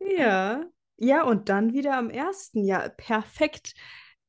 Ja. 0.01 0.65
Ja, 0.97 1.25
und 1.25 1.49
dann 1.49 1.73
wieder 1.73 1.97
am 1.97 2.11
ersten 2.11 2.65
Jahr. 2.65 2.89
Perfekt. 2.91 3.75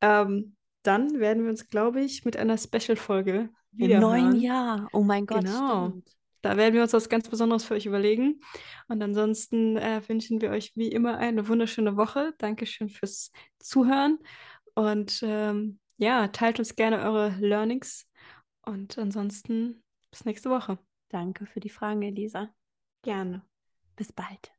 Ähm, 0.01 0.55
dann 0.83 1.19
werden 1.19 1.43
wir 1.43 1.49
uns, 1.49 1.69
glaube 1.69 2.01
ich, 2.01 2.25
mit 2.25 2.35
einer 2.35 2.57
Special-Folge 2.57 3.49
Im 3.77 3.77
wieder 3.77 3.99
neuen 3.99 4.25
hören. 4.25 4.39
Jahr. 4.41 4.89
Oh 4.91 5.03
mein 5.03 5.25
Gott, 5.25 5.45
Genau. 5.45 5.89
stimmt. 5.89 6.09
Da 6.41 6.57
werden 6.57 6.73
wir 6.73 6.81
uns 6.81 6.91
was 6.91 7.07
ganz 7.07 7.29
Besonderes 7.29 7.63
für 7.63 7.73
euch 7.75 7.85
überlegen. 7.85 8.41
Und 8.89 9.01
ansonsten 9.01 9.77
äh, 9.77 10.01
wünschen 10.09 10.41
wir 10.41 10.49
euch 10.49 10.75
wie 10.75 10.89
immer 10.89 11.17
eine 11.17 11.47
wunderschöne 11.47 11.95
Woche. 11.95 12.33
Dankeschön 12.37 12.89
fürs 12.89 13.31
Zuhören. 13.59 14.19
Und 14.75 15.21
ähm, 15.23 15.79
ja, 15.97 16.27
teilt 16.27 16.59
uns 16.59 16.75
gerne 16.75 17.01
eure 17.01 17.29
Learnings. 17.39 18.09
Und 18.65 18.97
ansonsten 18.97 19.83
bis 20.11 20.25
nächste 20.25 20.49
Woche. 20.49 20.79
Danke 21.09 21.45
für 21.45 21.61
die 21.61 21.69
Fragen, 21.69 22.01
Elisa. 22.01 22.53
Gerne. 23.03 23.41
Bis 23.95 24.11
bald. 24.11 24.52